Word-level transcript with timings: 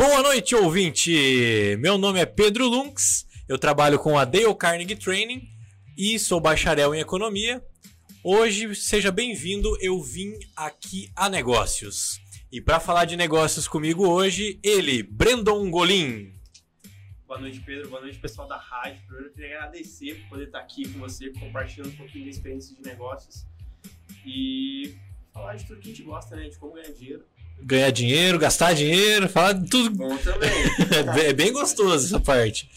Boa 0.00 0.22
noite, 0.22 0.54
ouvinte! 0.54 1.76
Meu 1.78 1.98
nome 1.98 2.20
é 2.20 2.24
Pedro 2.24 2.66
Lunks, 2.66 3.26
eu 3.46 3.58
trabalho 3.58 3.98
com 3.98 4.18
a 4.18 4.24
Dale 4.24 4.54
Carnegie 4.54 4.96
Training 4.96 5.46
e 5.94 6.18
sou 6.18 6.40
bacharel 6.40 6.94
em 6.94 7.00
economia. 7.00 7.62
Hoje, 8.24 8.74
seja 8.74 9.12
bem-vindo, 9.12 9.76
eu 9.78 10.00
vim 10.00 10.38
aqui 10.56 11.12
a 11.14 11.28
negócios. 11.28 12.18
E 12.50 12.62
para 12.62 12.80
falar 12.80 13.04
de 13.04 13.14
negócios 13.14 13.68
comigo 13.68 14.08
hoje, 14.08 14.58
ele, 14.62 15.02
Brandon 15.02 15.70
Golim. 15.70 16.32
Boa 17.26 17.38
noite, 17.38 17.60
Pedro. 17.60 17.90
Boa 17.90 18.00
noite, 18.00 18.18
pessoal 18.18 18.48
da 18.48 18.56
rádio. 18.56 19.02
Primeiro, 19.04 19.28
eu 19.28 19.34
queria 19.34 19.56
agradecer 19.58 20.14
por 20.22 20.30
poder 20.30 20.46
estar 20.46 20.60
aqui 20.60 20.88
com 20.88 20.98
você, 20.98 21.30
compartilhando 21.38 21.90
um 21.90 21.96
pouquinho 21.96 22.24
da 22.24 22.30
experiência 22.30 22.74
de 22.74 22.80
negócios 22.80 23.44
e 24.24 24.94
falar 25.30 25.56
de 25.56 25.66
tudo 25.66 25.78
que 25.78 25.90
a 25.90 25.92
gente 25.92 26.04
gosta, 26.04 26.36
né? 26.36 26.48
De 26.48 26.56
como 26.56 26.72
ganhar 26.72 26.90
dinheiro. 26.90 27.22
Ganhar 27.62 27.90
dinheiro, 27.90 28.38
gastar 28.38 28.74
dinheiro, 28.74 29.28
falar 29.28 29.52
de 29.52 29.68
tudo. 29.68 29.90
Bom 29.90 30.16
também. 30.16 30.50
é 31.26 31.32
bem 31.32 31.52
gostoso 31.52 32.06
essa 32.06 32.20
parte. 32.20 32.68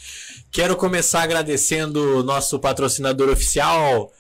Quero 0.52 0.76
começar 0.76 1.23
agradecendo 1.23 2.20
o 2.20 2.23
nosso 2.23 2.59
patrocinador 2.59 3.30
oficial, 3.30 4.12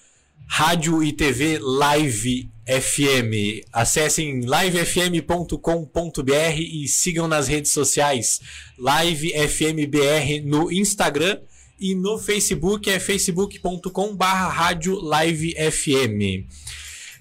Rádio 0.47 1.03
e 1.03 1.13
TV 1.13 1.59
Live 1.59 2.49
FM. 2.65 3.67
Acessem 3.71 4.41
livefm.com.br 4.41 5.53
e 6.57 6.87
sigam 6.87 7.27
nas 7.27 7.47
redes 7.47 7.71
sociais 7.71 8.39
Live 8.77 9.31
FM 9.31 9.87
BR 9.89 10.45
no 10.45 10.71
Instagram 10.71 11.39
e 11.79 11.93
no 11.93 12.17
Facebook 12.17 12.89
é 12.89 12.99
facebook.com.br 12.99 14.25
Rádio 14.25 14.99
Live 15.01 15.53
FM. 15.53 16.47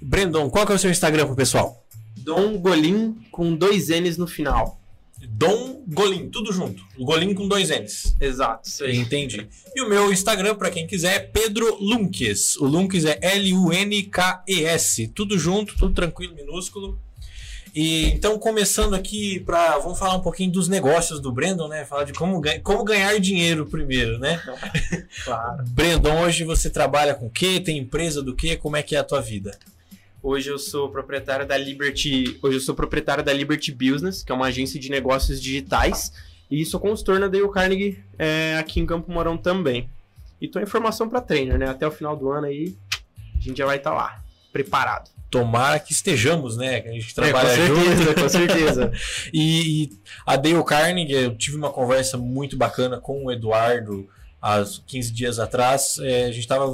Brandon, 0.01 0.49
qual 0.49 0.65
que 0.65 0.73
é 0.73 0.75
o 0.75 0.79
seu 0.79 0.91
Instagram 0.91 1.27
pro 1.27 1.37
pessoal? 1.37 1.82
Dom 2.25 2.59
Golim 2.59 3.17
com 3.31 3.55
dois 3.55 3.89
N's 3.89 4.17
no 4.17 4.27
final. 4.27 4.81
Dom 5.28 5.83
Golim, 5.87 6.28
tudo 6.28 6.53
junto. 6.53 6.83
O 6.98 7.05
Golim 7.05 7.33
com 7.34 7.47
dois 7.47 7.69
N's. 7.70 8.17
Exato, 8.20 8.69
aí. 8.83 8.97
Entendi. 8.97 9.47
E 9.75 9.81
o 9.81 9.89
meu 9.89 10.12
Instagram, 10.12 10.55
para 10.56 10.70
quem 10.70 10.87
quiser, 10.87 11.15
é 11.15 11.19
Pedro 11.20 11.77
Lunques. 11.81 12.56
O 12.56 12.67
Lunques 12.67 13.05
é 13.05 13.19
L-U-N-K-E-S. 13.20 15.09
Tudo 15.09 15.39
junto, 15.39 15.77
tudo 15.77 15.95
tranquilo, 15.95 16.34
minúsculo. 16.34 16.98
E 17.75 18.06
então, 18.09 18.39
começando 18.39 18.93
aqui 18.93 19.41
para 19.41 19.78
Vamos 19.78 19.98
falar 19.98 20.17
um 20.17 20.20
pouquinho 20.20 20.53
dos 20.53 20.69
negócios 20.69 21.20
do 21.20 21.33
Brandon, 21.33 21.69
né? 21.69 21.87
Falar 21.87 22.05
de 22.05 22.12
como, 22.12 22.43
como 22.62 22.84
ganhar 22.84 23.19
dinheiro 23.19 23.65
primeiro, 23.65 24.19
né? 24.19 24.43
claro. 25.25 25.65
Brandon, 25.69 26.20
hoje 26.20 26.45
você 26.45 26.69
trabalha 26.69 27.15
com 27.15 27.27
o 27.27 27.31
quê? 27.31 27.61
Tem 27.61 27.78
empresa 27.78 28.23
do 28.23 28.34
quê? 28.34 28.56
Como 28.56 28.77
é 28.77 28.83
que 28.83 28.95
é 28.95 28.98
a 28.98 29.05
tua 29.05 29.23
vida? 29.23 29.59
Hoje 30.23 30.51
eu 30.51 30.59
sou 30.59 30.89
proprietário 30.89 31.45
da 31.45 31.59
Liberty. 31.59 32.39
Hoje 32.41 32.59
eu 32.59 32.61
sou 32.61 32.77
proprietário 32.77 33.25
da 33.25 33.33
Liberty 33.33 33.73
Business, 33.73 34.23
que 34.23 34.31
é 34.31 34.34
uma 34.34 34.47
agência 34.47 34.78
de 34.78 34.89
negócios 34.89 35.42
digitais. 35.42 36.12
E 36.48 36.65
sou 36.65 36.78
consultor 36.78 37.19
na 37.19 37.27
Dale 37.27 37.51
Carnegie 37.51 37.98
é, 38.17 38.56
aqui 38.56 38.78
em 38.78 38.87
Campo 38.87 39.11
Mourão 39.11 39.37
também. 39.37 39.91
E 40.41 40.47
tô 40.47 40.61
em 40.61 40.67
formação 40.67 41.09
para 41.09 41.20
trainer, 41.20 41.59
né? 41.59 41.69
Até 41.69 41.89
o 41.89 41.91
final 41.91 42.17
do 42.17 42.31
ano 42.31 42.47
aí 42.47 42.77
a 43.37 43.41
gente 43.41 43.59
já 43.59 43.67
vai 43.67 43.78
estar 43.78 43.91
tá 43.91 43.97
lá, 43.97 44.23
preparado. 44.53 45.11
Tomara 45.28 45.81
que 45.81 45.93
estejamos, 45.93 46.56
né? 46.56 46.81
Que 46.81 46.89
a 46.91 46.93
gente 46.93 47.12
trabalha 47.12 47.48
é, 47.48 47.69
com 47.69 47.75
certeza, 47.75 48.05
junto. 48.05 48.20
Com 48.20 48.28
certeza. 48.28 48.93
e, 49.34 49.83
e 49.83 49.91
a 50.25 50.37
Dale 50.37 50.62
Carnegie, 50.62 51.15
eu 51.15 51.37
tive 51.37 51.56
uma 51.56 51.70
conversa 51.70 52.17
muito 52.17 52.56
bacana 52.56 53.00
com 53.00 53.25
o 53.25 53.33
Eduardo 53.33 54.09
há 54.43 54.65
15 54.87 55.12
dias 55.12 55.39
atrás, 55.39 55.98
é, 56.01 56.25
a 56.25 56.33
gente 56.33 56.41
estava 56.41 56.67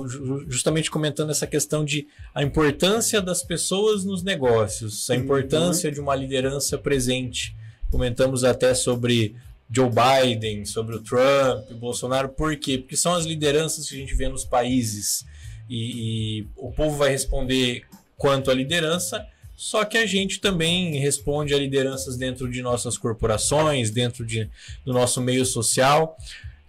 justamente 0.48 0.91
comentando 0.91 1.30
essa 1.30 1.47
questão 1.47 1.84
de 1.84 2.08
a 2.34 2.42
importância 2.42 3.20
das 3.20 3.42
pessoas 3.42 4.05
nos 4.05 4.22
negócios, 4.22 5.08
a 5.10 5.14
uhum. 5.14 5.20
importância 5.20 5.88
uhum. 5.88 5.94
de 5.94 6.00
uma 6.00 6.16
liderança 6.16 6.78
presente. 6.78 7.55
Comentamos 7.91 8.42
até 8.42 8.72
sobre 8.72 9.36
Joe 9.70 9.91
Biden, 9.91 10.64
sobre 10.64 10.97
o 10.97 11.00
Trump, 11.00 11.70
o 11.70 11.75
Bolsonaro, 11.75 12.30
por 12.30 12.56
quê? 12.56 12.78
Porque 12.78 12.97
são 12.97 13.15
as 13.15 13.26
lideranças 13.26 13.87
que 13.87 13.94
a 13.94 13.98
gente 13.98 14.15
vê 14.15 14.28
nos 14.28 14.47
países 14.47 15.26
e, 15.69 16.41
e 16.41 16.47
o 16.56 16.72
povo 16.72 16.97
vai 16.97 17.10
responder 17.10 17.84
quanto 18.16 18.50
à 18.50 18.54
liderança, 18.54 19.25
só 19.54 19.84
que 19.84 19.98
a 19.98 20.06
gente 20.06 20.41
também 20.41 20.97
responde 20.98 21.53
a 21.53 21.59
lideranças 21.59 22.16
dentro 22.16 22.50
de 22.50 22.62
nossas 22.62 22.97
corporações, 22.97 23.91
dentro 23.91 24.25
de, 24.25 24.48
do 24.84 24.92
nosso 24.92 25.21
meio 25.21 25.44
social. 25.44 26.16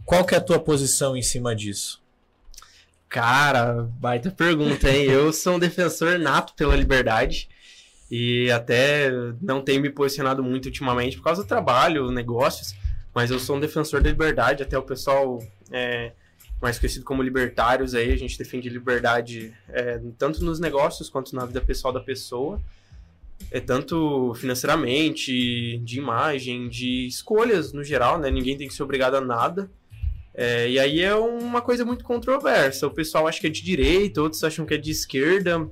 Qual 0.10 0.26
que 0.26 0.34
é 0.34 0.40
a 0.40 0.42
tua 0.42 0.58
posição 0.58 1.16
em 1.16 1.22
cima 1.22 1.56
disso? 1.56 2.02
Cara, 3.08 3.88
baita 4.00 4.32
pergunta, 4.32 4.90
hein? 4.90 5.04
Eu 5.04 5.32
sou 5.32 5.58
um 5.58 5.60
defensor 5.60 6.18
nato 6.18 6.56
pela 6.56 6.76
liberdade 6.76 7.48
e 8.10 8.50
até 8.50 9.12
não 9.40 9.62
tenho 9.62 9.80
me 9.80 9.92
posicionado 9.92 10.42
muito 10.42 10.66
ultimamente 10.66 11.16
por 11.16 11.26
causa 11.26 11.44
do 11.44 11.48
trabalho, 11.48 12.10
negócios, 12.10 12.74
mas 13.14 13.30
eu 13.30 13.38
sou 13.38 13.58
um 13.58 13.60
defensor 13.60 14.02
da 14.02 14.10
liberdade, 14.10 14.64
até 14.64 14.76
o 14.76 14.82
pessoal 14.82 15.38
é, 15.72 16.14
mais 16.60 16.80
conhecido 16.80 17.06
como 17.06 17.22
libertários 17.22 17.94
aí, 17.94 18.12
a 18.12 18.18
gente 18.18 18.36
defende 18.36 18.68
liberdade 18.68 19.54
é, 19.68 20.02
tanto 20.18 20.44
nos 20.44 20.60
negócios 20.60 21.08
quanto 21.08 21.36
na 21.36 21.46
vida 21.46 21.62
pessoal 21.62 21.94
da 21.94 22.00
pessoa, 22.00 22.60
é 23.52 23.60
tanto 23.60 24.34
financeiramente, 24.34 25.78
de 25.78 26.00
imagem, 26.00 26.68
de 26.68 27.06
escolhas 27.06 27.72
no 27.72 27.84
geral, 27.84 28.18
né? 28.18 28.32
Ninguém 28.32 28.58
tem 28.58 28.68
que 28.68 28.74
ser 28.74 28.82
obrigado 28.82 29.14
a 29.14 29.22
nada. 29.22 29.70
É, 30.34 30.70
e 30.70 30.80
aí 30.80 31.02
é 31.02 31.14
uma 31.16 31.62
coisa 31.62 31.84
muito 31.84 32.04
controversa. 32.04 32.88
O 32.88 32.92
pessoal 32.92 33.28
acha 33.28 33.40
que 33.40 33.48
é 33.48 33.50
de 33.50 33.62
direita, 33.62 34.22
outros 34.22 34.44
acham 34.44 34.66
que 34.66 34.74
é 34.74 34.78
de 34.78 34.92
esquerda. 34.92 35.68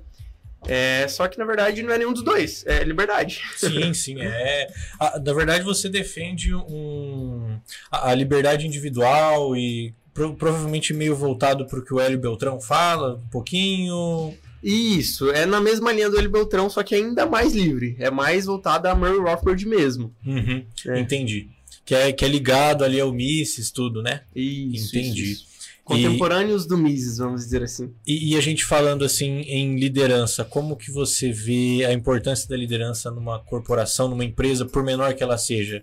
É, 0.68 1.08
só 1.08 1.28
que 1.28 1.38
na 1.38 1.46
verdade 1.46 1.84
não 1.84 1.94
é 1.94 1.98
nenhum 1.98 2.12
dos 2.12 2.24
dois, 2.24 2.66
é 2.66 2.84
liberdade. 2.84 3.42
Sim, 3.56 3.94
sim, 3.94 4.22
é. 4.22 4.68
A, 5.00 5.20
na 5.20 5.34
verdade 5.34 5.64
você 5.64 5.88
defende 5.88 6.54
um, 6.54 7.58
a, 7.92 8.10
a 8.10 8.16
liberdade 8.16 8.66
individual 8.66 9.56
e 9.56 9.94
pro, 10.14 10.36
provavelmente 10.36 10.94
meio 10.94 11.16
voltado 11.16 11.66
para 11.66 11.80
o 11.80 11.86
que 11.86 11.94
o 11.94 12.00
Hélio 12.00 12.20
Beltrão 12.20 12.60
fala, 12.60 13.16
um 13.16 13.28
pouquinho. 13.30 14.34
Isso, 14.62 15.30
é 15.32 15.46
na 15.46 15.62
mesma 15.62 15.94
linha 15.94 16.10
do 16.10 16.18
Hélio 16.18 16.32
Beltrão, 16.32 16.70
só 16.70 16.82
que 16.82 16.96
ainda 16.96 17.26
mais 17.26 17.54
livre. 17.54 17.96
É 18.00 18.10
mais 18.10 18.46
voltado 18.46 18.88
a 18.88 18.96
Murray 18.96 19.20
Rothbard 19.20 19.66
mesmo. 19.66 20.14
Uhum, 20.26 20.66
é. 20.88 21.00
Entendi 21.00 21.50
que 21.88 21.96
é, 21.96 22.12
que 22.12 22.26
é 22.26 22.28
ligado 22.28 22.84
ali 22.84 23.00
ao 23.00 23.14
Mises, 23.14 23.72
tudo, 23.72 24.04
né? 24.04 24.24
Isso, 24.36 24.98
Entendi. 24.98 25.32
Isso, 25.32 25.44
isso. 25.44 25.48
Contemporâneos 25.86 26.66
e, 26.66 26.68
do 26.68 26.78
Mises, 26.78 27.18
vamos 27.18 27.46
dizer 27.46 27.64
assim. 27.64 27.94
E, 28.06 28.34
e, 28.34 28.38
a 28.38 28.42
gente 28.42 28.66
falando 28.66 29.06
assim 29.06 29.40
em 29.44 29.80
liderança, 29.80 30.44
como 30.44 30.76
que 30.76 30.92
você 30.92 31.32
vê 31.32 31.86
a 31.86 31.94
importância 31.94 32.46
da 32.50 32.58
liderança 32.58 33.10
numa 33.10 33.40
corporação, 33.40 34.10
numa 34.10 34.26
empresa, 34.26 34.66
por 34.66 34.84
menor 34.84 35.14
que 35.14 35.24
ela 35.24 35.38
seja? 35.38 35.82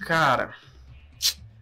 Cara, 0.00 0.54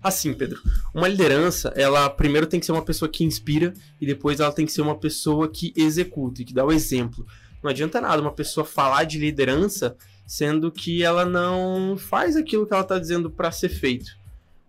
assim, 0.00 0.32
Pedro, 0.32 0.62
uma 0.94 1.09
liderança, 1.09 1.72
ela 1.75 2.09
primeiro 2.09 2.47
tem 2.47 2.61
que 2.61 2.66
ser 2.66 2.71
uma 2.71 2.84
pessoa 2.84 3.09
que 3.09 3.25
inspira 3.25 3.75
e 4.00 4.06
depois 4.06 4.38
ela 4.38 4.53
tem 4.53 4.65
que 4.65 4.72
ser 4.72 4.82
uma 4.82 4.97
pessoa 4.97 5.50
que 5.50 5.75
executa 5.76 6.43
e 6.43 6.44
que 6.44 6.55
dá 6.55 6.65
o 6.65 6.71
exemplo. 6.71 7.26
Não 7.61 7.71
adianta 7.71 8.00
nada 8.00 8.22
uma 8.22 8.31
pessoa 8.31 8.65
falar 8.65 9.03
de 9.03 9.19
liderança 9.19 9.97
sendo 10.26 10.70
que 10.70 11.02
ela 11.02 11.24
não 11.24 11.96
faz 11.96 12.36
aquilo 12.36 12.66
que 12.66 12.72
ela 12.72 12.82
está 12.82 12.98
dizendo 12.98 13.30
para 13.30 13.50
ser 13.50 13.68
feito. 13.68 14.10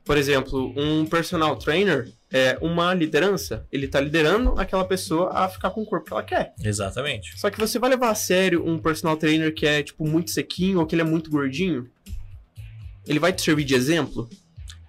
Por 0.03 0.17
exemplo, 0.17 0.73
um 0.77 1.05
personal 1.05 1.55
trainer 1.55 2.11
é 2.31 2.57
uma 2.61 2.93
liderança. 2.93 3.65
Ele 3.71 3.85
está 3.85 3.99
liderando 3.99 4.53
aquela 4.59 4.85
pessoa 4.85 5.31
a 5.31 5.49
ficar 5.49 5.71
com 5.71 5.81
o 5.81 5.85
corpo 5.85 6.05
que 6.05 6.13
ela 6.13 6.21
quer. 6.21 6.53
Exatamente. 6.63 7.39
Só 7.39 7.49
que 7.49 7.59
você 7.59 7.79
vai 7.79 7.89
levar 7.89 8.09
a 8.09 8.15
sério 8.15 8.67
um 8.67 8.77
personal 8.77 9.17
trainer 9.17 9.53
que 9.53 9.65
é, 9.65 9.81
tipo, 9.81 10.07
muito 10.07 10.31
sequinho 10.31 10.79
ou 10.79 10.85
que 10.85 10.93
ele 10.93 11.01
é 11.01 11.05
muito 11.05 11.31
gordinho? 11.31 11.89
Ele 13.07 13.19
vai 13.19 13.33
te 13.33 13.41
servir 13.41 13.63
de 13.63 13.73
exemplo? 13.73 14.29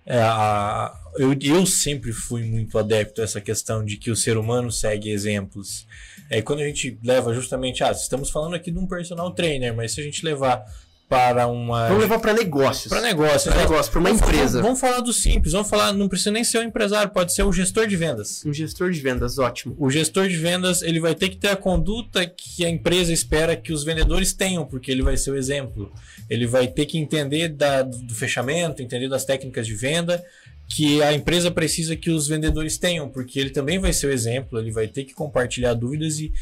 É, 0.05 0.21
a, 0.21 0.95
eu, 1.19 1.37
eu 1.41 1.65
sempre 1.67 2.13
fui 2.13 2.45
muito 2.45 2.79
adepto 2.79 3.21
a 3.21 3.25
essa 3.25 3.41
questão 3.41 3.85
de 3.85 3.97
que 3.97 4.11
o 4.11 4.17
ser 4.17 4.37
humano 4.37 4.71
segue 4.71 5.11
exemplos. 5.11 5.87
É, 6.31 6.43
quando 6.43 6.61
a 6.61 6.67
gente 6.67 6.99
leva 7.05 7.33
justamente, 7.33 7.83
ah, 7.85 7.93
estamos 7.93 8.31
falando 8.31 8.55
aqui 8.55 8.71
de 8.71 8.79
um 8.79 8.87
personal 8.87 9.31
trainer, 9.33 9.75
mas 9.75 9.93
se 9.93 10.01
a 10.01 10.05
gente 10.05 10.25
levar 10.25 10.65
para 11.09 11.47
uma. 11.47 11.87
Vamos 11.87 12.03
levar 12.03 12.19
para 12.19 12.33
negócios. 12.33 12.89
Para 12.89 13.01
negócios. 13.01 13.45
Para 13.45 13.63
negócio, 13.63 13.93
para 13.93 14.01
uma 14.01 14.09
vamos 14.11 14.23
empresa. 14.23 14.51
Falar, 14.51 14.63
vamos 14.63 14.81
falar 14.81 15.01
do 15.01 15.13
simples. 15.13 15.53
Vamos 15.53 15.69
falar, 15.69 15.93
não 15.93 16.09
precisa 16.09 16.31
nem 16.33 16.43
ser 16.43 16.59
um 16.59 16.63
empresário, 16.63 17.13
pode 17.13 17.33
ser 17.33 17.43
o 17.43 17.49
um 17.49 17.53
gestor 17.53 17.87
de 17.87 17.97
vendas. 17.97 18.45
Um 18.45 18.53
gestor 18.53 18.91
de 18.91 19.01
vendas, 19.01 19.39
ótimo. 19.39 19.77
O 19.79 19.89
gestor 19.89 20.29
de 20.29 20.37
vendas, 20.37 20.83
ele 20.83 20.99
vai 20.99 21.15
ter 21.15 21.29
que 21.29 21.37
ter 21.37 21.49
a 21.49 21.57
conduta 21.57 22.27
que 22.27 22.65
a 22.65 22.69
empresa 22.69 23.13
espera 23.13 23.55
que 23.57 23.73
os 23.73 23.85
vendedores 23.85 24.33
tenham, 24.33 24.65
porque 24.65 24.91
ele 24.91 25.03
vai 25.03 25.17
ser 25.17 25.31
o 25.31 25.37
exemplo. 25.37 25.93
Ele 26.29 26.47
vai 26.47 26.67
ter 26.67 26.87
que 26.87 26.99
entender 26.99 27.49
da, 27.51 27.83
do 27.83 28.15
fechamento, 28.15 28.83
entender 28.83 29.09
das 29.09 29.25
técnicas 29.25 29.67
de 29.67 29.75
venda, 29.75 30.23
que 30.69 31.03
a 31.03 31.13
empresa 31.13 31.51
precisa 31.51 31.97
que 31.97 32.11
os 32.11 32.27
vendedores 32.27 32.77
tenham, 32.77 33.09
porque 33.09 33.39
ele 33.39 33.51
também 33.51 33.79
vai 33.79 33.93
ser 33.93 34.09
o 34.09 34.13
exemplo, 34.13 34.59
ele 34.59 34.71
vai 34.71 34.89
ter 34.89 35.05
que 35.05 35.15
compartilhar 35.15 35.75
dúvidas 35.75 36.19
e, 36.19 36.33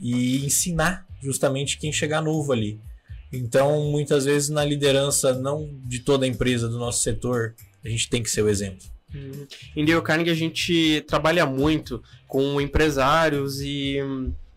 e 0.00 0.44
ensinar 0.44 1.06
justamente 1.22 1.78
quem 1.78 1.92
chegar 1.92 2.22
novo 2.22 2.52
ali. 2.52 2.80
Então, 3.32 3.90
muitas 3.90 4.24
vezes 4.24 4.48
na 4.50 4.64
liderança, 4.64 5.34
não 5.34 5.68
de 5.84 6.00
toda 6.00 6.24
a 6.24 6.28
empresa, 6.28 6.68
do 6.68 6.78
nosso 6.78 7.02
setor, 7.02 7.54
a 7.84 7.88
gente 7.88 8.08
tem 8.08 8.22
que 8.22 8.30
ser 8.30 8.42
o 8.42 8.48
exemplo. 8.48 8.86
Hum. 9.14 9.46
Em 9.76 9.84
Dale 9.84 10.02
Carnegie, 10.02 10.30
a 10.30 10.34
gente 10.34 11.04
trabalha 11.06 11.46
muito 11.46 12.02
com 12.26 12.60
empresários 12.60 13.60
e 13.60 13.98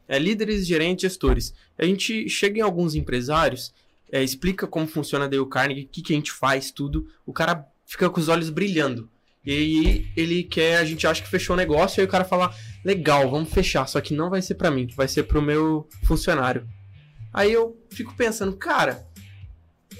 é, 0.07 0.19
líderes, 0.19 0.67
gerentes, 0.67 1.03
gestores. 1.03 1.53
A 1.77 1.85
gente 1.85 2.29
chega 2.29 2.59
em 2.59 2.61
alguns 2.61 2.95
empresários 2.95 3.73
é, 4.11 4.23
explica 4.23 4.67
como 4.67 4.87
funciona 4.87 5.25
a 5.25 5.27
Dale 5.27 5.47
Carnegie, 5.47 5.85
o 5.85 5.87
que, 5.87 6.01
que 6.01 6.13
a 6.13 6.15
gente 6.15 6.31
faz, 6.31 6.71
tudo, 6.71 7.07
o 7.25 7.33
cara 7.33 7.65
fica 7.85 8.09
com 8.09 8.19
os 8.19 8.29
olhos 8.29 8.49
brilhando. 8.49 9.09
E 9.45 9.51
aí 9.51 10.11
ele 10.17 10.43
quer, 10.43 10.77
a 10.77 10.85
gente 10.85 11.05
acha 11.05 11.21
que 11.21 11.29
fechou 11.29 11.53
o 11.53 11.57
negócio, 11.57 11.99
e 11.99 12.01
aí 12.01 12.07
o 12.07 12.09
cara 12.09 12.25
fala, 12.25 12.53
legal, 12.83 13.29
vamos 13.29 13.49
fechar, 13.49 13.87
só 13.87 14.01
que 14.01 14.13
não 14.13 14.29
vai 14.29 14.41
ser 14.41 14.55
para 14.55 14.71
mim, 14.71 14.87
vai 14.95 15.07
ser 15.07 15.23
pro 15.23 15.41
meu 15.41 15.87
funcionário. 16.03 16.67
Aí 17.31 17.51
eu 17.53 17.77
fico 17.91 18.15
pensando, 18.15 18.55
cara, 18.57 19.07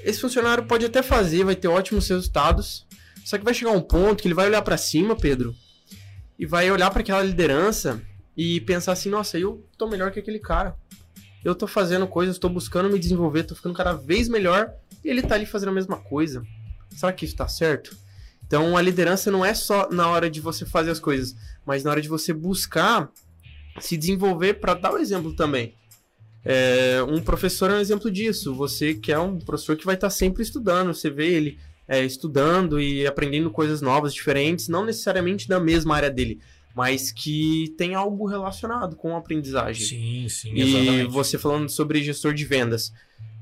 esse 0.03 0.19
funcionário 0.19 0.65
pode 0.65 0.85
até 0.85 1.03
fazer, 1.03 1.43
vai 1.43 1.55
ter 1.55 1.67
ótimos 1.67 2.07
resultados, 2.07 2.87
só 3.23 3.37
que 3.37 3.43
vai 3.43 3.53
chegar 3.53 3.71
um 3.71 3.81
ponto 3.81 4.21
que 4.21 4.27
ele 4.27 4.33
vai 4.35 4.47
olhar 4.47 4.61
para 4.61 4.77
cima, 4.77 5.15
Pedro, 5.15 5.53
e 6.39 6.45
vai 6.45 6.71
olhar 6.71 6.89
para 6.89 7.01
aquela 7.01 7.21
liderança 7.21 8.01
e 8.35 8.61
pensar 8.61 8.93
assim, 8.93 9.09
nossa, 9.09 9.37
eu 9.37 9.63
tô 9.77 9.87
melhor 9.87 10.11
que 10.11 10.19
aquele 10.19 10.39
cara. 10.39 10.75
Eu 11.43 11.53
tô 11.53 11.67
fazendo 11.67 12.07
coisas, 12.07 12.39
tô 12.39 12.49
buscando 12.49 12.89
me 12.89 12.97
desenvolver, 12.97 13.43
tô 13.43 13.55
ficando 13.55 13.75
cada 13.75 13.93
vez 13.93 14.27
melhor, 14.27 14.73
e 15.03 15.09
ele 15.09 15.21
tá 15.21 15.35
ali 15.35 15.45
fazendo 15.45 15.69
a 15.69 15.73
mesma 15.73 15.97
coisa. 15.97 16.43
Será 16.89 17.13
que 17.13 17.25
isso 17.25 17.35
tá 17.35 17.47
certo? 17.47 17.95
Então 18.47 18.77
a 18.77 18.81
liderança 18.81 19.31
não 19.31 19.43
é 19.43 19.53
só 19.53 19.89
na 19.89 20.07
hora 20.09 20.29
de 20.29 20.39
você 20.39 20.65
fazer 20.65 20.91
as 20.91 20.99
coisas, 20.99 21.35
mas 21.65 21.83
na 21.83 21.91
hora 21.91 22.01
de 22.01 22.07
você 22.07 22.33
buscar 22.33 23.09
se 23.79 23.97
desenvolver 23.97 24.55
para 24.55 24.73
dar 24.73 24.93
o 24.93 24.97
exemplo 24.97 25.35
também. 25.35 25.73
É, 26.43 27.01
um 27.09 27.21
professor 27.21 27.71
é 27.71 27.73
um 27.73 27.79
exemplo 27.79 28.11
disso. 28.11 28.53
Você 28.53 28.93
que 28.93 29.11
é 29.11 29.19
um 29.19 29.39
professor 29.39 29.75
que 29.75 29.85
vai 29.85 29.95
estar 29.95 30.09
sempre 30.09 30.43
estudando, 30.43 30.93
você 30.93 31.09
vê 31.09 31.27
ele 31.33 31.57
é, 31.87 32.03
estudando 32.03 32.79
e 32.79 33.05
aprendendo 33.05 33.49
coisas 33.49 33.81
novas, 33.81 34.13
diferentes, 34.13 34.67
não 34.67 34.85
necessariamente 34.85 35.47
da 35.47 35.59
mesma 35.59 35.95
área 35.95 36.09
dele, 36.09 36.39
mas 36.75 37.11
que 37.11 37.73
tem 37.77 37.95
algo 37.95 38.25
relacionado 38.25 38.95
com 38.95 39.15
a 39.15 39.19
aprendizagem. 39.19 39.85
Sim, 39.85 40.29
sim, 40.29 40.53
exatamente. 40.53 41.05
E 41.05 41.07
você 41.07 41.37
falando 41.37 41.69
sobre 41.69 42.03
gestor 42.03 42.33
de 42.33 42.45
vendas. 42.45 42.91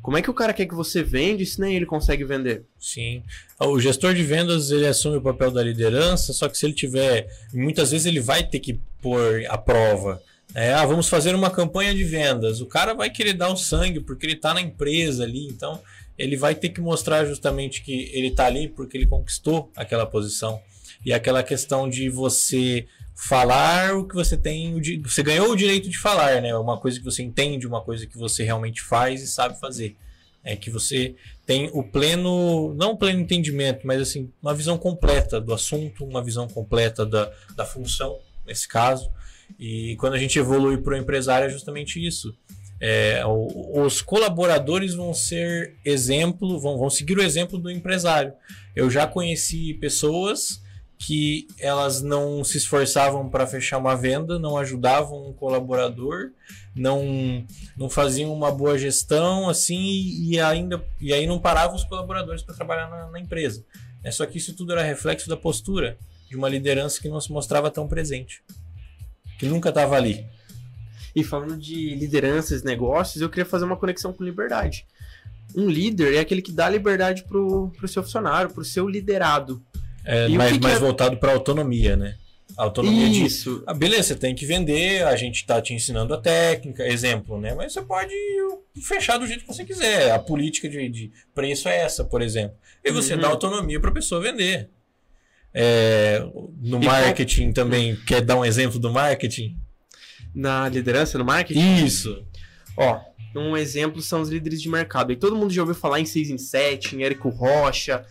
Como 0.04 0.18
é 0.18 0.22
que 0.22 0.30
o 0.30 0.34
cara 0.34 0.52
quer 0.52 0.66
que 0.66 0.76
você 0.76 1.02
vende 1.02 1.46
se 1.46 1.62
nem 1.62 1.78
ele 1.78 1.86
consegue 1.86 2.26
vender? 2.26 2.66
Sim. 2.78 3.24
O 3.58 3.80
gestor 3.80 4.14
de 4.14 4.22
vendas, 4.22 4.70
ele 4.70 4.86
assume 4.86 5.16
o 5.16 5.22
papel 5.22 5.50
da 5.50 5.64
liderança, 5.64 6.34
só 6.34 6.50
que 6.50 6.58
se 6.58 6.66
ele 6.66 6.74
tiver. 6.74 7.26
Muitas 7.54 7.92
vezes 7.92 8.06
ele 8.06 8.20
vai 8.20 8.44
ter 8.44 8.60
que 8.60 8.82
pôr 9.02 9.46
a 9.48 9.58
prova. 9.58 10.22
É, 10.54 10.74
ah, 10.74 10.86
vamos 10.86 11.08
fazer 11.08 11.34
uma 11.34 11.50
campanha 11.50 11.96
de 11.96 12.04
vendas. 12.04 12.60
O 12.60 12.66
cara 12.66 12.94
vai 12.94 13.10
querer 13.10 13.32
dar 13.32 13.48
o 13.48 13.56
sangue 13.56 14.02
porque 14.02 14.26
ele 14.26 14.34
está 14.34 14.54
na 14.54 14.60
empresa 14.62 15.24
ali, 15.24 15.48
então 15.48 15.82
ele 16.18 16.36
vai 16.36 16.54
ter 16.54 16.70
que 16.70 16.82
mostrar 16.82 17.24
justamente 17.24 17.82
que 17.82 18.12
ele 18.14 18.28
está 18.28 18.46
ali 18.46 18.68
porque 18.68 18.98
ele 18.98 19.06
conquistou 19.06 19.72
aquela 19.74 20.06
posição. 20.06 20.62
E 21.06 21.14
aquela 21.14 21.42
questão 21.44 21.90
de 21.90 22.10
você 22.10 22.86
falar 23.16 23.96
o 23.96 24.08
que 24.08 24.16
você 24.16 24.36
tem, 24.36 24.82
você 25.02 25.22
ganhou 25.22 25.52
o 25.52 25.56
direito 25.56 25.90
de 25.90 25.98
falar, 25.98 26.42
né? 26.42 26.56
Uma 26.56 26.80
coisa 26.80 26.98
que 26.98 27.06
você 27.06 27.22
entende, 27.22 27.68
uma 27.68 27.82
coisa 27.82 28.08
que 28.08 28.18
você 28.18 28.44
realmente 28.44 28.82
faz 28.82 29.22
e 29.22 29.28
sabe 29.28 29.60
fazer. 29.60 29.96
É 30.44 30.56
que 30.56 30.70
você 30.70 31.16
tem 31.46 31.70
o 31.74 31.84
pleno, 31.84 32.74
não 32.74 32.92
o 32.92 32.98
pleno 32.98 33.22
entendimento, 33.22 33.88
mas 33.88 34.02
assim, 34.02 34.30
uma 34.42 34.54
visão 34.54 34.78
completa 34.78 35.40
do 35.40 35.54
assunto, 35.54 36.04
uma 36.04 36.22
visão 36.22 36.48
completa 36.48 37.06
da, 37.06 37.32
da 37.56 37.66
função, 37.66 38.20
nesse 38.46 38.68
caso. 38.68 39.10
E 39.58 39.96
quando 39.98 40.14
a 40.14 40.18
gente 40.18 40.38
evolui 40.38 40.78
para 40.78 40.96
o 40.96 40.98
empresário 40.98 41.48
é 41.48 41.50
justamente 41.50 42.06
isso. 42.06 42.36
É, 42.82 43.24
os 43.26 44.02
colaboradores 44.02 44.94
vão 44.94 45.14
ser 45.14 45.78
exemplo, 45.86 46.60
vão, 46.60 46.78
vão 46.78 46.90
seguir 46.90 47.18
o 47.18 47.24
exemplo 47.24 47.58
do 47.58 47.72
empresário. 47.72 48.34
Eu 48.76 48.90
já 48.90 49.08
conheci 49.08 49.76
pessoas 49.76 50.63
que 51.06 51.48
elas 51.60 52.02
não 52.02 52.46
se 52.46 52.58
esforçavam 52.58 53.28
para 53.28 53.46
fechar 53.46 53.78
uma 53.78 53.94
venda, 53.94 54.40
não 54.40 54.58
ajudavam 54.58 55.28
um 55.28 55.34
colaborador, 55.34 56.32
não, 56.74 57.46
não 57.76 57.90
faziam 57.90 58.34
uma 58.34 58.50
boa 58.50 58.78
gestão, 58.78 59.50
assim, 59.50 59.82
e 59.82 60.40
ainda 60.40 60.82
e 61.02 61.14
aí 61.14 61.28
não 61.28 61.40
paravam 61.40 61.76
os 61.76 61.84
colaboradores 61.84 62.42
para 62.42 62.56
trabalhar 62.56 62.90
na, 62.90 63.12
na, 63.12 63.20
empresa. 63.20 63.66
É 64.02 64.12
só 64.12 64.26
que 64.26 64.38
isso 64.38 64.56
tudo 64.56 64.72
era 64.72 64.82
reflexo 64.82 65.28
da 65.28 65.36
postura 65.36 65.98
de 66.30 66.38
uma 66.38 66.48
liderança 66.48 67.02
que 67.02 67.10
não 67.10 67.20
se 67.20 67.34
mostrava 67.34 67.70
tão 67.70 67.86
presente, 67.86 68.42
que 69.38 69.46
nunca 69.46 69.70
estava 69.70 69.98
ali. 69.98 70.26
E 71.14 71.22
falando 71.22 71.58
de 71.58 71.96
lideranças, 71.96 72.64
negócios, 72.64 73.22
eu 73.22 73.30
queria 73.30 73.46
fazer 73.46 73.66
uma 73.66 73.78
conexão 73.78 74.14
com 74.14 74.24
liberdade. 74.24 74.88
Um 75.54 75.70
líder 75.70 76.16
é 76.16 76.20
aquele 76.20 76.42
que 76.42 76.52
dá 76.52 76.70
liberdade 76.70 77.24
para 77.24 77.38
o 77.38 77.88
seu 77.88 78.02
funcionário, 78.02 78.52
para 78.52 78.62
o 78.62 78.66
seu 78.66 78.88
liderado. 78.88 79.62
É, 80.06 80.28
mais, 80.30 80.52
que 80.52 80.60
mais 80.60 80.78
que 80.78 80.84
é... 80.84 80.86
voltado 80.86 81.18
para 81.18 81.32
autonomia, 81.32 81.96
né? 81.96 82.16
autonomia 82.58 83.26
Isso. 83.26 83.60
de. 83.60 83.64
Ah, 83.68 83.74
beleza, 83.74 84.10
você 84.10 84.16
tem 84.16 84.36
que 84.36 84.46
vender, 84.46 85.04
a 85.04 85.16
gente 85.16 85.38
está 85.38 85.62
te 85.62 85.74
ensinando 85.74 86.14
a 86.14 86.18
técnica, 86.18 86.86
exemplo, 86.88 87.40
né? 87.40 87.54
Mas 87.54 87.74
você 87.74 87.82
pode 87.82 88.14
fechar 88.82 89.18
do 89.18 89.28
jeito 89.28 89.42
que 89.42 89.48
você 89.48 89.66
quiser. 89.66 90.12
A 90.12 90.20
política 90.20 90.70
de, 90.70 90.90
de 90.90 91.12
preço 91.34 91.68
é 91.68 91.80
essa, 91.80 92.04
por 92.04 92.22
exemplo. 92.22 92.56
E 92.84 92.92
você 92.92 93.14
uhum. 93.16 93.22
dá 93.22 93.28
autonomia 93.28 93.80
para 93.80 93.90
a 93.90 93.94
pessoa 93.94 94.22
vender. 94.22 94.70
É, 95.54 96.20
no 96.62 96.82
e 96.82 96.86
marketing 96.86 97.46
qual... 97.46 97.54
também, 97.54 97.96
quer 98.08 98.22
dar 98.22 98.38
um 98.38 98.46
exemplo 98.46 98.80
do 98.80 98.92
marketing? 98.92 99.58
Na 100.34 100.68
liderança, 100.68 101.18
no 101.18 101.26
marketing? 101.26 101.86
Isso. 101.86 102.26
Ó, 102.76 103.00
um 103.36 103.56
exemplo 103.56 104.02
são 104.02 104.22
os 104.22 104.30
líderes 104.30 104.62
de 104.62 104.70
mercado. 104.70 105.12
E 105.12 105.16
todo 105.16 105.36
mundo 105.36 105.54
já 105.54 105.62
ouviu 105.62 105.76
falar 105.76 106.00
em 106.00 106.06
6 106.06 106.32
em 106.32 106.38
7, 106.38 106.96
em 106.96 107.04
Érico 107.04 107.30
Rocha 107.30 108.04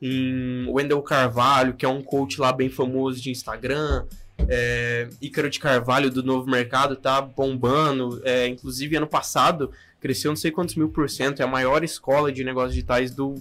em 0.00 0.66
Wendel 0.68 1.02
Carvalho, 1.02 1.74
que 1.74 1.84
é 1.84 1.88
um 1.88 2.02
coach 2.02 2.40
lá 2.40 2.52
bem 2.52 2.68
famoso 2.68 3.20
de 3.20 3.30
Instagram. 3.30 4.04
É, 4.48 5.08
Ícaro 5.20 5.50
de 5.50 5.58
Carvalho 5.58 6.10
do 6.10 6.22
Novo 6.22 6.48
Mercado 6.48 6.96
tá 6.96 7.20
bombando. 7.20 8.20
É, 8.24 8.46
inclusive, 8.46 8.96
ano 8.96 9.06
passado 9.06 9.70
cresceu 10.00 10.30
não 10.30 10.36
sei 10.36 10.50
quantos 10.50 10.76
mil 10.76 10.88
por 10.88 11.10
cento. 11.10 11.40
É 11.40 11.44
a 11.44 11.48
maior 11.48 11.82
escola 11.82 12.30
de 12.30 12.44
negócios 12.44 12.74
digitais 12.74 13.10
do, 13.10 13.34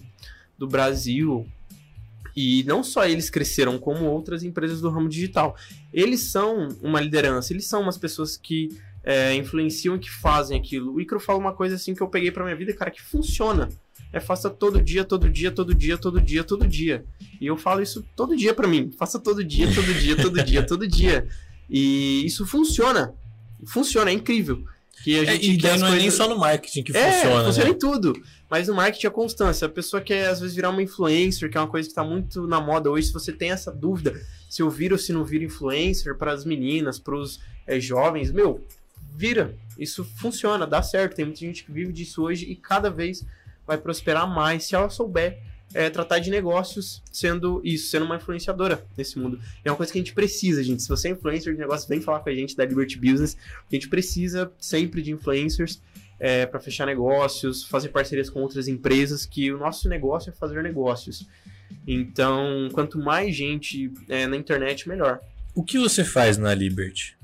do 0.57 0.67
Brasil. 0.67 1.47
E 2.35 2.63
não 2.65 2.83
só 2.83 3.05
eles 3.05 3.29
cresceram, 3.29 3.79
como 3.79 4.05
outras 4.05 4.43
empresas 4.43 4.81
do 4.81 4.89
ramo 4.89 5.09
digital. 5.09 5.55
Eles 5.91 6.21
são 6.31 6.67
uma 6.81 7.01
liderança, 7.01 7.51
eles 7.51 7.65
são 7.65 7.81
umas 7.81 7.97
pessoas 7.97 8.37
que 8.37 8.69
é, 9.07 9.33
influenciam 9.35 9.95
e 9.95 9.99
que 9.99 10.11
fazem 10.11 10.59
aquilo. 10.59 10.93
O 10.93 10.99
Icaro 10.99 11.21
fala 11.21 11.39
uma 11.39 11.53
coisa 11.53 11.75
assim 11.75 11.95
que 11.95 12.03
eu 12.03 12.09
peguei 12.09 12.29
pra 12.29 12.43
minha 12.43 12.57
vida, 12.57 12.73
cara, 12.73 12.91
que 12.91 13.01
funciona 13.01 13.69
é 14.11 14.19
faça 14.19 14.49
todo 14.49 14.81
dia, 14.81 15.03
todo 15.03 15.29
dia, 15.29 15.51
todo 15.51 15.73
dia, 15.73 15.97
todo 15.97 16.19
dia, 16.21 16.43
todo 16.43 16.67
dia. 16.67 17.05
E 17.39 17.45
eu 17.45 17.57
falo 17.57 17.81
isso 17.81 18.05
todo 18.15 18.35
dia 18.35 18.53
para 18.53 18.67
mim. 18.67 18.91
Faça 18.97 19.19
todo 19.19 19.43
dia, 19.43 19.67
todo 19.73 19.93
dia, 19.93 20.15
todo 20.15 20.43
dia, 20.43 20.63
todo 20.65 20.87
dia. 20.87 21.27
E 21.69 22.25
isso 22.25 22.45
funciona. 22.45 23.13
Funciona, 23.65 24.09
é 24.09 24.13
incrível. 24.13 24.63
Que 25.03 25.19
a 25.19 25.23
é, 25.23 25.25
gente 25.33 25.49
é, 25.49 25.53
e 25.53 25.57
daí 25.57 25.71
não 25.73 25.87
coisas... 25.87 25.99
é 25.99 26.01
nem 26.01 26.11
só 26.11 26.27
no 26.27 26.37
marketing 26.37 26.83
que 26.83 26.97
é, 26.97 27.11
funciona. 27.11 27.45
Funciona 27.45 27.69
né? 27.69 27.75
em 27.75 27.79
tudo. 27.79 28.21
Mas 28.49 28.67
no 28.67 28.75
marketing 28.75 29.07
é 29.07 29.09
constância. 29.09 29.65
A 29.65 29.69
pessoa 29.69 30.01
quer, 30.01 30.29
às 30.29 30.39
vezes, 30.39 30.55
virar 30.55 30.69
uma 30.69 30.81
influencer, 30.81 31.49
que 31.49 31.57
é 31.57 31.61
uma 31.61 31.67
coisa 31.67 31.87
que 31.87 31.91
está 31.91 32.03
muito 32.03 32.47
na 32.47 32.61
moda 32.61 32.89
hoje. 32.89 33.07
Se 33.07 33.13
você 33.13 33.33
tem 33.33 33.51
essa 33.51 33.71
dúvida 33.71 34.13
se 34.49 34.61
eu 34.61 34.69
viro 34.69 34.95
ou 34.95 34.99
se 34.99 35.11
não 35.11 35.25
viro 35.25 35.43
influencer 35.43 36.17
para 36.17 36.31
as 36.31 36.45
meninas, 36.45 36.97
para 36.97 37.15
os 37.15 37.39
é, 37.65 37.79
jovens, 37.79 38.31
meu, 38.31 38.61
vira. 39.17 39.55
Isso 39.79 40.05
funciona, 40.05 40.67
dá 40.67 40.81
certo. 40.83 41.15
Tem 41.15 41.25
muita 41.25 41.39
gente 41.39 41.63
que 41.63 41.71
vive 41.71 41.91
disso 41.91 42.21
hoje 42.21 42.45
e 42.45 42.55
cada 42.55 42.89
vez 42.89 43.25
vai 43.65 43.77
prosperar 43.77 44.27
mais 44.27 44.65
se 44.65 44.75
ela 44.75 44.89
souber 44.89 45.41
é, 45.73 45.89
tratar 45.89 46.19
de 46.19 46.29
negócios 46.29 47.03
sendo 47.11 47.59
isso, 47.63 47.89
sendo 47.89 48.05
uma 48.05 48.15
influenciadora 48.15 48.85
nesse 48.95 49.19
mundo. 49.19 49.39
É 49.65 49.71
uma 49.71 49.75
coisa 49.75 49.91
que 49.91 49.97
a 49.97 50.01
gente 50.01 50.13
precisa, 50.13 50.63
gente. 50.63 50.83
Se 50.83 50.87
você 50.87 51.09
é 51.09 51.11
influencer 51.11 51.53
de 51.53 51.59
negócio, 51.59 51.89
vem 51.89 51.99
falar 51.99 52.19
com 52.19 52.29
a 52.29 52.33
gente 52.33 52.55
da 52.55 52.63
Liberty 52.63 52.97
Business. 52.97 53.35
A 53.69 53.75
gente 53.75 53.89
precisa 53.89 54.51
sempre 54.59 55.01
de 55.01 55.11
influencers 55.11 55.81
é, 56.19 56.45
para 56.45 56.59
fechar 56.59 56.85
negócios, 56.85 57.63
fazer 57.63 57.89
parcerias 57.89 58.29
com 58.29 58.39
outras 58.41 58.67
empresas, 58.67 59.25
que 59.25 59.51
o 59.51 59.57
nosso 59.57 59.89
negócio 59.89 60.29
é 60.29 60.33
fazer 60.33 60.61
negócios. 60.63 61.27
Então, 61.85 62.69
quanto 62.71 62.97
mais 62.97 63.35
gente 63.35 63.91
é, 64.07 64.25
na 64.25 64.37
internet, 64.37 64.87
melhor. 64.87 65.19
O 65.53 65.63
que 65.63 65.77
você 65.77 66.03
faz 66.03 66.37
na 66.37 66.53
Liberty? 66.53 67.16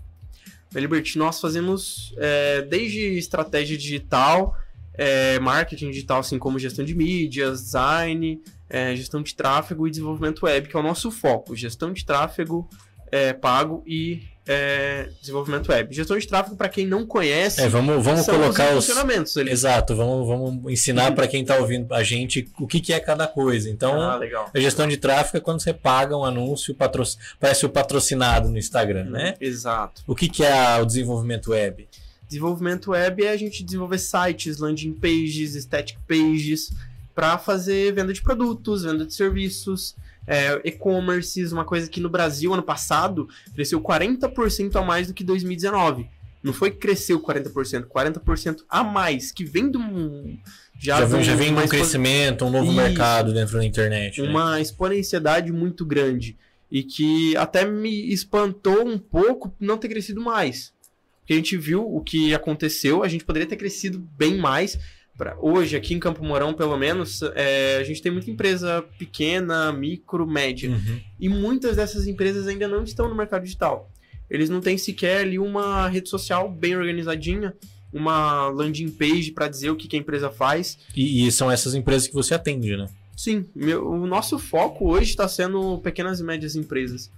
Na 0.73 0.81
Liberty, 0.81 1.17
nós 1.17 1.39
fazemos 1.39 2.13
é, 2.17 2.61
desde 2.63 3.17
estratégia 3.17 3.77
digital 3.77 4.57
é, 4.93 5.39
marketing 5.39 5.91
digital, 5.91 6.19
assim 6.19 6.37
como 6.37 6.59
gestão 6.59 6.85
de 6.85 6.95
mídias, 6.95 7.63
design, 7.63 8.41
é, 8.69 8.95
gestão 8.95 9.21
de 9.21 9.35
tráfego 9.35 9.87
e 9.87 9.91
desenvolvimento 9.91 10.45
web, 10.45 10.67
que 10.67 10.75
é 10.75 10.79
o 10.79 10.83
nosso 10.83 11.09
foco. 11.11 11.55
Gestão 11.55 11.91
de 11.91 12.05
tráfego 12.05 12.69
é, 13.11 13.33
pago 13.33 13.83
e 13.85 14.23
é, 14.45 15.09
desenvolvimento 15.21 15.71
web. 15.71 15.93
Gestão 15.93 16.17
de 16.17 16.27
tráfego, 16.27 16.55
para 16.55 16.69
quem 16.69 16.85
não 16.85 17.05
conhece, 17.05 17.61
é, 17.61 17.69
vamos, 17.69 18.03
vamos 18.03 18.25
colocar 18.25 18.75
os 18.75 18.85
funcionamentos 18.85 19.35
ali. 19.37 19.51
Exato, 19.51 19.95
vamos, 19.95 20.27
vamos 20.27 20.71
ensinar 20.71 21.13
para 21.13 21.27
quem 21.27 21.41
está 21.41 21.57
ouvindo 21.57 21.93
a 21.93 22.03
gente 22.03 22.49
o 22.59 22.67
que, 22.67 22.79
que 22.79 22.93
é 22.93 22.99
cada 22.99 23.27
coisa. 23.27 23.69
Então, 23.69 24.01
ah, 24.01 24.19
a 24.53 24.59
gestão 24.59 24.87
de 24.87 24.97
tráfego 24.97 25.37
é 25.37 25.39
quando 25.39 25.61
você 25.61 25.73
paga 25.73 26.17
um 26.17 26.25
anúncio, 26.25 26.75
patroc... 26.75 27.07
parece 27.39 27.65
o 27.65 27.69
patrocinado 27.69 28.49
no 28.49 28.57
Instagram, 28.57 29.05
né? 29.05 29.35
Exato. 29.39 30.03
O 30.05 30.15
que, 30.15 30.27
que 30.27 30.43
é 30.43 30.81
o 30.81 30.85
desenvolvimento 30.85 31.51
web? 31.51 31.87
Desenvolvimento 32.27 32.91
web 32.91 33.23
é 33.23 33.29
a 33.29 33.37
gente 33.37 33.63
desenvolver 33.63 33.99
sites, 33.99 34.57
landing 34.57 34.93
pages, 34.93 35.55
static 35.55 35.97
pages, 36.07 36.73
para 37.13 37.37
fazer 37.37 37.93
venda 37.93 38.11
de 38.11 38.21
produtos, 38.21 38.83
venda 38.83 39.05
de 39.05 39.13
serviços, 39.13 39.95
é, 40.27 40.61
e-commerces, 40.63 41.51
uma 41.51 41.65
coisa 41.65 41.89
que 41.89 41.99
no 41.99 42.09
Brasil, 42.09 42.53
ano 42.53 42.63
passado, 42.63 43.27
cresceu 43.53 43.81
40% 43.81 44.75
a 44.75 44.81
mais 44.81 45.07
do 45.07 45.13
que 45.13 45.23
2019. 45.23 46.09
Não 46.43 46.51
foi 46.51 46.71
que 46.71 46.77
cresceu 46.77 47.21
40%, 47.21 47.85
40% 47.85 48.63
a 48.67 48.83
mais, 48.83 49.31
que 49.31 49.45
vem 49.45 49.71
de, 49.71 49.77
um, 49.77 50.37
já, 50.77 50.99
já, 50.99 51.05
vem, 51.05 51.23
já 51.23 51.35
vem 51.35 51.57
um 51.57 51.67
crescimento, 51.67 52.43
um 52.43 52.49
novo 52.49 52.65
Isso, 52.65 52.75
mercado 52.75 53.33
dentro 53.33 53.57
da 53.57 53.65
internet. 53.65 54.21
Né? 54.21 54.29
Uma 54.29 54.59
exponencialidade 54.59 55.51
muito 55.53 55.85
grande. 55.85 56.37
E 56.69 56.83
que 56.83 57.37
até 57.37 57.65
me 57.65 58.11
espantou 58.11 58.85
um 58.85 58.97
pouco 58.97 59.55
não 59.59 59.77
ter 59.77 59.87
crescido 59.87 60.19
mais. 60.19 60.73
Porque 61.19 61.33
a 61.33 61.35
gente 61.37 61.55
viu 61.55 61.87
o 61.87 62.01
que 62.01 62.33
aconteceu, 62.33 63.03
a 63.03 63.07
gente 63.07 63.23
poderia 63.23 63.47
ter 63.47 63.55
crescido 63.55 63.99
bem 64.17 64.37
mais. 64.37 64.77
Pra, 65.17 65.37
hoje, 65.39 65.75
aqui 65.75 65.93
em 65.93 65.99
Campo 65.99 66.23
Mourão, 66.23 66.53
pelo 66.53 66.75
menos, 66.75 67.21
é, 67.35 67.77
a 67.77 67.83
gente 67.83 68.01
tem 68.01 68.11
muita 68.11 68.31
empresa 68.31 68.83
pequena, 68.97 69.71
micro, 69.71 70.25
média. 70.25 70.71
Uhum. 70.71 70.99
E 71.19 71.29
muitas 71.29 71.75
dessas 71.75 72.07
empresas 72.07 72.47
ainda 72.47 72.67
não 72.67 72.83
estão 72.83 73.07
no 73.07 73.15
mercado 73.15 73.43
digital. 73.43 73.91
Eles 74.29 74.49
não 74.49 74.59
têm 74.59 74.77
sequer 74.77 75.19
ali 75.19 75.37
uma 75.37 75.87
rede 75.87 76.09
social 76.09 76.51
bem 76.51 76.75
organizadinha, 76.75 77.53
uma 77.93 78.47
landing 78.47 78.89
page 78.89 79.31
para 79.31 79.47
dizer 79.47 79.69
o 79.69 79.75
que, 79.75 79.87
que, 79.87 79.95
a 79.95 79.99
empresa 79.99 80.31
faz. 80.31 80.79
E, 80.95 81.27
e, 81.27 81.31
são 81.31 81.51
essas 81.51 81.75
empresas 81.75 82.07
que 82.07 82.13
você 82.13 82.33
atende, 82.33 82.75
né? 82.75 82.87
Sim, 83.15 83.45
meu, 83.55 83.87
o 83.87 84.07
nosso 84.07 84.39
foco 84.39 84.89
hoje 84.89 85.11
está 85.11 85.27
sendo 85.27 85.77
pequenas 85.77 86.19
e 86.19 86.23
médias 86.23 86.55
empresas. 86.55 87.11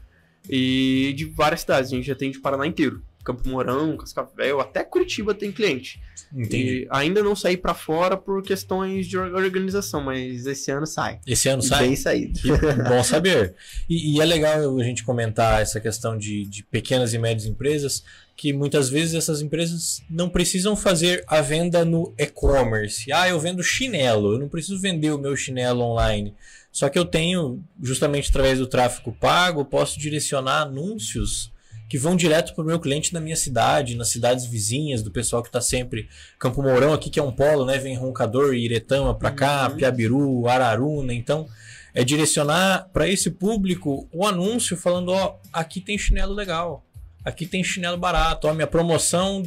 E 0.50 1.14
de 1.16 1.24
várias 1.24 1.62
cidades, 1.62 1.94
a 1.94 1.96
gente 1.96 2.12
atende 2.12 2.38
o 2.38 2.42
Paraná 2.42 2.68
inteiro. 2.68 3.02
Campo 3.26 3.50
Mourão, 3.50 3.98
Cascavel, 3.98 4.62
até 4.62 4.84
Curitiba 4.84 5.34
tem 5.34 5.52
cliente. 5.52 6.00
Entendi. 6.32 6.84
E 6.84 6.88
ainda 6.92 7.24
não 7.24 7.36
saí 7.36 7.58
para 7.58 7.74
fora 7.74 8.16
por 8.16 8.44
questões 8.44 9.08
de 9.08 9.18
organização, 9.18 10.00
mas 10.00 10.46
esse 10.46 10.70
ano 10.70 10.86
sai. 10.86 11.20
Esse 11.26 11.50
ano 11.50 11.64
sai? 11.64 11.88
Bem 11.88 11.96
saído. 11.96 12.40
Bom 12.88 13.04
saber. 13.04 13.56
E, 13.90 14.16
e, 14.16 14.22
é 14.22 14.26
legal 14.26 14.78
a 14.78 14.84
gente 14.84 15.04
comentar 15.04 15.60
essa 15.60 15.80
questão 15.80 16.16
de, 16.16 16.46
de 16.46 16.62
pequenas 16.64 17.16
e 17.16 17.18
médias 17.18 17.48
empresas, 17.48 18.04
que 18.36 18.54
muitas 18.54 18.90
vezes 18.90 19.16
essas 19.16 19.42
empresas 19.42 20.04
não 20.08 20.30
precisam 20.30 20.76
fazer 20.76 21.24
a 21.28 21.42
venda 21.42 21.84
no 21.84 22.14
e-commerce. 22.20 23.12
Ah, 23.12 23.28
eu 23.28 23.40
vendo 23.40 23.64
chinelo, 23.64 24.34
eu 24.34 24.40
não 24.40 24.48
preciso 24.48 24.80
vender 24.80 25.12
o 25.12 25.18
meu 25.18 25.36
chinelo 25.36 25.82
online. 25.82 26.36
Só 26.72 26.90
que 26.90 27.00
eu 27.00 27.06
tenho, 27.06 27.64
justamente 27.82 28.30
através 28.30 28.60
do 28.60 28.68
tráfego 28.68 29.12
pago, 29.20 29.66
posso 29.66 29.98
direcionar 29.98 30.62
anúncios 30.62 31.55
que 31.88 31.98
vão 31.98 32.16
direto 32.16 32.54
para 32.56 32.64
o 32.64 32.68
meu 32.68 32.80
cliente 32.80 33.14
na 33.14 33.20
minha 33.20 33.36
cidade, 33.36 33.96
nas 33.96 34.10
cidades 34.10 34.46
vizinhas, 34.46 35.04
do 35.04 35.12
pessoal 35.12 35.42
que 35.42 35.50
está 35.50 35.62
sempre. 35.62 36.10
Campo 36.40 36.62
Mourão 36.62 36.94
aqui, 36.94 37.10
que 37.10 37.20
é 37.20 37.24
um 37.24 37.32
polo, 37.32 37.66
né? 37.66 37.78
Vem 37.78 37.96
Roncador 37.96 38.56
Iretama 38.56 39.14
para 39.14 39.32
cá, 39.32 39.70
uhum. 39.70 39.78
Piabiru, 39.78 40.48
Araruna. 40.48 41.14
Então, 41.14 41.48
é 41.94 42.04
direcionar 42.04 42.90
para 42.92 43.08
esse 43.08 43.32
público 43.32 44.10
o 44.12 44.26
anúncio 44.26 44.76
falando: 44.76 45.10
ó, 45.10 45.38
aqui 45.54 45.80
tem 45.80 45.98
chinelo 45.98 46.34
legal, 46.34 46.84
aqui 47.24 47.46
tem 47.46 47.64
chinelo 47.64 47.98
barato, 47.98 48.48
ó, 48.48 48.54
minha 48.54 48.68
promoção, 48.68 49.44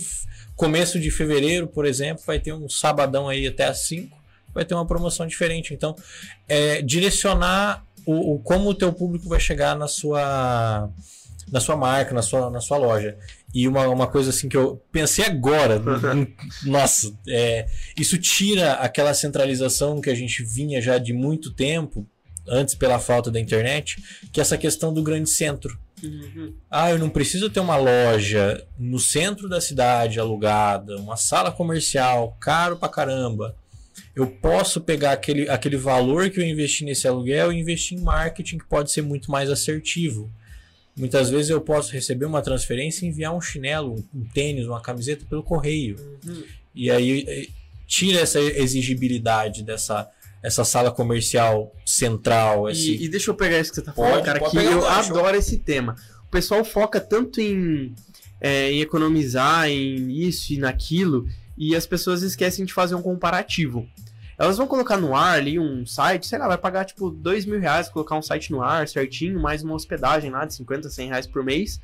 começo 0.57 0.99
de 0.99 1.11
fevereiro, 1.11 1.67
por 1.67 1.85
exemplo, 1.85 2.23
vai 2.27 2.39
ter 2.39 2.53
um 2.53 2.69
sabadão 2.69 3.29
aí 3.29 3.47
até 3.47 3.67
às 3.67 3.81
5, 3.81 4.17
vai 4.55 4.65
ter 4.65 4.75
uma 4.75 4.87
promoção 4.87 5.27
diferente. 5.27 5.75
Então, 5.75 5.95
é 6.49 6.81
direcionar 6.83 7.85
o, 8.07 8.35
o 8.35 8.39
como 8.39 8.71
o 8.71 8.75
teu 8.75 8.93
público 8.93 9.29
vai 9.29 9.41
chegar 9.41 9.77
na 9.77 9.87
sua 9.87 10.89
na 11.51 11.61
sua 11.61 11.77
marca, 11.77 12.15
na 12.15 12.23
sua, 12.23 12.51
na 12.51 12.61
sua 12.61 12.77
loja. 12.77 13.17
E 13.55 13.67
uma, 13.67 13.89
uma 13.89 14.07
coisa 14.07 14.31
assim 14.31 14.49
que 14.49 14.57
eu 14.57 14.83
pensei 14.93 15.25
agora, 15.25 15.81
nossa, 16.65 17.13
é, 17.29 17.67
isso 17.99 18.19
tira 18.19 18.75
aquela 18.75 19.15
centralização 19.15 20.01
que 20.01 20.11
a 20.11 20.15
gente 20.15 20.43
vinha 20.43 20.81
já 20.81 20.99
de 20.99 21.13
muito 21.13 21.53
tempo, 21.53 22.07
antes 22.47 22.75
pela 22.75 22.99
falta 22.99 23.31
da 23.31 23.41
internet, 23.41 24.03
que 24.33 24.41
é 24.41 24.43
essa 24.43 24.59
questão 24.59 24.93
do 24.93 25.03
grande 25.03 25.29
centro. 25.29 25.79
Uhum. 26.03 26.55
Ah, 26.71 26.91
eu 26.91 26.99
não 26.99 27.09
preciso 27.09 27.51
ter 27.51 27.61
uma 27.61 27.77
loja 27.77 28.65
no 28.79 28.99
centro 28.99 29.49
da 29.49 29.61
cidade 29.61 30.21
alugada, 30.21 30.97
uma 30.97 31.17
sala 31.17 31.51
comercial, 31.51 32.37
caro 32.41 32.77
pra 32.77 32.89
caramba. 32.89 33.55
Eu 34.15 34.27
posso 34.27 34.81
pegar 34.81 35.13
aquele, 35.13 35.49
aquele 35.49 35.77
valor 35.77 36.31
que 36.31 36.41
eu 36.41 36.45
investi 36.45 36.85
nesse 36.85 37.07
aluguel 37.07 37.53
e 37.53 37.59
investir 37.59 37.99
em 37.99 38.03
marketing 38.03 38.59
que 38.59 38.67
pode 38.67 38.91
ser 38.91 39.03
muito 39.03 39.31
mais 39.31 39.51
assertivo. 39.51 40.31
Muitas 40.99 41.31
vezes 41.31 41.51
eu 41.51 41.61
posso 41.61 41.93
receber 41.93 42.27
uma 42.27 42.43
transferência 42.43 43.05
e 43.05 43.09
enviar 43.09 43.35
um 43.35 43.41
chinelo, 43.41 43.95
um 44.15 44.25
tênis, 44.35 44.67
uma 44.67 44.81
camiseta 44.81 45.25
pelo 45.25 45.43
correio. 45.43 45.97
Uhum. 46.27 46.43
E 46.75 46.91
aí 46.91 47.25
eh, 47.27 47.47
tira 47.87 48.21
essa 48.21 48.41
exigibilidade 48.41 49.63
dessa 49.63 50.11
essa 50.43 50.65
sala 50.65 50.91
comercial 50.91 51.75
central. 51.85 52.69
Esse... 52.69 52.93
E, 52.93 53.05
e 53.05 53.09
deixa 53.09 53.31
eu 53.31 53.35
pegar 53.35 53.59
isso 53.59 53.71
que 53.71 53.77
você 53.77 53.83
tá 53.83 53.93
falando, 53.93 54.13
pode, 54.13 54.25
cara, 54.25 54.39
pode 54.39 54.51
que 54.53 54.65
eu 54.65 54.87
adoro 54.87 55.37
esse 55.37 55.59
tema. 55.59 55.97
O 56.27 56.31
pessoal 56.31 56.65
foca 56.65 57.01
tanto 57.01 57.41
em, 57.41 57.95
é, 58.41 58.71
em 58.71 58.81
economizar, 58.81 59.69
em 59.69 60.11
isso 60.13 60.53
e 60.53 60.59
naquilo, 60.59 61.27
e 61.57 61.75
as 61.75 61.87
pessoas 61.87 62.23
esquecem 62.23 62.65
de 62.65 62.73
fazer 62.73 62.95
um 62.95 63.03
comparativo. 63.03 63.89
Elas 64.39 64.57
vão 64.57 64.69
colocar 64.69 64.97
no 64.97 65.17
ar 65.17 65.37
ali 65.37 65.59
um 65.59 65.85
site, 65.85 66.27
sei 66.27 66.39
lá, 66.39 66.47
vai 66.47 66.59
pagar 66.59 66.85
tipo 66.85 67.11
dois 67.11 67.45
mil 67.45 67.59
reais 67.59 67.89
colocar 67.89 68.17
um 68.17 68.23
site 68.23 68.53
no 68.53 68.63
ar 68.63 68.87
certinho, 68.87 69.41
mais 69.41 69.65
uma 69.65 69.75
hospedagem 69.75 70.31
lá 70.31 70.45
de 70.45 70.55
50, 70.55 70.89
100 70.89 71.09
reais 71.09 71.27
por 71.27 71.45
mês 71.45 71.81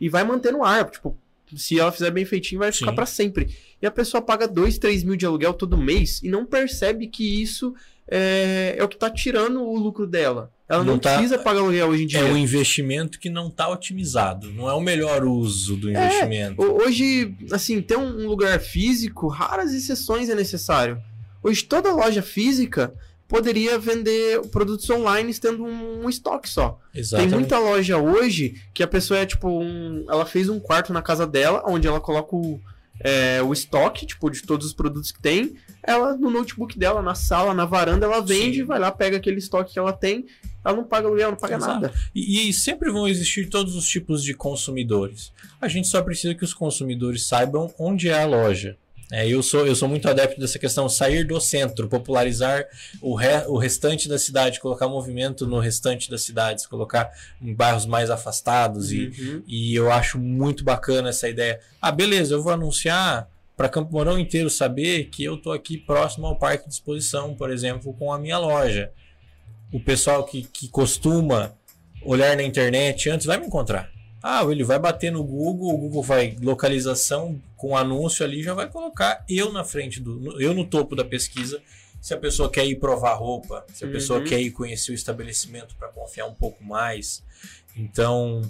e 0.00 0.08
vai 0.08 0.22
manter 0.22 0.52
no 0.52 0.64
ar. 0.64 0.88
Tipo, 0.88 1.18
se 1.56 1.78
ela 1.78 1.90
fizer 1.90 2.10
bem 2.12 2.24
feitinho, 2.24 2.60
vai 2.60 2.70
ficar 2.70 2.92
para 2.92 3.06
sempre. 3.06 3.56
E 3.82 3.86
a 3.86 3.90
pessoa 3.90 4.22
paga 4.22 4.46
2, 4.46 4.78
3 4.78 5.02
mil 5.02 5.16
de 5.16 5.26
aluguel 5.26 5.52
todo 5.52 5.76
mês 5.76 6.22
e 6.22 6.28
não 6.28 6.46
percebe 6.46 7.08
que 7.08 7.42
isso 7.42 7.74
é, 8.08 8.76
é 8.78 8.84
o 8.84 8.88
que 8.88 8.96
tá 8.96 9.10
tirando 9.10 9.60
o 9.60 9.76
lucro 9.76 10.06
dela. 10.06 10.52
Ela 10.68 10.82
não, 10.82 10.94
não 10.94 10.98
tá, 10.98 11.14
precisa 11.14 11.38
pagar 11.38 11.60
aluguel 11.60 11.88
hoje 11.88 12.04
em 12.04 12.06
dia. 12.06 12.20
É 12.20 12.24
um 12.24 12.36
investimento 12.36 13.18
que 13.18 13.30
não 13.30 13.48
está 13.48 13.68
otimizado. 13.68 14.52
Não 14.52 14.68
é 14.68 14.74
o 14.74 14.80
melhor 14.80 15.24
uso 15.24 15.76
do 15.76 15.88
é, 15.88 15.92
investimento. 15.92 16.62
É, 16.62 16.66
hoje, 16.66 17.34
assim, 17.52 17.80
ter 17.80 17.96
um 17.96 18.26
lugar 18.26 18.58
físico, 18.60 19.28
raras 19.28 19.72
exceções 19.72 20.28
é 20.28 20.34
necessário. 20.34 21.00
Hoje 21.46 21.62
toda 21.62 21.92
loja 21.92 22.22
física 22.22 22.92
poderia 23.28 23.78
vender 23.78 24.40
produtos 24.48 24.90
online 24.90 25.32
tendo 25.34 25.64
um, 25.64 26.08
estoque 26.08 26.48
só. 26.48 26.80
Exatamente. 26.92 27.30
Tem 27.30 27.38
muita 27.38 27.58
loja 27.60 27.98
hoje 27.98 28.60
que 28.74 28.82
a 28.82 28.86
pessoa 28.88 29.20
é 29.20 29.26
tipo 29.26 29.48
um, 29.48 30.04
ela 30.08 30.26
fez 30.26 30.48
um 30.48 30.58
quarto 30.58 30.92
na 30.92 31.00
casa 31.00 31.24
dela 31.24 31.62
onde 31.64 31.86
ela 31.86 32.00
coloca 32.00 32.34
o, 32.34 32.60
é, 32.98 33.40
o 33.42 33.52
estoque 33.52 34.06
tipo 34.06 34.28
de 34.28 34.42
todos 34.42 34.66
os 34.66 34.72
produtos 34.72 35.12
que 35.12 35.22
tem. 35.22 35.54
Ela 35.84 36.16
no 36.16 36.30
notebook 36.30 36.76
dela, 36.76 37.00
na 37.00 37.14
sala, 37.14 37.54
na 37.54 37.64
varanda, 37.64 38.06
ela 38.06 38.20
vende, 38.20 38.58
Sim. 38.58 38.64
vai 38.64 38.80
lá 38.80 38.90
pega 38.90 39.16
aquele 39.16 39.38
estoque 39.38 39.74
que 39.74 39.78
ela 39.78 39.92
tem. 39.92 40.26
Ela 40.64 40.74
não 40.74 40.82
paga 40.82 41.06
aluguel, 41.06 41.30
não 41.30 41.38
paga 41.38 41.58
Exato. 41.58 41.72
nada. 41.74 41.94
E, 42.12 42.48
e 42.48 42.52
sempre 42.52 42.90
vão 42.90 43.06
existir 43.06 43.48
todos 43.48 43.76
os 43.76 43.86
tipos 43.86 44.20
de 44.24 44.34
consumidores. 44.34 45.32
A 45.60 45.68
gente 45.68 45.86
só 45.86 46.02
precisa 46.02 46.34
que 46.34 46.44
os 46.44 46.52
consumidores 46.52 47.24
saibam 47.24 47.72
onde 47.78 48.08
é 48.08 48.20
a 48.20 48.26
loja. 48.26 48.76
É, 49.12 49.28
eu, 49.28 49.40
sou, 49.42 49.64
eu 49.66 49.76
sou 49.76 49.88
muito 49.88 50.08
adepto 50.08 50.40
dessa 50.40 50.58
questão, 50.58 50.88
sair 50.88 51.24
do 51.24 51.40
centro, 51.40 51.88
popularizar 51.88 52.66
o, 53.00 53.14
re, 53.14 53.44
o 53.46 53.56
restante 53.56 54.08
da 54.08 54.18
cidade, 54.18 54.58
colocar 54.58 54.88
movimento 54.88 55.46
no 55.46 55.60
restante 55.60 56.10
das 56.10 56.22
cidades, 56.22 56.66
colocar 56.66 57.10
em 57.40 57.54
bairros 57.54 57.86
mais 57.86 58.10
afastados. 58.10 58.90
Uhum. 58.90 59.42
E, 59.46 59.72
e 59.72 59.74
eu 59.76 59.92
acho 59.92 60.18
muito 60.18 60.64
bacana 60.64 61.10
essa 61.10 61.28
ideia. 61.28 61.60
Ah, 61.80 61.92
beleza, 61.92 62.34
eu 62.34 62.42
vou 62.42 62.52
anunciar 62.52 63.28
para 63.56 63.68
Campo 63.68 63.92
Mourão 63.92 64.18
inteiro 64.18 64.50
saber 64.50 65.04
que 65.04 65.24
eu 65.24 65.36
estou 65.36 65.52
aqui 65.52 65.78
próximo 65.78 66.26
ao 66.26 66.36
Parque 66.36 66.68
de 66.68 66.74
Exposição, 66.74 67.34
por 67.34 67.50
exemplo, 67.50 67.94
com 67.94 68.12
a 68.12 68.18
minha 68.18 68.38
loja. 68.38 68.90
O 69.72 69.80
pessoal 69.80 70.24
que, 70.24 70.42
que 70.42 70.68
costuma 70.68 71.54
olhar 72.02 72.36
na 72.36 72.42
internet 72.42 73.08
antes 73.08 73.24
vai 73.26 73.38
me 73.38 73.46
encontrar. 73.46 73.90
Ah, 74.28 74.42
ele 74.50 74.64
vai 74.64 74.76
bater 74.76 75.12
no 75.12 75.22
Google, 75.22 75.72
o 75.72 75.78
Google 75.78 76.02
vai 76.02 76.36
localização 76.42 77.40
com 77.56 77.76
anúncio 77.76 78.24
ali, 78.24 78.42
já 78.42 78.54
vai 78.54 78.68
colocar 78.68 79.24
eu 79.28 79.52
na 79.52 79.62
frente 79.62 80.00
do, 80.00 80.42
eu 80.42 80.52
no 80.52 80.66
topo 80.66 80.96
da 80.96 81.04
pesquisa. 81.04 81.62
Se 82.00 82.12
a 82.12 82.16
pessoa 82.16 82.50
quer 82.50 82.66
ir 82.66 82.74
provar 82.80 83.14
roupa, 83.14 83.64
se 83.72 83.84
a 83.84 83.86
uhum. 83.86 83.92
pessoa 83.92 84.20
quer 84.24 84.40
ir 84.40 84.50
conhecer 84.50 84.90
o 84.90 84.94
estabelecimento 84.96 85.76
para 85.76 85.86
confiar 85.90 86.26
um 86.26 86.34
pouco 86.34 86.64
mais. 86.64 87.22
Então, 87.76 88.42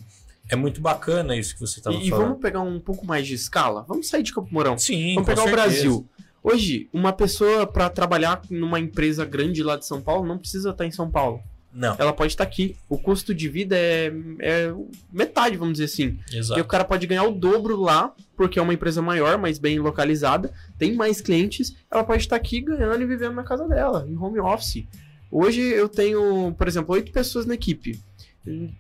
é 0.49 0.57
muito 0.57 0.81
bacana 0.81 1.37
isso 1.37 1.53
que 1.53 1.61
você 1.61 1.79
estava 1.79 1.95
falando. 1.95 2.09
E 2.09 2.11
vamos 2.11 2.41
pegar 2.41 2.63
um 2.63 2.81
pouco 2.81 3.05
mais 3.05 3.27
de 3.27 3.35
escala? 3.35 3.85
Vamos 3.87 4.09
sair 4.09 4.23
de 4.23 4.33
Campo 4.33 4.49
Mourão. 4.51 4.79
Sim, 4.79 5.17
Vamos 5.17 5.29
pegar 5.29 5.43
certeza. 5.43 5.63
o 5.63 5.69
Brasil. 5.69 6.09
Hoje, 6.43 6.89
uma 6.91 7.13
pessoa 7.13 7.67
para 7.67 7.91
trabalhar 7.91 8.41
numa 8.49 8.81
empresa 8.81 9.27
grande 9.27 9.63
lá 9.63 9.77
de 9.77 9.85
São 9.85 10.01
Paulo 10.01 10.27
não 10.27 10.39
precisa 10.39 10.71
estar 10.71 10.87
em 10.87 10.91
São 10.91 11.11
Paulo. 11.11 11.43
Não. 11.73 11.95
Ela 11.99 12.13
pode 12.13 12.33
estar 12.33 12.45
aqui. 12.45 12.75
O 12.89 12.99
custo 12.99 13.35
de 13.35 13.49
vida 13.49 13.77
é, 13.77 14.13
é 14.41 14.75
metade, 15.13 15.57
vamos 15.57 15.75
dizer 15.75 15.85
assim. 15.85 16.19
Exato. 16.33 16.59
E 16.59 16.63
o 16.63 16.65
cara 16.65 16.85
pode 16.85 17.07
ganhar 17.07 17.25
o 17.25 17.33
dobro 17.33 17.77
lá, 17.77 18.15
porque 18.35 18.59
é 18.59 18.63
uma 18.63 18.73
empresa 18.73 19.03
maior, 19.03 19.37
mas 19.37 19.59
bem 19.59 19.79
localizada, 19.79 20.53
tem 20.79 20.95
mais 20.95 21.21
clientes. 21.21 21.77
Ela 21.91 22.03
pode 22.03 22.23
estar 22.23 22.37
aqui 22.37 22.61
ganhando 22.61 23.03
e 23.03 23.07
vivendo 23.07 23.35
na 23.35 23.45
casa 23.45 23.69
dela, 23.69 24.07
em 24.09 24.17
home 24.17 24.41
office. 24.41 24.87
Hoje 25.31 25.61
eu 25.61 25.89
tenho, 25.89 26.55
por 26.57 26.67
exemplo, 26.67 26.95
oito 26.95 27.13
pessoas 27.13 27.45
na 27.45 27.55
equipe. 27.55 28.01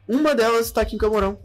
Uma 0.07 0.35
delas 0.35 0.67
está 0.67 0.81
aqui 0.83 0.95
em 0.95 0.99
Camorão. 0.99 1.39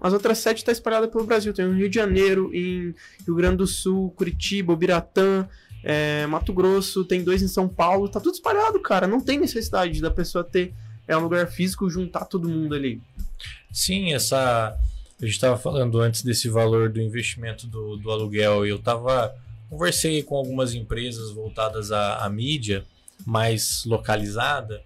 As 0.00 0.12
outras 0.12 0.38
sete 0.38 0.58
estão 0.58 0.72
tá 0.72 0.76
espalhadas 0.76 1.10
pelo 1.10 1.24
Brasil. 1.24 1.52
Tem 1.52 1.64
no 1.64 1.74
Rio 1.74 1.88
de 1.88 1.94
Janeiro, 1.94 2.50
em 2.52 2.94
Rio 3.24 3.34
Grande 3.36 3.58
do 3.58 3.66
Sul, 3.66 4.10
Curitiba, 4.10 4.76
Biratã, 4.76 5.48
é, 5.82 6.26
Mato 6.26 6.52
Grosso, 6.52 7.04
tem 7.04 7.22
dois 7.22 7.42
em 7.42 7.48
São 7.48 7.68
Paulo. 7.68 8.08
Tá 8.08 8.20
tudo 8.20 8.34
espalhado, 8.34 8.80
cara. 8.80 9.06
Não 9.06 9.20
tem 9.20 9.38
necessidade 9.38 10.00
da 10.00 10.10
pessoa 10.10 10.44
ter 10.44 10.72
é 11.06 11.16
um 11.16 11.20
lugar 11.20 11.48
físico 11.48 11.90
juntar 11.90 12.24
todo 12.24 12.48
mundo 12.48 12.74
ali. 12.74 13.00
Sim, 13.72 14.12
essa. 14.12 14.76
A 15.20 15.24
gente 15.24 15.34
estava 15.34 15.56
falando 15.56 16.00
antes 16.00 16.22
desse 16.22 16.48
valor 16.48 16.90
do 16.90 17.00
investimento 17.00 17.66
do, 17.66 17.96
do 17.96 18.10
aluguel 18.10 18.66
eu 18.66 18.76
estava 18.76 19.32
conversei 19.70 20.22
com 20.22 20.36
algumas 20.36 20.74
empresas 20.74 21.30
voltadas 21.30 21.92
à, 21.92 22.24
à 22.24 22.28
mídia 22.28 22.84
mais 23.24 23.84
localizada 23.86 24.82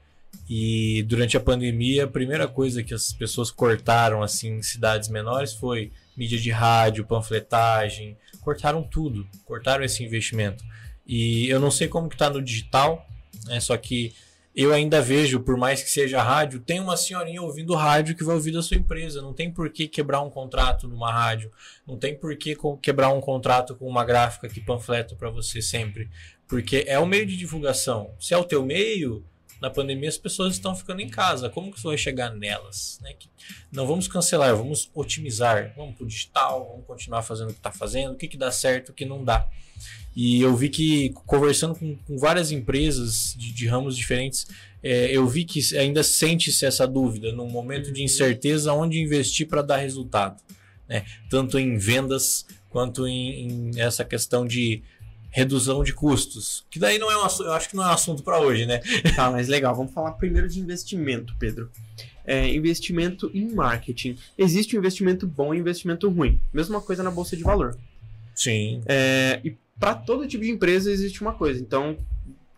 e 0.49 1.03
durante 1.09 1.37
a 1.37 1.41
pandemia 1.41 2.05
a 2.05 2.09
primeira 2.09 2.47
coisa 2.47 2.83
que 2.83 2.93
as 2.93 3.13
pessoas 3.13 3.51
cortaram 3.51 4.23
assim 4.23 4.59
em 4.59 4.63
cidades 4.63 5.09
menores 5.09 5.55
foi 5.55 5.91
mídia 6.15 6.39
de 6.39 6.51
rádio, 6.51 7.07
panfletagem, 7.07 8.17
cortaram 8.43 8.83
tudo, 8.83 9.27
cortaram 9.45 9.85
esse 9.85 10.05
investimento. 10.05 10.63
E 11.07 11.49
eu 11.49 11.61
não 11.61 11.71
sei 11.71 11.89
como 11.89 12.09
que 12.09 12.17
tá 12.17 12.29
no 12.29 12.43
digital, 12.43 13.07
né? 13.47 13.61
Só 13.61 13.77
que 13.77 14.15
eu 14.57 14.73
ainda 14.73 15.03
vejo, 15.03 15.41
por 15.41 15.57
mais 15.59 15.83
que 15.83 15.91
seja 15.91 16.23
rádio, 16.23 16.61
tem 16.61 16.81
uma 16.81 16.97
senhorinha 16.97 17.43
ouvindo 17.43 17.75
rádio 17.75 18.17
que 18.17 18.25
vai 18.25 18.35
ouvir 18.35 18.53
da 18.53 18.63
sua 18.63 18.79
empresa. 18.79 19.21
Não 19.21 19.35
tem 19.35 19.53
por 19.53 19.69
que 19.69 19.87
quebrar 19.87 20.23
um 20.23 20.31
contrato 20.31 20.89
numa 20.89 21.13
rádio. 21.13 21.53
Não 21.87 21.99
tem 21.99 22.17
por 22.17 22.35
que 22.37 22.57
quebrar 22.81 23.11
um 23.11 23.21
contrato 23.21 23.77
com 23.77 23.87
uma 23.87 24.03
gráfica 24.03 24.49
que 24.49 24.59
panfleta 24.59 25.15
para 25.15 25.29
você 25.29 25.61
sempre. 25.61 26.09
Porque 26.49 26.85
é 26.87 26.99
o 26.99 27.05
meio 27.05 27.27
de 27.27 27.37
divulgação. 27.37 28.15
Se 28.19 28.33
é 28.33 28.39
o 28.39 28.45
teu 28.45 28.65
meio, 28.65 29.23
na 29.61 29.71
pandemia 29.71 30.09
as 30.09 30.19
pessoas 30.19 30.55
estão 30.55 30.75
ficando 30.75 31.01
em 31.01 31.09
casa. 31.09 31.49
Como 31.49 31.73
que 31.73 31.81
você 31.81 31.89
vai 31.89 31.99
chegar 31.99 32.35
nelas? 32.35 32.99
Né? 33.03 33.15
Não 33.73 33.87
vamos 33.87 34.09
cancelar, 34.09 34.55
vamos 34.55 34.91
otimizar. 34.95 35.73
Vamos 35.77 35.97
para 35.97 36.05
o 36.05 36.07
digital, 36.07 36.69
vamos 36.71 36.87
continuar 36.87 37.23
fazendo 37.23 37.51
o 37.51 37.53
que 37.53 37.59
está 37.59 37.73
fazendo, 37.73 38.13
o 38.13 38.17
que, 38.17 38.29
que 38.29 38.37
dá 38.37 38.51
certo, 38.51 38.91
o 38.91 38.93
que 38.93 39.05
não 39.05 39.25
dá. 39.25 39.49
E 40.15 40.41
eu 40.41 40.57
vi 40.57 40.71
que, 40.71 41.11
conversando 41.27 41.75
com, 41.75 41.95
com 41.95 42.17
várias 42.17 42.51
empresas 42.51 43.35
de, 43.37 43.53
de 43.53 43.67
ramos 43.67 43.97
diferentes, 43.97 44.47
é, 44.83 45.11
eu 45.11 45.27
vi 45.27 45.45
que 45.45 45.61
ainda 45.77 46.03
sente-se 46.03 46.65
essa 46.65 46.87
dúvida 46.87 47.33
num 47.33 47.51
momento 47.51 47.93
de 47.93 48.03
incerteza 48.03 48.73
onde 48.73 48.99
investir 48.99 49.47
para 49.47 49.61
dar 49.61 49.77
resultado. 49.77 50.43
Né? 50.89 51.05
Tanto 51.29 51.59
em 51.59 51.77
vendas 51.77 52.47
quanto 52.71 53.07
em, 53.07 53.49
em, 53.49 53.81
essa 53.81 54.05
questão 54.05 54.47
de 54.47 54.83
redução 55.37 55.85
de 55.85 55.93
custos. 55.93 56.65
Que 56.71 56.79
daí 56.79 56.99
não 56.99 57.11
é 57.11 57.17
um 57.19 57.29
eu 57.41 57.53
acho 57.53 57.69
que 57.69 57.77
não 57.77 57.85
é 57.85 57.89
um 57.89 57.93
assunto 57.93 58.23
para 58.23 58.41
hoje, 58.41 58.65
né? 58.65 58.81
Tá, 59.15 59.31
mas 59.31 59.49
legal. 59.49 59.75
Vamos 59.75 59.93
falar 59.93 60.13
primeiro 60.13 60.49
de 60.49 60.59
investimento, 60.59 61.37
Pedro. 61.39 61.71
É, 62.25 62.49
investimento 62.55 63.31
em 63.35 63.55
marketing. 63.55 64.17
Existe 64.39 64.75
um 64.75 64.79
investimento 64.79 65.27
bom 65.27 65.53
e 65.53 65.59
um 65.59 65.61
investimento 65.61 66.09
ruim. 66.09 66.41
Mesma 66.55 66.81
coisa 66.81 67.03
na 67.03 67.11
bolsa 67.11 67.37
de 67.37 67.43
valor. 67.43 67.77
Sim. 68.35 68.81
É, 68.87 69.39
e 69.45 69.55
para 69.79 69.95
todo 69.95 70.27
tipo 70.27 70.43
de 70.43 70.51
empresa 70.51 70.91
existe 70.91 71.21
uma 71.21 71.35
coisa. 71.35 71.61
Então, 71.61 71.99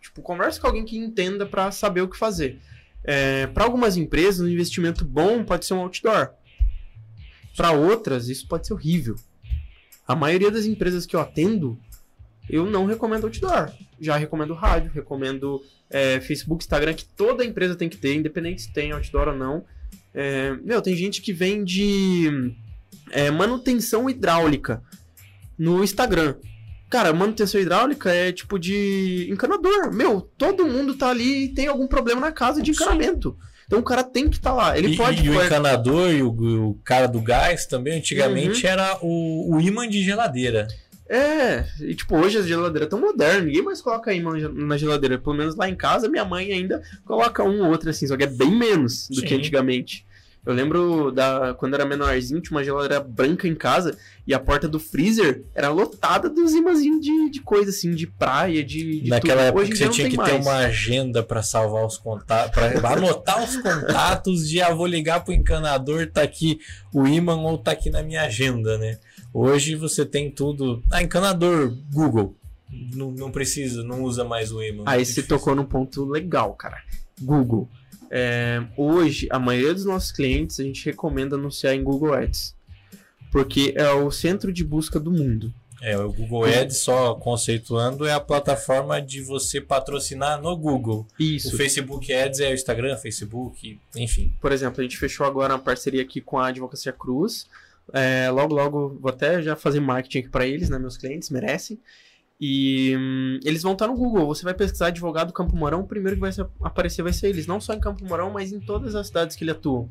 tipo, 0.01 0.21
converse 0.21 0.57
com 0.57 0.67
alguém 0.67 0.85
que 0.85 0.97
entenda 0.97 1.45
para 1.45 1.71
saber 1.71 2.01
o 2.01 2.07
que 2.07 2.17
fazer. 2.17 2.59
É, 3.03 3.45
para 3.47 3.65
algumas 3.65 3.97
empresas, 3.97 4.39
um 4.39 4.47
investimento 4.47 5.03
bom 5.03 5.43
pode 5.43 5.65
ser 5.65 5.73
um 5.73 5.81
outdoor. 5.81 6.29
Para 7.57 7.73
outras, 7.73 8.29
isso 8.29 8.47
pode 8.47 8.67
ser 8.67 8.73
horrível. 8.73 9.17
A 10.07 10.15
maioria 10.15 10.49
das 10.49 10.65
empresas 10.65 11.05
que 11.05 11.13
eu 11.13 11.19
atendo, 11.19 11.77
eu 12.49 12.65
não 12.65 12.85
recomendo 12.85 13.25
outdoor. 13.25 13.71
Já 13.99 14.17
recomendo 14.17 14.53
rádio, 14.53 14.91
recomendo 14.91 15.61
é, 15.89 16.19
Facebook, 16.19 16.63
Instagram, 16.63 16.93
que 16.93 17.05
toda 17.05 17.45
empresa 17.45 17.75
tem 17.75 17.89
que 17.89 17.97
ter, 17.97 18.15
independente 18.15 18.63
se 18.63 18.73
tem 18.73 18.91
outdoor 18.91 19.29
ou 19.29 19.35
não. 19.35 19.63
É, 20.13 20.53
meu, 20.63 20.81
tem 20.81 20.95
gente 20.95 21.21
que 21.21 21.31
vende 21.31 22.53
é, 23.11 23.29
manutenção 23.29 24.09
hidráulica 24.09 24.81
no 25.57 25.83
Instagram. 25.83 26.35
Cara, 26.89 27.13
manutenção 27.13 27.61
hidráulica 27.61 28.11
é 28.11 28.31
tipo 28.31 28.57
de 28.57 29.27
encanador. 29.29 29.93
Meu, 29.93 30.21
todo 30.37 30.65
mundo 30.65 30.95
tá 30.95 31.09
ali 31.09 31.45
e 31.45 31.53
tem 31.53 31.67
algum 31.67 31.87
problema 31.87 32.19
na 32.19 32.31
casa 32.31 32.61
de 32.61 32.71
encanamento. 32.71 33.37
Então 33.67 33.79
o 33.79 33.83
cara 33.83 34.03
tem 34.03 34.27
que 34.27 34.37
estar 34.37 34.49
tá 34.49 34.55
lá. 34.55 34.77
Ele 34.77 34.93
e, 34.93 34.97
pode. 34.97 35.23
E 35.23 35.29
o 35.29 35.45
encanador 35.45 36.11
e 36.11 36.23
o, 36.23 36.69
o, 36.69 36.73
cara 36.83 37.05
do 37.05 37.21
gás 37.21 37.67
também, 37.67 37.99
antigamente, 37.99 38.65
uhum. 38.65 38.71
era 38.71 38.97
o, 39.03 39.55
o 39.55 39.61
imã 39.61 39.87
de 39.87 40.03
geladeira. 40.03 40.67
É, 41.09 41.65
e 41.81 41.95
tipo, 41.95 42.15
hoje 42.15 42.37
as 42.37 42.45
geladeiras 42.45 42.85
estão 42.85 42.99
modernas, 42.99 43.45
ninguém 43.45 43.63
mais 43.63 43.81
coloca 43.81 44.13
imã 44.13 44.37
na 44.53 44.77
geladeira. 44.77 45.17
Pelo 45.17 45.35
menos 45.35 45.55
lá 45.55 45.67
em 45.67 45.75
casa, 45.75 46.07
minha 46.07 46.23
mãe 46.23 46.51
ainda 46.53 46.83
coloca 47.03 47.43
um 47.43 47.63
ou 47.63 47.71
outro 47.71 47.89
assim, 47.89 48.05
só 48.05 48.15
que 48.15 48.23
é 48.23 48.27
bem 48.27 48.51
menos 48.51 49.07
do 49.09 49.15
Sim. 49.21 49.25
que 49.25 49.33
antigamente. 49.33 50.05
Eu 50.45 50.53
lembro 50.53 51.11
da 51.11 51.53
quando 51.53 51.73
era 51.73 51.85
menorzinho, 51.85 52.39
tinha 52.41 52.55
uma 52.55 52.63
geladeira 52.63 52.99
branca 52.99 53.47
em 53.47 53.53
casa 53.53 53.97
e 54.25 54.33
a 54.33 54.39
porta 54.39 54.67
do 54.69 54.79
freezer 54.79 55.43
era 55.53 55.69
lotada 55.69 56.29
dos 56.29 56.53
imãzinhos 56.53 57.01
de, 57.01 57.29
de 57.29 57.41
coisa 57.41 57.71
assim, 57.71 57.91
de 57.91 58.07
praia, 58.07 58.63
de, 58.63 59.01
de 59.01 59.09
Naquela 59.09 59.41
tudo. 59.41 59.47
época 59.47 59.63
Hoje 59.63 59.75
você 59.75 59.89
tinha 59.89 60.09
que 60.09 60.15
mais. 60.15 60.31
ter 60.31 60.41
uma 60.41 60.55
agenda 60.57 61.21
para 61.21 61.43
salvar 61.43 61.85
os 61.85 61.97
contatos, 61.97 62.51
para 62.51 62.69
anotar 62.93 63.43
os 63.43 63.57
contatos 63.57 64.47
de 64.47 64.61
ah, 64.61 64.73
vou 64.73 64.87
ligar 64.87 65.23
pro 65.23 65.33
encanador, 65.33 66.07
tá 66.07 66.21
aqui 66.21 66.59
o 66.93 67.05
imã 67.05 67.35
ou 67.35 67.57
tá 67.57 67.71
aqui 67.71 67.89
na 67.89 68.01
minha 68.01 68.21
agenda, 68.21 68.77
né? 68.77 68.97
Hoje 69.33 69.75
você 69.75 70.05
tem 70.05 70.31
tudo. 70.31 70.83
Ah, 70.91 71.03
encanador 71.03 71.75
Google. 71.91 72.35
Não, 72.93 73.11
não 73.11 73.31
precisa, 73.31 73.83
não 73.83 74.03
usa 74.03 74.23
mais 74.23 74.51
o 74.51 74.61
imã. 74.61 74.83
Aí 74.85 75.05
você 75.05 75.23
tocou 75.23 75.55
num 75.55 75.65
ponto 75.65 76.05
legal, 76.05 76.53
cara. 76.53 76.81
Google. 77.21 77.69
É, 78.11 78.63
hoje, 78.75 79.27
a 79.31 79.37
maioria 79.37 79.73
dos 79.73 79.85
nossos 79.85 80.11
clientes 80.11 80.59
a 80.59 80.63
gente 80.63 80.85
recomenda 80.85 81.35
anunciar 81.35 81.75
em 81.75 81.83
Google 81.83 82.13
Ads, 82.13 82.55
porque 83.31 83.73
é 83.75 83.91
o 83.91 84.09
centro 84.09 84.51
de 84.51 84.63
busca 84.63 84.99
do 84.99 85.11
mundo. 85.11 85.53
É, 85.81 85.97
o 85.97 86.11
Google 86.11 86.43
Ads, 86.45 86.77
só 86.77 87.15
conceituando, 87.15 88.05
é 88.05 88.11
a 88.11 88.19
plataforma 88.19 89.01
de 89.01 89.21
você 89.21 89.61
patrocinar 89.61 90.41
no 90.41 90.55
Google. 90.57 91.07
Isso. 91.17 91.53
O 91.53 91.57
Facebook 91.57 92.11
Ads 92.11 92.39
é 92.41 92.49
o 92.49 92.53
Instagram, 92.53 92.97
Facebook, 92.97 93.79
enfim. 93.95 94.33
Por 94.41 94.51
exemplo, 94.51 94.81
a 94.81 94.83
gente 94.83 94.97
fechou 94.97 95.25
agora 95.25 95.53
uma 95.53 95.59
parceria 95.59 96.01
aqui 96.01 96.19
com 96.19 96.37
a 96.37 96.47
Advocacia 96.47 96.91
Cruz. 96.91 97.47
É, 97.93 98.29
logo, 98.29 98.53
logo, 98.53 98.99
vou 98.99 99.09
até 99.09 99.41
já 99.41 99.55
fazer 99.55 99.79
marketing 99.79 100.19
aqui 100.19 100.29
para 100.29 100.45
eles, 100.47 100.69
né? 100.69 100.77
Meus 100.77 100.97
clientes 100.97 101.29
merecem. 101.29 101.79
E 102.39 102.95
hum, 102.97 103.39
eles 103.43 103.63
vão 103.63 103.73
estar 103.73 103.87
no 103.87 103.95
Google. 103.95 104.25
Você 104.27 104.43
vai 104.43 104.53
pesquisar 104.53 104.87
advogado 104.87 105.33
Campo 105.33 105.55
Mourão, 105.55 105.81
o 105.81 105.87
primeiro 105.87 106.15
que 106.15 106.21
vai 106.21 106.31
aparecer 106.63 107.03
vai 107.03 107.11
ser 107.11 107.27
eles. 107.27 107.45
Não 107.45 107.59
só 107.59 107.73
em 107.73 107.79
Campo 107.79 108.05
Mourão, 108.05 108.31
mas 108.31 108.53
em 108.53 108.59
todas 108.59 108.95
as 108.95 109.07
cidades 109.07 109.35
que 109.35 109.43
ele 109.43 109.51
atuam. 109.51 109.89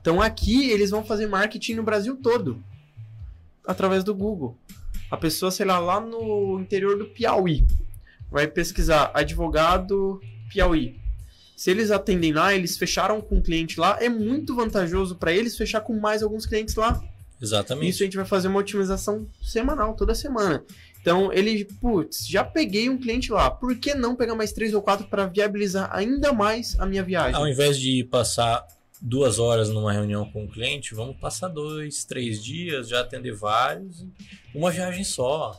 Então 0.00 0.20
aqui 0.20 0.70
eles 0.70 0.90
vão 0.90 1.04
fazer 1.04 1.26
marketing 1.26 1.74
no 1.74 1.82
Brasil 1.82 2.16
todo. 2.16 2.62
Através 3.66 4.02
do 4.02 4.14
Google. 4.14 4.56
A 5.10 5.16
pessoa, 5.16 5.50
sei 5.50 5.66
lá, 5.66 5.78
lá 5.78 6.00
no 6.00 6.58
interior 6.60 6.96
do 6.96 7.06
Piauí. 7.06 7.66
Vai 8.30 8.46
pesquisar 8.46 9.10
advogado 9.12 10.20
Piauí. 10.50 10.98
Se 11.54 11.70
eles 11.70 11.90
atendem 11.90 12.32
lá, 12.32 12.54
eles 12.54 12.78
fecharam 12.78 13.20
com 13.20 13.36
um 13.36 13.42
cliente 13.42 13.78
lá, 13.78 13.98
é 14.00 14.08
muito 14.08 14.56
vantajoso 14.56 15.16
para 15.16 15.30
eles 15.30 15.58
fechar 15.58 15.82
com 15.82 15.92
mais 16.00 16.22
alguns 16.22 16.46
clientes 16.46 16.74
lá. 16.74 17.02
Exatamente. 17.40 17.88
Isso 17.88 18.02
a 18.02 18.06
gente 18.06 18.16
vai 18.16 18.26
fazer 18.26 18.48
uma 18.48 18.60
otimização 18.60 19.26
semanal, 19.42 19.94
toda 19.94 20.14
semana. 20.14 20.62
Então 21.00 21.32
ele, 21.32 21.64
putz, 21.64 22.26
já 22.26 22.44
peguei 22.44 22.90
um 22.90 22.98
cliente 22.98 23.32
lá. 23.32 23.50
Por 23.50 23.74
que 23.76 23.94
não 23.94 24.14
pegar 24.14 24.34
mais 24.34 24.52
três 24.52 24.74
ou 24.74 24.82
quatro 24.82 25.06
para 25.06 25.26
viabilizar 25.26 25.88
ainda 25.92 26.32
mais 26.32 26.78
a 26.78 26.84
minha 26.84 27.02
viagem? 27.02 27.34
Ao 27.34 27.48
invés 27.48 27.78
de 27.78 28.04
passar 28.04 28.66
duas 29.00 29.38
horas 29.38 29.70
numa 29.70 29.92
reunião 29.92 30.30
com 30.30 30.44
o 30.44 30.48
cliente, 30.48 30.94
vamos 30.94 31.16
passar 31.16 31.48
dois, 31.48 32.04
três 32.04 32.44
dias, 32.44 32.88
já 32.88 33.00
atender 33.00 33.32
vários, 33.32 34.06
uma 34.54 34.70
viagem 34.70 35.04
só. 35.04 35.58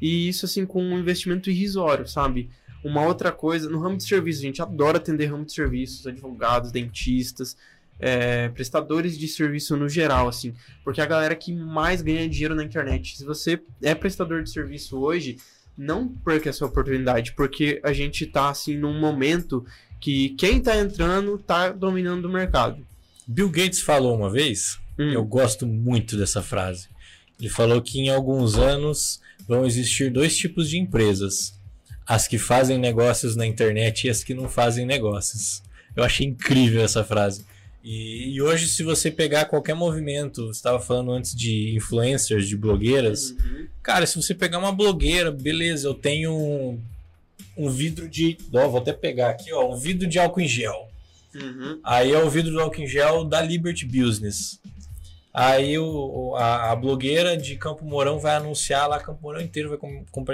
E 0.00 0.28
isso 0.28 0.46
assim 0.46 0.64
com 0.64 0.82
um 0.82 0.98
investimento 0.98 1.50
irrisório, 1.50 2.06
sabe? 2.06 2.50
Uma 2.84 3.04
outra 3.04 3.32
coisa, 3.32 3.68
no 3.68 3.80
ramo 3.80 3.96
de 3.96 4.04
serviço, 4.04 4.40
a 4.40 4.42
gente 4.42 4.62
adora 4.62 4.98
atender 4.98 5.26
ramo 5.26 5.44
de 5.44 5.52
serviços, 5.52 6.06
advogados, 6.06 6.72
dentistas, 6.72 7.56
é, 8.00 8.48
prestadores 8.48 9.18
de 9.18 9.28
serviço 9.28 9.76
no 9.76 9.88
geral, 9.88 10.28
assim, 10.28 10.54
porque 10.82 11.00
é 11.00 11.04
a 11.04 11.06
galera 11.06 11.36
que 11.36 11.54
mais 11.54 12.02
ganha 12.02 12.28
dinheiro 12.28 12.54
na 12.54 12.64
internet. 12.64 13.16
Se 13.16 13.24
você 13.24 13.60
é 13.82 13.94
prestador 13.94 14.42
de 14.42 14.50
serviço 14.50 14.98
hoje, 14.98 15.36
não 15.76 16.08
perca 16.08 16.48
essa 16.48 16.64
oportunidade, 16.64 17.32
porque 17.32 17.80
a 17.84 17.92
gente 17.92 18.26
tá 18.26 18.50
assim 18.50 18.76
num 18.76 18.98
momento 18.98 19.64
que 20.00 20.30
quem 20.30 20.60
tá 20.60 20.76
entrando 20.76 21.38
tá 21.38 21.70
dominando 21.70 22.24
o 22.24 22.32
mercado. 22.32 22.84
Bill 23.26 23.50
Gates 23.50 23.80
falou 23.80 24.16
uma 24.16 24.30
vez, 24.30 24.78
hum. 24.98 25.12
eu 25.12 25.24
gosto 25.24 25.66
muito 25.66 26.16
dessa 26.16 26.42
frase. 26.42 26.88
Ele 27.38 27.48
falou 27.48 27.80
que 27.80 28.00
em 28.00 28.10
alguns 28.10 28.56
anos 28.56 29.20
vão 29.46 29.64
existir 29.64 30.10
dois 30.10 30.36
tipos 30.36 30.68
de 30.68 30.78
empresas: 30.78 31.54
as 32.06 32.26
que 32.26 32.38
fazem 32.38 32.78
negócios 32.78 33.36
na 33.36 33.46
internet 33.46 34.06
e 34.06 34.10
as 34.10 34.24
que 34.24 34.34
não 34.34 34.48
fazem 34.48 34.84
negócios. 34.84 35.62
Eu 35.94 36.04
achei 36.04 36.26
incrível 36.26 36.82
essa 36.82 37.02
frase. 37.04 37.44
E, 37.82 38.34
e, 38.34 38.42
hoje, 38.42 38.68
se 38.68 38.82
você 38.82 39.10
pegar 39.10 39.46
qualquer 39.46 39.74
movimento, 39.74 40.46
você 40.46 40.58
estava 40.58 40.78
falando 40.78 41.12
antes 41.12 41.34
de 41.34 41.74
influencers, 41.74 42.46
de 42.46 42.56
blogueiras, 42.56 43.30
uhum. 43.30 43.66
cara, 43.82 44.06
se 44.06 44.20
você 44.20 44.34
pegar 44.34 44.58
uma 44.58 44.72
blogueira, 44.72 45.30
beleza, 45.30 45.88
eu 45.88 45.94
tenho 45.94 46.32
um, 46.32 46.78
um 47.56 47.70
vidro 47.70 48.06
de. 48.08 48.36
Ó, 48.52 48.68
vou 48.68 48.80
até 48.80 48.92
pegar 48.92 49.30
aqui, 49.30 49.50
ó, 49.52 49.72
um 49.72 49.78
vidro 49.78 50.06
de 50.06 50.18
álcool 50.18 50.42
em 50.42 50.48
gel. 50.48 50.88
Uhum. 51.34 51.80
Aí 51.82 52.12
é 52.12 52.22
o 52.22 52.28
vidro 52.28 52.52
do 52.52 52.60
álcool 52.60 52.82
em 52.82 52.86
gel 52.86 53.24
da 53.24 53.40
Liberty 53.40 53.86
Business. 53.86 54.59
Aí 55.32 55.78
o, 55.78 56.34
a, 56.36 56.72
a, 56.72 56.76
blogueira 56.76 57.36
de 57.36 57.56
Campo 57.56 57.84
Mourão 57.84 58.18
vai 58.18 58.34
anunciar 58.34 58.88
lá, 58.88 58.98
Campo 58.98 59.22
Mourão 59.22 59.40
inteiro 59.40 59.68
vai 59.68 59.78
com, 59.78 60.04
com, 60.10 60.24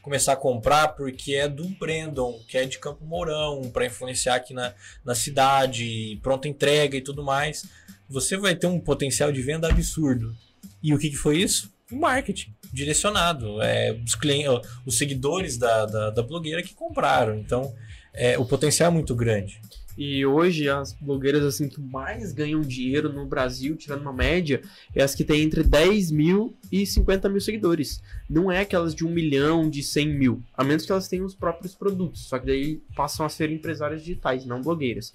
começar 0.00 0.32
a 0.32 0.36
comprar 0.36 0.88
porque 0.88 1.34
é 1.34 1.48
do 1.48 1.68
Brandon, 1.70 2.38
que 2.46 2.56
é 2.56 2.64
de 2.64 2.78
Campo 2.78 3.04
Mourão, 3.04 3.68
para 3.72 3.86
influenciar 3.86 4.36
aqui 4.36 4.54
na, 4.54 4.72
na 5.04 5.14
cidade, 5.14 6.20
pronta 6.22 6.46
entrega 6.46 6.96
e 6.96 7.00
tudo 7.00 7.24
mais. 7.24 7.66
Você 8.08 8.36
vai 8.36 8.54
ter 8.54 8.68
um 8.68 8.78
potencial 8.78 9.32
de 9.32 9.42
venda 9.42 9.68
absurdo. 9.68 10.36
E 10.82 10.94
o 10.94 10.98
que, 10.98 11.10
que 11.10 11.16
foi 11.16 11.38
isso? 11.38 11.74
o 11.90 11.96
marketing 11.96 12.54
direcionado. 12.72 13.62
É, 13.62 13.92
os, 14.04 14.14
clientes, 14.14 14.68
os 14.84 14.98
seguidores 14.98 15.56
da, 15.56 15.86
da, 15.86 16.10
da 16.10 16.22
blogueira 16.22 16.62
que 16.62 16.74
compraram. 16.74 17.36
Então, 17.36 17.74
é, 18.12 18.38
o 18.38 18.44
potencial 18.44 18.90
é 18.90 18.94
muito 18.94 19.14
grande. 19.14 19.60
E 19.96 20.24
hoje 20.26 20.68
as 20.68 20.92
blogueiras 20.92 21.44
assim 21.44 21.68
que 21.68 21.80
mais 21.80 22.32
ganham 22.32 22.60
dinheiro 22.60 23.12
no 23.12 23.26
Brasil, 23.26 23.76
tirando 23.76 24.02
uma 24.02 24.12
média, 24.12 24.60
é 24.94 25.02
as 25.02 25.14
que 25.14 25.24
têm 25.24 25.42
entre 25.42 25.62
10 25.62 26.10
mil 26.10 26.54
e 26.70 26.84
50 26.84 27.28
mil 27.28 27.40
seguidores. 27.40 28.02
Não 28.28 28.50
é 28.50 28.60
aquelas 28.60 28.94
de 28.94 29.04
1 29.04 29.10
milhão, 29.10 29.68
de 29.68 29.82
100 29.82 30.08
mil. 30.08 30.42
A 30.56 30.64
menos 30.64 30.84
que 30.84 30.92
elas 30.92 31.08
tenham 31.08 31.24
os 31.24 31.34
próprios 31.34 31.74
produtos. 31.74 32.28
Só 32.28 32.38
que 32.38 32.46
daí 32.46 32.82
passam 32.96 33.24
a 33.24 33.28
ser 33.28 33.50
empresárias 33.50 34.02
digitais, 34.02 34.44
não 34.44 34.60
blogueiras. 34.60 35.12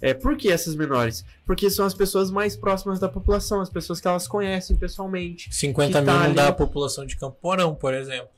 É, 0.00 0.12
por 0.12 0.36
que 0.36 0.50
essas 0.50 0.74
menores? 0.74 1.24
Porque 1.44 1.70
são 1.70 1.86
as 1.86 1.94
pessoas 1.94 2.30
mais 2.30 2.56
próximas 2.56 2.98
da 2.98 3.08
população, 3.08 3.60
as 3.60 3.70
pessoas 3.70 4.00
que 4.00 4.06
elas 4.06 4.28
conhecem 4.28 4.76
pessoalmente. 4.76 5.48
50 5.54 6.02
mil 6.02 6.12
tá 6.12 6.28
não 6.28 6.34
dá 6.34 6.48
a 6.48 6.52
população 6.52 7.06
de 7.06 7.16
Campo 7.16 7.38
Porão, 7.40 7.74
por 7.74 7.94
exemplo. 7.94 8.35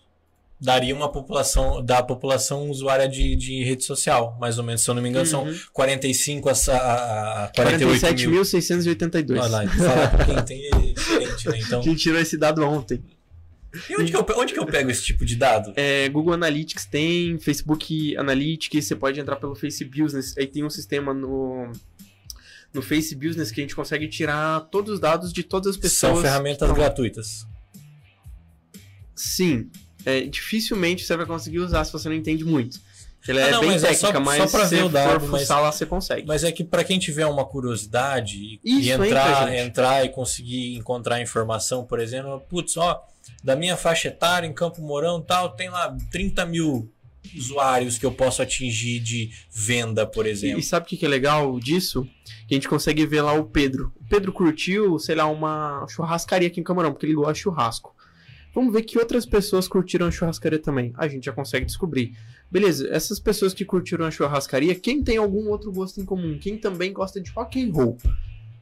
Daria 0.60 0.92
uma 0.92 1.10
população, 1.10 1.84
da 1.84 2.02
população 2.02 2.68
usuária 2.68 3.08
de, 3.08 3.36
de 3.36 3.62
rede 3.62 3.84
social, 3.84 4.36
mais 4.40 4.58
ou 4.58 4.64
menos, 4.64 4.82
se 4.82 4.90
eu 4.90 4.94
não 4.94 5.00
me 5.00 5.08
engano, 5.08 5.24
uhum. 5.24 5.54
são 5.54 5.68
45 5.72 6.48
a, 6.48 6.52
a, 6.52 7.44
a 7.44 7.48
48 7.54 8.28
mil. 8.28 8.42
47.682. 8.42 9.40
Olha 9.40 9.48
lá, 9.48 9.68
falar 9.68 10.10
pra 10.10 10.24
quem 10.24 10.44
tem 10.44 10.66
é 10.66 10.92
diferente, 10.92 11.48
né? 11.48 11.58
Então... 11.60 11.80
A 11.80 11.82
gente 11.82 12.02
tirou 12.02 12.20
esse 12.20 12.36
dado 12.36 12.64
ontem. 12.64 13.00
E 13.88 13.96
onde, 14.00 14.10
que 14.10 14.16
eu, 14.16 14.26
onde 14.36 14.52
que 14.52 14.58
eu 14.58 14.66
pego 14.66 14.90
esse 14.90 15.04
tipo 15.04 15.24
de 15.24 15.36
dado? 15.36 15.72
É, 15.76 16.08
Google 16.08 16.32
Analytics 16.32 16.86
tem, 16.86 17.38
Facebook 17.38 18.16
Analytics, 18.16 18.86
você 18.86 18.96
pode 18.96 19.20
entrar 19.20 19.36
pelo 19.36 19.54
Face 19.54 19.84
Business, 19.84 20.36
aí 20.38 20.46
tem 20.46 20.64
um 20.64 20.70
sistema 20.70 21.12
no, 21.12 21.70
no 22.72 22.82
Face 22.82 23.14
Business 23.14 23.50
que 23.50 23.60
a 23.60 23.64
gente 23.64 23.76
consegue 23.76 24.08
tirar 24.08 24.60
todos 24.70 24.94
os 24.94 25.00
dados 25.00 25.32
de 25.32 25.42
todas 25.42 25.74
as 25.74 25.76
pessoas. 25.76 26.14
São 26.14 26.22
ferramentas 26.22 26.70
gratuitas. 26.72 27.46
Sim. 29.14 29.70
É, 30.08 30.22
dificilmente 30.22 31.04
você 31.04 31.14
vai 31.16 31.26
conseguir 31.26 31.58
usar 31.58 31.84
se 31.84 31.92
você 31.92 32.08
não 32.08 32.16
entende 32.16 32.42
muito. 32.42 32.80
Ela 33.26 33.40
é 33.40 33.48
ah, 33.48 33.50
não, 33.50 33.60
bem 33.60 33.70
mas 33.70 33.82
técnica, 33.82 34.08
é 34.08 34.12
só, 34.12 34.20
mas 34.20 34.50
só 34.50 34.58
pra 34.58 34.66
ver 34.66 34.84
o 34.84 34.88
dado, 34.88 35.26
mas, 35.28 35.48
lá 35.48 35.70
você 35.70 35.84
consegue. 35.84 36.26
Mas 36.26 36.44
é 36.44 36.52
que 36.52 36.64
para 36.64 36.82
quem 36.82 36.98
tiver 36.98 37.26
uma 37.26 37.44
curiosidade 37.44 38.58
Isso, 38.64 38.88
e 38.88 38.90
entrar, 38.90 39.54
entrar 39.54 40.04
e 40.06 40.08
conseguir 40.08 40.76
encontrar 40.76 41.20
informação, 41.20 41.84
por 41.84 42.00
exemplo, 42.00 42.40
putz, 42.48 42.78
ó, 42.78 43.04
da 43.44 43.54
minha 43.54 43.76
faixa 43.76 44.08
etária 44.08 44.46
em 44.46 44.52
Campo 44.52 44.80
Mourão 44.80 45.20
tal, 45.20 45.50
tem 45.50 45.68
lá 45.68 45.94
30 46.10 46.46
mil 46.46 46.90
usuários 47.36 47.98
que 47.98 48.06
eu 48.06 48.12
posso 48.12 48.40
atingir 48.40 49.00
de 49.00 49.30
venda, 49.50 50.06
por 50.06 50.24
exemplo. 50.24 50.58
E, 50.58 50.60
e 50.60 50.64
sabe 50.64 50.86
o 50.86 50.88
que, 50.88 50.96
que 50.96 51.04
é 51.04 51.08
legal 51.08 51.58
disso? 51.60 52.08
Que 52.46 52.54
a 52.54 52.56
gente 52.56 52.68
consegue 52.68 53.04
ver 53.04 53.20
lá 53.20 53.34
o 53.34 53.44
Pedro. 53.44 53.92
O 54.00 54.08
Pedro 54.08 54.32
curtiu, 54.32 54.98
sei 54.98 55.16
lá, 55.16 55.26
uma 55.26 55.86
churrascaria 55.88 56.48
aqui 56.48 56.60
em 56.60 56.64
Camarão, 56.64 56.92
porque 56.92 57.04
ele 57.04 57.14
gosta 57.14 57.34
de 57.34 57.40
churrasco. 57.40 57.94
Vamos 58.54 58.72
ver 58.72 58.82
que 58.82 58.98
outras 58.98 59.24
pessoas 59.24 59.68
curtiram 59.68 60.06
a 60.06 60.10
churrascaria 60.10 60.58
também. 60.58 60.92
A 60.96 61.06
gente 61.06 61.26
já 61.26 61.32
consegue 61.32 61.66
descobrir. 61.66 62.16
Beleza, 62.50 62.88
essas 62.90 63.20
pessoas 63.20 63.52
que 63.52 63.64
curtiram 63.64 64.06
a 64.06 64.10
churrascaria, 64.10 64.74
quem 64.74 65.02
tem 65.02 65.16
algum 65.18 65.48
outro 65.48 65.70
gosto 65.70 66.00
em 66.00 66.04
comum? 66.04 66.38
Quem 66.38 66.56
também 66.56 66.92
gosta 66.92 67.20
de 67.20 67.30
rock 67.30 67.62
and 67.62 67.72
roll? 67.72 67.98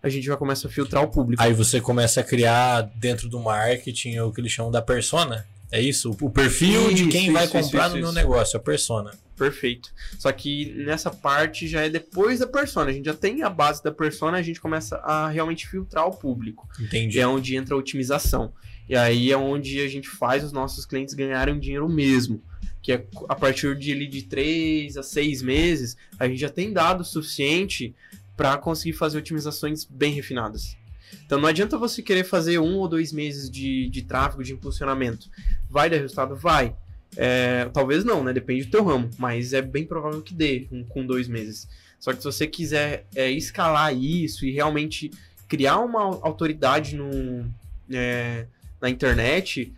a 0.02 0.08
gente 0.08 0.24
já 0.24 0.36
começa 0.36 0.68
a 0.68 0.70
filtrar 0.70 1.02
o 1.02 1.08
público. 1.08 1.42
Aí 1.42 1.52
você 1.52 1.80
começa 1.80 2.20
a 2.20 2.24
criar 2.24 2.82
dentro 2.94 3.28
do 3.28 3.40
marketing 3.40 4.20
o 4.20 4.32
que 4.32 4.40
eles 4.40 4.52
chamam 4.52 4.70
da 4.70 4.80
persona. 4.80 5.46
É 5.70 5.80
isso? 5.80 6.16
O 6.20 6.30
perfil 6.30 6.92
isso, 6.92 6.94
de 6.94 7.08
quem 7.08 7.24
isso, 7.24 7.32
vai 7.32 7.48
comprar 7.48 7.86
isso, 7.86 7.96
no 7.96 8.02
meu 8.02 8.12
negócio, 8.12 8.56
a 8.56 8.60
persona. 8.60 9.10
Perfeito. 9.36 9.92
Só 10.18 10.30
que 10.30 10.72
nessa 10.84 11.10
parte 11.10 11.66
já 11.66 11.82
é 11.82 11.90
depois 11.90 12.38
da 12.38 12.46
persona. 12.46 12.90
A 12.90 12.92
gente 12.92 13.04
já 13.04 13.14
tem 13.14 13.42
a 13.42 13.50
base 13.50 13.82
da 13.82 13.90
persona, 13.90 14.38
a 14.38 14.42
gente 14.42 14.60
começa 14.60 14.96
a 14.98 15.28
realmente 15.28 15.66
filtrar 15.66 16.06
o 16.06 16.12
público. 16.12 16.68
Entendi. 16.80 17.18
É 17.18 17.26
onde 17.26 17.56
entra 17.56 17.74
a 17.74 17.78
otimização. 17.78 18.52
E 18.88 18.96
aí 18.96 19.32
é 19.32 19.36
onde 19.36 19.80
a 19.80 19.88
gente 19.88 20.08
faz 20.08 20.44
os 20.44 20.52
nossos 20.52 20.86
clientes 20.86 21.14
ganharem 21.14 21.58
dinheiro 21.58 21.88
mesmo. 21.88 22.42
Que 22.82 22.92
é 22.92 23.06
a 23.28 23.34
partir 23.34 23.76
de, 23.76 24.06
de 24.06 24.22
3 24.22 24.96
a 24.96 25.02
6 25.02 25.42
meses, 25.42 25.96
a 26.18 26.28
gente 26.28 26.40
já 26.40 26.48
tem 26.48 26.72
dado 26.72 27.04
suficiente 27.04 27.94
para 28.36 28.56
conseguir 28.58 28.92
fazer 28.92 29.18
otimizações 29.18 29.84
bem 29.84 30.12
refinadas. 30.12 30.76
Então 31.24 31.40
não 31.40 31.48
adianta 31.48 31.78
você 31.78 32.02
querer 32.02 32.24
fazer 32.24 32.58
um 32.58 32.76
ou 32.76 32.88
dois 32.88 33.12
meses 33.12 33.50
de, 33.50 33.88
de 33.88 34.02
tráfego, 34.02 34.44
de 34.44 34.52
impulsionamento. 34.52 35.28
Vai 35.68 35.90
dar 35.90 35.96
resultado? 35.96 36.36
Vai. 36.36 36.76
É, 37.16 37.68
talvez 37.72 38.04
não, 38.04 38.22
né? 38.22 38.32
Depende 38.32 38.64
do 38.64 38.70
teu 38.70 38.84
ramo, 38.84 39.10
mas 39.18 39.52
é 39.52 39.62
bem 39.62 39.84
provável 39.84 40.22
que 40.22 40.34
dê 40.34 40.68
um, 40.70 40.84
com 40.84 41.04
dois 41.04 41.26
meses. 41.26 41.68
Só 41.98 42.12
que 42.12 42.18
se 42.18 42.24
você 42.24 42.46
quiser 42.46 43.06
é, 43.14 43.30
escalar 43.30 43.96
isso 43.96 44.44
e 44.44 44.52
realmente 44.52 45.10
criar 45.48 45.78
uma 45.78 46.02
autoridade 46.22 46.94
no, 46.94 47.46
é, 47.90 48.46
na 48.86 48.90
internet, 48.90 49.74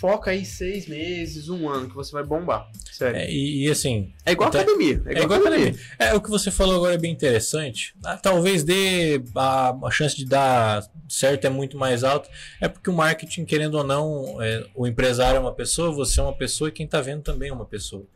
foca 0.00 0.30
aí 0.30 0.44
seis 0.44 0.88
meses, 0.88 1.50
um 1.50 1.68
ano, 1.68 1.88
que 1.88 1.94
você 1.94 2.10
vai 2.12 2.24
bombar. 2.24 2.66
Sério. 2.90 3.20
É, 3.20 3.30
e, 3.30 3.66
e, 3.66 3.70
assim. 3.70 4.12
É 4.24 4.32
igual 4.32 4.48
então, 4.48 4.62
academia. 4.62 4.94
É 4.94 5.10
igual, 5.10 5.16
é 5.16 5.22
igual 5.22 5.40
academia. 5.40 5.68
academia. 5.68 5.96
É, 5.98 6.14
o 6.14 6.20
que 6.20 6.30
você 6.30 6.50
falou 6.50 6.76
agora 6.76 6.94
é 6.94 6.98
bem 6.98 7.12
interessante. 7.12 7.94
Ah, 8.02 8.16
talvez 8.16 8.64
dê. 8.64 9.22
A, 9.36 9.76
a, 9.84 9.90
chance 9.90 10.16
de 10.16 10.24
dar 10.24 10.82
certo 11.08 11.46
é 11.46 11.50
muito 11.50 11.76
mais 11.76 12.02
alta. 12.02 12.28
É 12.60 12.66
porque 12.66 12.88
o 12.88 12.94
marketing, 12.94 13.44
querendo 13.44 13.74
ou 13.74 13.84
não, 13.84 14.42
é, 14.42 14.64
o 14.74 14.86
empresário 14.86 15.36
é 15.36 15.40
uma 15.40 15.54
pessoa, 15.54 15.92
você 15.92 16.18
é 16.18 16.22
uma 16.22 16.36
pessoa 16.36 16.68
e 16.68 16.72
quem 16.72 16.86
está 16.86 17.00
vendo 17.00 17.22
também 17.22 17.50
é 17.50 17.52
uma 17.52 17.66
pessoa. 17.66 18.06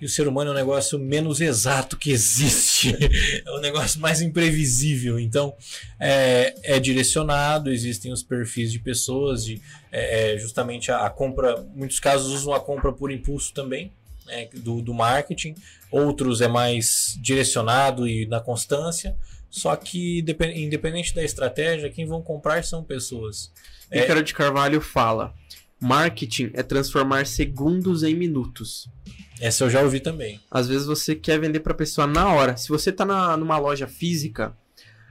E 0.00 0.04
o 0.04 0.08
ser 0.08 0.28
humano 0.28 0.50
é 0.50 0.52
o 0.52 0.56
negócio 0.56 0.98
menos 0.98 1.40
exato 1.40 1.96
que 1.96 2.10
existe. 2.10 2.96
é 3.44 3.50
o 3.50 3.60
negócio 3.60 4.00
mais 4.00 4.20
imprevisível. 4.20 5.18
Então, 5.18 5.54
é, 5.98 6.54
é 6.62 6.78
direcionado, 6.78 7.70
existem 7.70 8.12
os 8.12 8.22
perfis 8.22 8.70
de 8.70 8.78
pessoas, 8.78 9.44
de, 9.44 9.60
é, 9.90 10.34
é 10.34 10.38
justamente 10.38 10.92
a, 10.92 11.06
a, 11.06 11.10
compra. 11.10 11.66
Muitos 11.74 11.98
casos 11.98 12.32
usam 12.32 12.52
a 12.54 12.60
compra 12.60 12.92
por 12.92 13.10
impulso 13.10 13.52
também, 13.52 13.92
né, 14.26 14.48
do, 14.54 14.80
do 14.80 14.94
marketing. 14.94 15.54
Outros 15.90 16.40
é 16.40 16.48
mais 16.48 17.18
direcionado 17.20 18.06
e 18.06 18.26
na 18.26 18.40
constância. 18.40 19.16
Só 19.50 19.74
que, 19.74 20.24
independente 20.54 21.14
da 21.14 21.24
estratégia, 21.24 21.90
quem 21.90 22.06
vão 22.06 22.22
comprar 22.22 22.62
são 22.64 22.84
pessoas. 22.84 23.50
Ricardo 23.90 24.20
é... 24.20 24.22
de 24.22 24.34
Carvalho 24.34 24.80
fala: 24.80 25.34
marketing 25.80 26.50
é 26.54 26.62
transformar 26.62 27.26
segundos 27.26 28.02
em 28.02 28.14
minutos. 28.14 28.88
Essa 29.40 29.64
eu 29.64 29.70
já 29.70 29.82
ouvi 29.82 30.00
também. 30.00 30.40
Às 30.50 30.68
vezes 30.68 30.86
você 30.86 31.14
quer 31.14 31.38
vender 31.38 31.60
para 31.60 31.72
a 31.72 31.76
pessoa 31.76 32.06
na 32.06 32.32
hora. 32.32 32.56
Se 32.56 32.68
você 32.68 32.90
está 32.90 33.04
na, 33.04 33.36
numa 33.36 33.58
loja 33.58 33.86
física, 33.86 34.56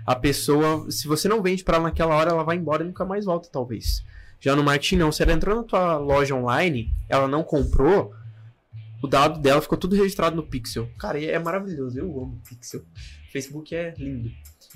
a 0.05 0.15
pessoa, 0.15 0.89
se 0.91 1.07
você 1.07 1.27
não 1.27 1.41
vende 1.41 1.63
para 1.63 1.77
ela 1.77 1.85
naquela 1.85 2.15
hora, 2.15 2.31
ela 2.31 2.43
vai 2.43 2.57
embora 2.57 2.83
e 2.83 2.87
nunca 2.87 3.05
mais 3.05 3.25
volta, 3.25 3.49
talvez. 3.51 4.03
Já 4.39 4.55
no 4.55 4.63
marketing 4.63 4.97
não, 4.97 5.11
se 5.11 5.23
ela 5.23 5.33
entrou 5.33 5.55
na 5.55 5.63
tua 5.63 5.97
loja 5.97 6.35
online, 6.35 6.93
ela 7.09 7.27
não 7.27 7.43
comprou, 7.43 8.13
o 9.01 9.07
dado 9.07 9.39
dela 9.39 9.61
ficou 9.61 9.77
tudo 9.77 9.95
registrado 9.95 10.35
no 10.35 10.43
Pixel. 10.43 10.89
Cara, 10.97 11.21
é 11.21 11.37
maravilhoso, 11.39 11.99
eu 11.99 12.05
amo 12.05 12.41
Pixel. 12.47 12.83
Facebook 13.31 13.75
é 13.75 13.93
lindo. 13.97 14.31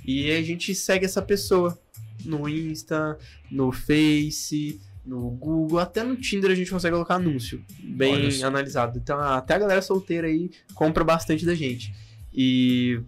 E 0.05 0.31
a 0.31 0.41
gente 0.41 0.73
segue 0.73 1.05
essa 1.05 1.21
pessoa 1.21 1.79
no 2.25 2.47
Insta, 2.49 3.17
no 3.49 3.71
Face, 3.71 4.81
no 5.05 5.31
Google, 5.31 5.79
até 5.79 6.03
no 6.03 6.15
Tinder 6.15 6.51
a 6.51 6.55
gente 6.55 6.69
consegue 6.69 6.93
colocar 6.93 7.15
anúncio 7.15 7.63
bem 7.83 8.43
analisado. 8.43 8.99
Então, 8.99 9.19
até 9.19 9.55
a 9.55 9.59
galera 9.59 9.81
solteira 9.81 10.27
aí 10.27 10.51
compra 10.73 11.03
bastante 11.03 11.45
da 11.45 11.55
gente. 11.55 11.93
E 12.33 13.01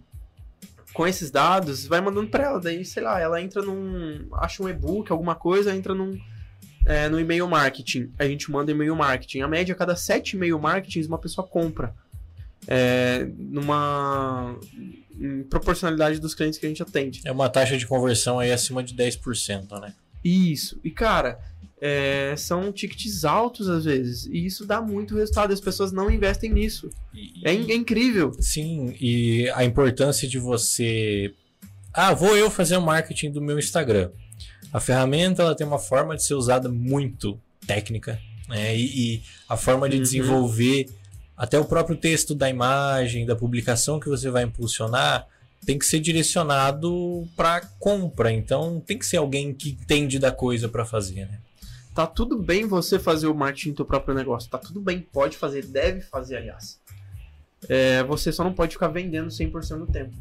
com 0.92 1.06
esses 1.06 1.30
dados, 1.30 1.86
vai 1.86 2.00
mandando 2.00 2.28
para 2.28 2.44
ela, 2.44 2.60
daí, 2.60 2.84
sei 2.84 3.02
lá, 3.02 3.20
ela 3.20 3.40
entra 3.40 3.62
num, 3.62 4.28
acha 4.34 4.62
um 4.62 4.68
e-book, 4.68 5.10
alguma 5.10 5.34
coisa, 5.34 5.74
entra 5.74 5.94
num 5.94 6.18
é, 6.86 7.08
no 7.08 7.18
e-mail 7.18 7.48
marketing. 7.48 8.12
A 8.18 8.26
gente 8.26 8.50
manda 8.50 8.70
e-mail 8.70 8.94
marketing. 8.94 9.40
A 9.40 9.48
média, 9.48 9.74
a 9.74 9.76
cada 9.76 9.96
sete 9.96 10.36
e-mail 10.36 10.58
marketings, 10.58 11.06
uma 11.06 11.18
pessoa 11.18 11.46
compra. 11.46 11.94
É, 12.66 13.28
numa 13.36 14.58
em 15.20 15.42
proporcionalidade 15.44 16.18
dos 16.18 16.34
clientes 16.34 16.58
que 16.58 16.66
a 16.66 16.68
gente 16.68 16.82
atende. 16.82 17.20
É 17.24 17.32
uma 17.32 17.48
taxa 17.48 17.76
de 17.76 17.86
conversão 17.86 18.38
aí 18.38 18.50
acima 18.50 18.82
de 18.82 18.94
10%, 18.94 19.80
né? 19.80 19.94
Isso. 20.24 20.80
E, 20.82 20.90
cara, 20.90 21.38
é, 21.80 22.34
são 22.36 22.72
tickets 22.72 23.24
altos 23.24 23.68
às 23.68 23.84
vezes. 23.84 24.26
E 24.26 24.44
isso 24.44 24.64
dá 24.66 24.80
muito 24.80 25.16
resultado. 25.16 25.52
As 25.52 25.60
pessoas 25.60 25.92
não 25.92 26.10
investem 26.10 26.52
nisso. 26.52 26.88
E, 27.12 27.32
é, 27.44 27.54
é, 27.54 27.74
incrível. 27.74 28.32
Sim, 28.40 28.94
e 29.00 29.48
a 29.54 29.64
importância 29.64 30.28
de 30.28 30.38
você. 30.38 31.34
Ah, 31.92 32.14
vou 32.14 32.36
eu 32.36 32.50
fazer 32.50 32.76
o 32.76 32.82
marketing 32.82 33.30
do 33.30 33.40
meu 33.40 33.58
Instagram. 33.58 34.10
A 34.72 34.80
ferramenta 34.80 35.42
ela 35.42 35.54
tem 35.54 35.66
uma 35.66 35.78
forma 35.78 36.16
de 36.16 36.24
ser 36.24 36.34
usada 36.34 36.68
muito 36.68 37.38
técnica. 37.66 38.18
Né? 38.48 38.76
E, 38.76 39.14
e 39.14 39.22
a 39.48 39.56
forma 39.56 39.88
de 39.88 39.96
uhum. 39.96 40.02
desenvolver 40.02 40.86
até 41.36 41.58
o 41.58 41.64
próprio 41.64 41.96
texto 41.96 42.34
da 42.34 42.48
imagem, 42.48 43.26
da 43.26 43.36
publicação 43.36 44.00
que 44.00 44.08
você 44.08 44.30
vai 44.30 44.44
impulsionar, 44.44 45.26
tem 45.64 45.78
que 45.78 45.86
ser 45.86 46.00
direcionado 46.00 47.28
para 47.36 47.60
compra. 47.78 48.32
Então 48.32 48.80
tem 48.80 48.98
que 48.98 49.06
ser 49.06 49.16
alguém 49.16 49.52
que 49.52 49.70
entende 49.70 50.18
da 50.18 50.30
coisa 50.30 50.68
para 50.68 50.84
fazer, 50.84 51.26
né? 51.26 51.40
Tá 51.94 52.06
tudo 52.06 52.36
bem 52.36 52.66
você 52.66 52.98
fazer 52.98 53.28
o 53.28 53.34
marketing 53.34 53.72
do 53.72 53.84
próprio 53.84 54.14
negócio. 54.14 54.50
Tá 54.50 54.58
tudo 54.58 54.80
bem, 54.80 55.00
pode 55.00 55.36
fazer, 55.36 55.64
deve 55.64 56.00
fazer, 56.00 56.36
aliás. 56.36 56.80
É, 57.68 58.02
você 58.02 58.32
só 58.32 58.42
não 58.42 58.52
pode 58.52 58.72
ficar 58.72 58.88
vendendo 58.88 59.28
100% 59.28 59.78
do 59.78 59.86
tempo. 59.86 60.14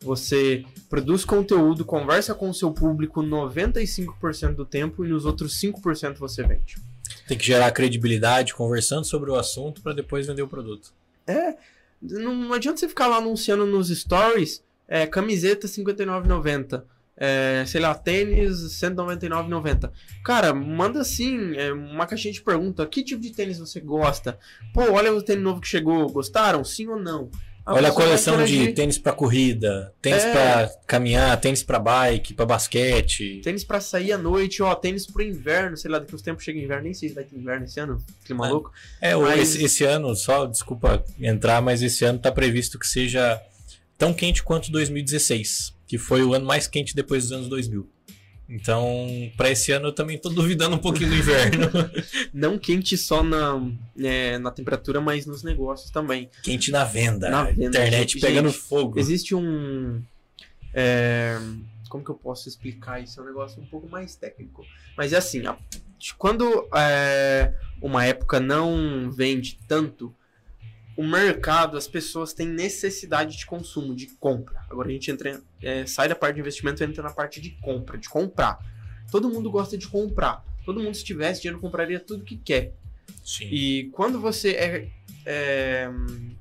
Você 0.00 0.64
produz 0.88 1.24
conteúdo, 1.24 1.84
conversa 1.84 2.34
com 2.34 2.50
o 2.50 2.54
seu 2.54 2.70
público 2.70 3.22
95% 3.22 4.54
do 4.54 4.64
tempo 4.64 5.04
e 5.04 5.08
nos 5.08 5.24
outros 5.24 5.58
5% 5.60 6.18
você 6.18 6.42
vende. 6.46 6.76
Tem 7.26 7.36
que 7.36 7.44
gerar 7.44 7.70
credibilidade 7.72 8.54
conversando 8.54 9.04
sobre 9.04 9.30
o 9.30 9.34
assunto 9.34 9.80
para 9.80 9.94
depois 9.94 10.26
vender 10.26 10.42
o 10.42 10.48
produto. 10.48 10.92
É, 11.26 11.56
não 12.00 12.52
adianta 12.52 12.78
você 12.78 12.88
ficar 12.88 13.08
lá 13.08 13.16
anunciando 13.16 13.66
nos 13.66 13.88
stories 13.88 14.62
é, 14.86 15.06
camiseta 15.06 15.66
R$ 15.66 15.72
59,90. 15.72 16.82
É, 17.20 17.64
sei 17.66 17.80
lá, 17.80 17.94
tênis 17.94 18.80
R$ 18.80 18.90
199,90. 18.90 19.90
Cara, 20.24 20.54
manda 20.54 21.00
assim, 21.00 21.56
é, 21.56 21.72
uma 21.72 22.06
caixinha 22.06 22.32
de 22.32 22.40
pergunta: 22.40 22.86
que 22.86 23.02
tipo 23.02 23.20
de 23.20 23.32
tênis 23.32 23.58
você 23.58 23.80
gosta? 23.80 24.38
Pô, 24.72 24.92
olha 24.92 25.12
o 25.12 25.20
tênis 25.20 25.42
novo 25.42 25.60
que 25.60 25.68
chegou, 25.68 26.08
gostaram? 26.08 26.62
Sim 26.62 26.88
ou 26.88 26.98
não? 26.98 27.28
Olha 27.70 27.90
a 27.90 27.92
coleção 27.92 28.42
de 28.44 28.72
tênis 28.72 28.96
para 28.96 29.12
corrida, 29.12 29.92
tênis 30.00 30.24
é. 30.24 30.32
para 30.32 30.68
caminhar, 30.86 31.38
tênis 31.38 31.62
para 31.62 31.78
bike, 31.78 32.32
para 32.32 32.46
basquete. 32.46 33.42
Tênis 33.44 33.62
para 33.62 33.78
sair 33.78 34.12
à 34.12 34.18
noite, 34.18 34.62
ó, 34.62 34.74
tênis 34.74 35.06
pro 35.06 35.22
inverno, 35.22 35.76
sei 35.76 35.90
lá, 35.90 35.98
daqui 35.98 36.14
uns 36.14 36.22
tempos 36.22 36.44
chega 36.44 36.58
inverno, 36.58 36.84
nem 36.84 36.94
sei 36.94 37.10
se 37.10 37.14
vai 37.14 37.24
ter 37.24 37.36
inverno 37.36 37.66
esse 37.66 37.78
ano, 37.78 38.02
clima 38.24 38.46
é. 38.46 38.50
louco. 38.50 38.72
É, 39.02 39.14
mas... 39.14 39.40
esse, 39.40 39.64
esse, 39.64 39.84
ano, 39.84 40.16
só, 40.16 40.46
desculpa 40.46 41.04
entrar, 41.20 41.60
mas 41.60 41.82
esse 41.82 42.04
ano 42.06 42.18
tá 42.18 42.32
previsto 42.32 42.78
que 42.78 42.86
seja 42.86 43.38
tão 43.98 44.14
quente 44.14 44.42
quanto 44.42 44.72
2016, 44.72 45.74
que 45.88 45.96
foi 45.98 46.22
o 46.22 46.34
ano 46.34 46.44
mais 46.44 46.68
quente 46.68 46.94
depois 46.94 47.24
dos 47.24 47.32
anos 47.32 47.48
2000. 47.48 47.88
Então, 48.48 49.06
para 49.36 49.50
esse 49.50 49.72
ano 49.72 49.88
eu 49.88 49.92
também 49.92 50.16
tô 50.16 50.30
duvidando 50.30 50.76
um 50.76 50.78
pouquinho 50.78 51.10
do 51.10 51.16
inverno. 51.16 51.70
Não 52.32 52.58
quente 52.58 52.96
só 52.96 53.22
na, 53.22 53.60
é, 53.98 54.38
na 54.38 54.50
temperatura, 54.50 55.00
mas 55.00 55.26
nos 55.26 55.42
negócios 55.42 55.90
também. 55.90 56.30
Quente 56.42 56.70
na 56.70 56.84
venda. 56.84 57.28
Na 57.28 57.44
venda. 57.44 57.64
Internet 57.66 58.12
gente, 58.12 58.20
pegando 58.20 58.52
fogo. 58.52 58.98
Existe 58.98 59.34
um. 59.34 60.02
É, 60.72 61.38
como 61.90 62.04
que 62.04 62.10
eu 62.10 62.14
posso 62.14 62.48
explicar 62.48 63.02
isso? 63.02 63.20
É 63.20 63.22
um 63.22 63.26
negócio 63.26 63.60
um 63.60 63.66
pouco 63.66 63.88
mais 63.88 64.14
técnico. 64.14 64.64
Mas 64.96 65.12
é 65.12 65.16
assim, 65.16 65.42
quando 66.16 66.68
é, 66.74 67.52
uma 67.82 68.04
época 68.04 68.40
não 68.40 69.10
vende 69.10 69.58
tanto, 69.68 70.14
o 70.98 71.06
mercado, 71.06 71.76
as 71.76 71.86
pessoas 71.86 72.32
têm 72.32 72.48
necessidade 72.48 73.38
de 73.38 73.46
consumo, 73.46 73.94
de 73.94 74.08
compra. 74.18 74.60
Agora 74.68 74.88
a 74.88 74.90
gente 74.90 75.08
entra, 75.08 75.40
é, 75.62 75.86
sai 75.86 76.08
da 76.08 76.16
parte 76.16 76.34
de 76.34 76.40
investimento 76.40 76.82
e 76.82 76.86
entra 76.86 77.04
na 77.04 77.10
parte 77.10 77.40
de 77.40 77.50
compra, 77.50 77.96
de 77.96 78.08
comprar. 78.08 78.58
Todo 79.08 79.30
mundo 79.30 79.48
gosta 79.48 79.78
de 79.78 79.86
comprar. 79.86 80.44
Todo 80.64 80.82
mundo, 80.82 80.92
se 80.92 81.04
tivesse 81.04 81.40
dinheiro, 81.42 81.60
compraria 81.60 82.00
tudo 82.00 82.24
que 82.24 82.36
quer. 82.36 82.74
Sim. 83.24 83.44
E 83.44 83.84
quando 83.92 84.20
você 84.20 84.50
é, 84.50 84.88
é 85.24 85.88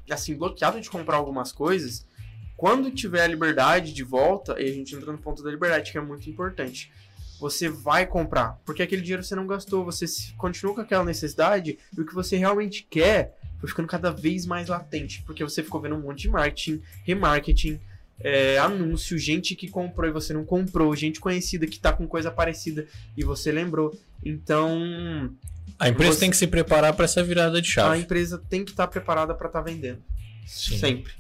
assim 0.10 0.36
bloqueado 0.36 0.82
de 0.82 0.90
comprar 0.90 1.18
algumas 1.18 1.52
coisas, 1.52 2.08
quando 2.56 2.90
tiver 2.90 3.22
a 3.22 3.28
liberdade 3.28 3.94
de 3.94 4.04
volta, 4.04 4.60
e 4.60 4.68
a 4.68 4.74
gente 4.74 4.96
entra 4.96 5.12
no 5.12 5.20
ponto 5.20 5.44
da 5.44 5.52
liberdade, 5.52 5.92
que 5.92 6.00
é 6.00 6.02
muito 6.02 6.28
importante, 6.28 6.92
você 7.40 7.70
vai 7.70 8.08
comprar. 8.08 8.60
Porque 8.66 8.82
aquele 8.82 9.04
dinheiro 9.04 9.24
você 9.24 9.36
não 9.36 9.46
gastou, 9.46 9.86
você 9.86 10.08
continua 10.36 10.74
com 10.74 10.82
aquela 10.82 11.06
necessidade, 11.06 11.78
e 11.96 12.02
o 12.02 12.04
que 12.04 12.16
você 12.16 12.38
realmente 12.38 12.88
quer 12.90 13.38
foi 13.60 13.70
ficando 13.70 13.88
cada 13.88 14.12
vez 14.12 14.46
mais 14.46 14.68
latente, 14.68 15.24
porque 15.26 15.44
você 15.44 15.64
ficou 15.64 15.82
vendo 15.82 15.96
um 15.96 16.02
monte 16.02 16.24
de 16.24 16.30
marketing, 16.30 16.82
remarketing, 17.04 17.80
é, 18.20 18.58
anúncio, 18.58 19.18
gente 19.18 19.56
que 19.56 19.68
comprou 19.68 20.10
e 20.10 20.12
você 20.12 20.34
não 20.34 20.44
comprou, 20.44 20.96
gente 20.96 21.20
conhecida 21.20 21.68
que 21.68 21.80
tá 21.80 21.94
com 21.94 22.08
coisa 22.08 22.32
parecida 22.32 22.88
e 23.16 23.24
você 23.24 23.52
lembrou. 23.52 23.98
Então. 24.24 25.32
A 25.80 25.90
empresa 25.90 26.14
você... 26.14 26.20
tem 26.20 26.32
que 26.32 26.38
se 26.38 26.48
preparar 26.48 26.94
para 26.94 27.06
essa 27.06 27.24
virada 27.24 27.62
de 27.62 27.70
chave. 27.70 27.96
A 27.96 28.00
empresa 28.00 28.42
tem 28.50 28.64
que 28.64 28.72
estar 28.72 28.88
tá 28.88 28.92
preparada 28.92 29.34
para 29.34 29.48
estar 29.48 29.60
tá 29.60 29.66
vendendo. 29.66 30.02
Sim. 30.46 30.78
Sempre. 30.78 31.14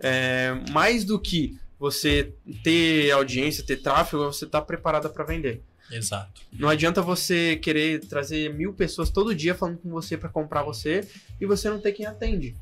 É, 0.00 0.54
mais 0.70 1.04
do 1.04 1.18
que 1.18 1.58
você 1.78 2.32
ter 2.62 3.10
audiência, 3.12 3.64
ter 3.64 3.76
tráfego, 3.76 4.24
você 4.24 4.46
tá 4.46 4.60
preparada 4.60 5.08
para 5.08 5.24
vender. 5.24 5.62
Exato. 5.92 6.40
Não 6.52 6.68
adianta 6.68 7.02
você 7.02 7.56
querer 7.56 8.00
trazer 8.00 8.52
mil 8.54 8.72
pessoas 8.72 9.10
todo 9.10 9.34
dia 9.34 9.54
falando 9.54 9.78
com 9.78 9.90
você 9.90 10.16
para 10.16 10.28
comprar 10.28 10.62
você 10.62 11.06
e 11.40 11.46
você 11.46 11.68
não 11.68 11.78
ter 11.78 11.92
quem 11.92 12.06
atende. 12.06 12.56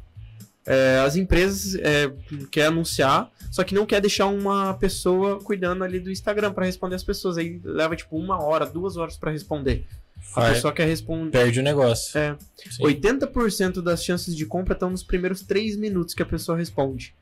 É, 0.67 0.99
as 0.99 1.17
empresas 1.17 1.75
é, 1.77 2.13
quer 2.51 2.67
anunciar, 2.67 3.31
só 3.51 3.65
que 3.65 3.75
não 3.75 3.87
quer 3.87 4.01
deixar 4.01 4.27
uma 4.27 4.75
pessoa 4.75 5.41
cuidando 5.41 5.83
ali 5.83 5.99
do 5.99 6.11
Instagram 6.11 6.53
para 6.53 6.67
responder 6.67 6.97
as 6.97 7.05
pessoas. 7.05 7.39
Aí 7.39 7.61
leva 7.65 7.97
tipo 7.97 8.17
uma 8.17 8.43
hora, 8.43 8.67
duas 8.67 8.97
horas 8.97 9.17
para 9.17 9.31
responder. 9.31 9.87
A 10.35 10.41
Vai. 10.41 10.55
pessoa 10.55 10.73
quer 10.73 10.87
responder. 10.87 11.31
Perde 11.31 11.61
o 11.61 11.63
negócio. 11.63 12.19
É. 12.19 12.37
Sim. 12.71 12.83
80% 12.85 13.81
das 13.81 14.05
chances 14.05 14.37
de 14.37 14.45
compra 14.45 14.75
estão 14.75 14.91
nos 14.91 15.03
primeiros 15.03 15.43
3 15.43 15.77
minutos 15.77 16.15
que 16.15 16.23
a 16.23 16.27
pessoa 16.27 16.59
responde. 16.59 17.15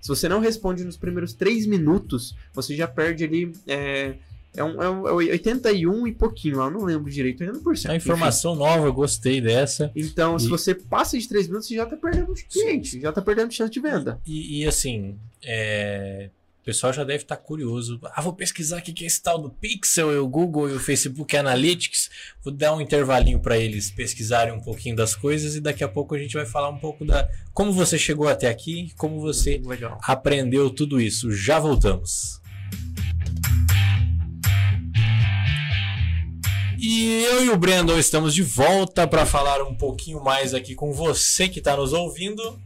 Se 0.00 0.08
você 0.08 0.28
não 0.28 0.40
responde 0.40 0.84
nos 0.84 0.98
primeiros 0.98 1.32
3 1.32 1.64
minutos, 1.66 2.36
você 2.52 2.76
já 2.76 2.86
perde 2.86 3.24
ali 3.24 3.52
é, 3.66 4.16
é 4.56 4.62
um, 4.62 4.82
é 4.82 4.90
um 4.90 5.08
é 5.08 5.32
81 5.32 6.06
e 6.06 6.12
pouquinho, 6.12 6.60
eu 6.60 6.70
não 6.70 6.84
lembro 6.84 7.10
direito, 7.10 7.42
80%. 7.42 7.90
A 7.90 7.96
informação 7.96 8.52
enfim. 8.52 8.62
nova, 8.62 8.86
eu 8.86 8.92
gostei 8.92 9.40
dessa. 9.40 9.90
Então, 9.96 10.36
e... 10.36 10.40
se 10.40 10.48
você 10.48 10.74
passa 10.74 11.18
de 11.18 11.28
3 11.28 11.48
minutos, 11.48 11.66
você 11.68 11.74
já 11.74 11.86
tá 11.86 11.96
perdendo 11.96 12.32
cliente, 12.34 13.00
já 13.00 13.12
tá 13.12 13.20
perdendo 13.20 13.52
chance 13.52 13.72
de 13.72 13.80
venda. 13.80 14.20
E, 14.24 14.60
e 14.60 14.66
assim, 14.66 15.18
é... 15.42 16.30
o 16.62 16.64
pessoal 16.64 16.92
já 16.92 17.02
deve 17.02 17.24
estar 17.24 17.34
tá 17.34 17.42
curioso. 17.42 17.98
Ah, 18.14 18.22
vou 18.22 18.32
pesquisar 18.32 18.78
o 18.78 18.82
que 18.82 19.02
é 19.02 19.06
esse 19.08 19.20
tal 19.20 19.42
do 19.42 19.50
Pixel, 19.50 20.12
e 20.12 20.18
o 20.18 20.28
Google 20.28 20.70
e 20.70 20.74
o 20.74 20.80
Facebook 20.80 21.36
Analytics. 21.36 22.08
Vou 22.44 22.54
dar 22.54 22.76
um 22.76 22.80
intervalinho 22.80 23.40
para 23.40 23.58
eles 23.58 23.90
pesquisarem 23.90 24.54
um 24.54 24.60
pouquinho 24.60 24.94
das 24.94 25.16
coisas 25.16 25.56
e 25.56 25.60
daqui 25.60 25.82
a 25.82 25.88
pouco 25.88 26.14
a 26.14 26.18
gente 26.18 26.34
vai 26.34 26.46
falar 26.46 26.68
um 26.68 26.78
pouco 26.78 27.04
da 27.04 27.28
como 27.52 27.72
você 27.72 27.98
chegou 27.98 28.28
até 28.28 28.48
aqui, 28.48 28.92
como 28.96 29.20
você 29.20 29.60
Legal. 29.64 29.98
aprendeu 30.04 30.70
tudo 30.70 31.00
isso. 31.00 31.32
Já 31.32 31.58
voltamos. 31.58 32.40
E 36.86 37.24
eu 37.24 37.42
e 37.46 37.48
o 37.48 37.56
Brandon 37.56 37.98
estamos 37.98 38.34
de 38.34 38.42
volta 38.42 39.08
para 39.08 39.24
falar 39.24 39.62
um 39.62 39.74
pouquinho 39.74 40.22
mais 40.22 40.52
aqui 40.52 40.74
com 40.74 40.92
você 40.92 41.48
que 41.48 41.58
está 41.58 41.74
nos 41.74 41.94
ouvindo. 41.94 42.60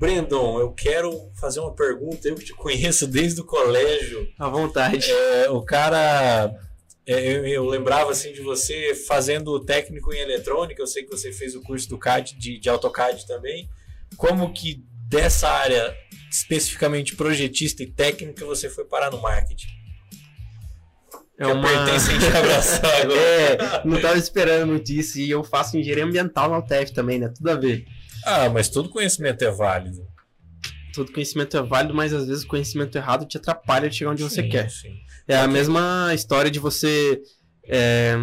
Brandon, 0.00 0.58
eu 0.58 0.72
quero 0.72 1.30
fazer 1.38 1.60
uma 1.60 1.74
pergunta. 1.74 2.26
Eu 2.26 2.34
que 2.34 2.46
te 2.46 2.54
conheço 2.54 3.06
desde 3.06 3.42
o 3.42 3.44
colégio. 3.44 4.26
À 4.38 4.48
vontade. 4.48 5.04
É, 5.10 5.50
o 5.50 5.60
cara. 5.60 6.50
É, 7.06 7.30
eu, 7.30 7.46
eu, 7.46 7.66
lembrava 7.66 8.10
assim 8.10 8.32
de 8.32 8.40
você 8.40 8.94
fazendo 8.94 9.60
técnico 9.60 10.14
em 10.14 10.20
eletrônica. 10.20 10.80
Eu 10.80 10.86
sei 10.86 11.02
que 11.02 11.10
você 11.10 11.30
fez 11.30 11.54
o 11.54 11.60
curso 11.60 11.86
do 11.90 11.98
CAD, 11.98 12.38
de, 12.38 12.58
de 12.58 12.70
AutoCAD 12.70 13.26
também. 13.26 13.68
Como 14.16 14.50
que 14.54 14.82
dessa 15.10 15.50
área, 15.50 15.94
especificamente 16.30 17.14
projetista 17.14 17.82
e 17.82 17.86
técnica, 17.86 18.46
você 18.46 18.70
foi 18.70 18.86
parar 18.86 19.10
no 19.10 19.20
marketing? 19.20 19.81
É 21.42 21.52
uma... 21.52 21.68
pertencente 21.68 22.26
abraçar 22.26 22.84
agora. 23.02 23.20
é, 23.20 23.82
não 23.84 23.96
estava 23.96 24.16
esperando 24.16 24.68
muito 24.68 24.92
isso. 24.92 25.18
E 25.18 25.30
eu 25.30 25.42
faço 25.42 25.76
engenharia 25.76 26.04
ambiental 26.04 26.50
na 26.50 26.58
UTF 26.58 26.92
também, 26.92 27.18
né? 27.18 27.28
Tudo 27.28 27.50
a 27.50 27.54
ver. 27.54 27.84
Ah, 28.24 28.48
mas 28.48 28.68
todo 28.68 28.88
conhecimento 28.88 29.42
é 29.42 29.50
válido. 29.50 30.06
Todo 30.94 31.12
conhecimento 31.12 31.56
é 31.56 31.62
válido, 31.62 31.94
mas 31.94 32.12
às 32.12 32.26
vezes 32.26 32.44
o 32.44 32.46
conhecimento 32.46 32.96
errado 32.96 33.26
te 33.26 33.36
atrapalha 33.36 33.88
de 33.88 33.96
chegar 33.96 34.10
onde 34.10 34.22
sim, 34.22 34.28
você 34.28 34.42
quer. 34.42 34.70
Sim. 34.70 34.94
É 35.26 35.36
a 35.36 35.48
mesma 35.48 36.12
história 36.14 36.50
de 36.50 36.58
você. 36.58 37.20
É, 37.64 38.14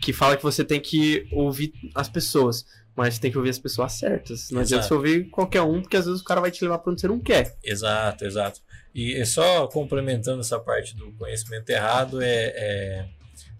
que 0.00 0.12
fala 0.12 0.36
que 0.36 0.42
você 0.42 0.64
tem 0.64 0.80
que 0.80 1.26
ouvir 1.30 1.70
as 1.94 2.08
pessoas 2.08 2.64
mas 2.96 3.18
tem 3.18 3.30
que 3.30 3.36
ouvir 3.36 3.50
as 3.50 3.58
pessoas 3.58 3.92
certas. 3.92 4.50
Não 4.50 4.62
exato. 4.62 4.80
adianta 4.80 4.88
você 4.88 4.94
ouvir 4.94 5.28
qualquer 5.28 5.60
um, 5.60 5.82
porque 5.82 5.98
às 5.98 6.06
vezes 6.06 6.22
o 6.22 6.24
cara 6.24 6.40
vai 6.40 6.50
te 6.50 6.64
levar 6.64 6.78
para 6.78 6.92
onde 6.92 7.02
você 7.02 7.06
não 7.06 7.20
quer. 7.20 7.54
Exato, 7.62 8.24
exato. 8.24 8.60
E 8.96 9.22
só 9.26 9.66
complementando 9.66 10.40
essa 10.40 10.58
parte 10.58 10.96
do 10.96 11.12
conhecimento 11.12 11.68
errado, 11.68 12.22
é, 12.22 12.46
é... 12.56 13.08